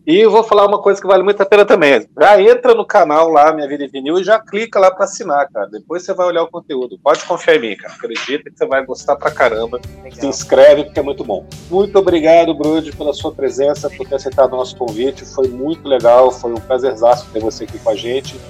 E 0.06 0.20
eu 0.20 0.30
vou 0.30 0.42
falar 0.42 0.66
uma 0.66 0.80
coisa 0.80 1.00
que 1.00 1.06
vale 1.06 1.22
muito 1.22 1.42
a 1.42 1.46
pena 1.46 1.64
também. 1.64 2.06
Já 2.18 2.40
entra 2.40 2.74
no 2.74 2.86
canal 2.86 3.28
lá, 3.28 3.52
Minha 3.52 3.68
Vida 3.68 3.84
em 3.84 3.88
Vinil, 3.88 4.18
e 4.18 4.24
já 4.24 4.38
clica 4.38 4.80
lá 4.80 4.90
para 4.90 5.04
assinar, 5.04 5.48
cara. 5.52 5.68
Depois 5.68 6.02
você 6.02 6.14
vai 6.14 6.26
olhar 6.26 6.42
o 6.42 6.50
conteúdo. 6.50 6.98
Pode 7.02 7.24
confiar 7.24 7.56
em 7.56 7.60
mim, 7.60 7.76
cara. 7.76 7.94
Acredita 7.94 8.50
que 8.50 8.56
você 8.56 8.66
vai 8.66 8.84
gostar 8.84 9.16
pra 9.16 9.30
caramba. 9.30 9.80
Legal. 10.02 10.18
Se 10.18 10.26
inscreve, 10.26 10.84
porque 10.84 11.00
é 11.00 11.02
muito 11.02 11.22
bom. 11.22 11.46
Muito 11.70 11.98
obrigado, 11.98 12.54
Brude, 12.54 12.92
pela 12.92 13.12
sua 13.12 13.32
presença, 13.32 13.90
por 13.90 14.08
ter 14.08 14.16
aceitado 14.16 14.54
o 14.54 14.56
nosso 14.56 14.76
convite. 14.76 15.24
Foi 15.24 15.48
muito 15.48 15.86
legal, 15.86 16.30
foi 16.30 16.52
um 16.52 16.60
prazerzaço 16.60 17.26
ter 17.32 17.40
você 17.40 17.64
aqui 17.64 17.78
com 17.78 17.90
a 17.90 17.96
gente. 17.96 18.40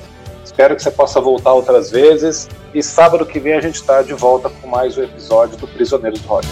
Espero 0.44 0.74
que 0.76 0.82
você 0.82 0.90
possa 0.90 1.20
voltar 1.20 1.53
outras 1.53 1.90
vezes. 1.90 2.48
E 2.72 2.82
sábado 2.82 3.26
que 3.26 3.40
vem 3.40 3.55
a 3.55 3.61
gente 3.61 3.76
está 3.76 4.03
de 4.03 4.14
volta 4.14 4.48
com 4.48 4.68
mais 4.68 4.96
um 4.96 5.03
episódio 5.03 5.57
do 5.57 5.66
Prisioneiros 5.66 6.20
do 6.20 6.28
Rock. 6.28 6.46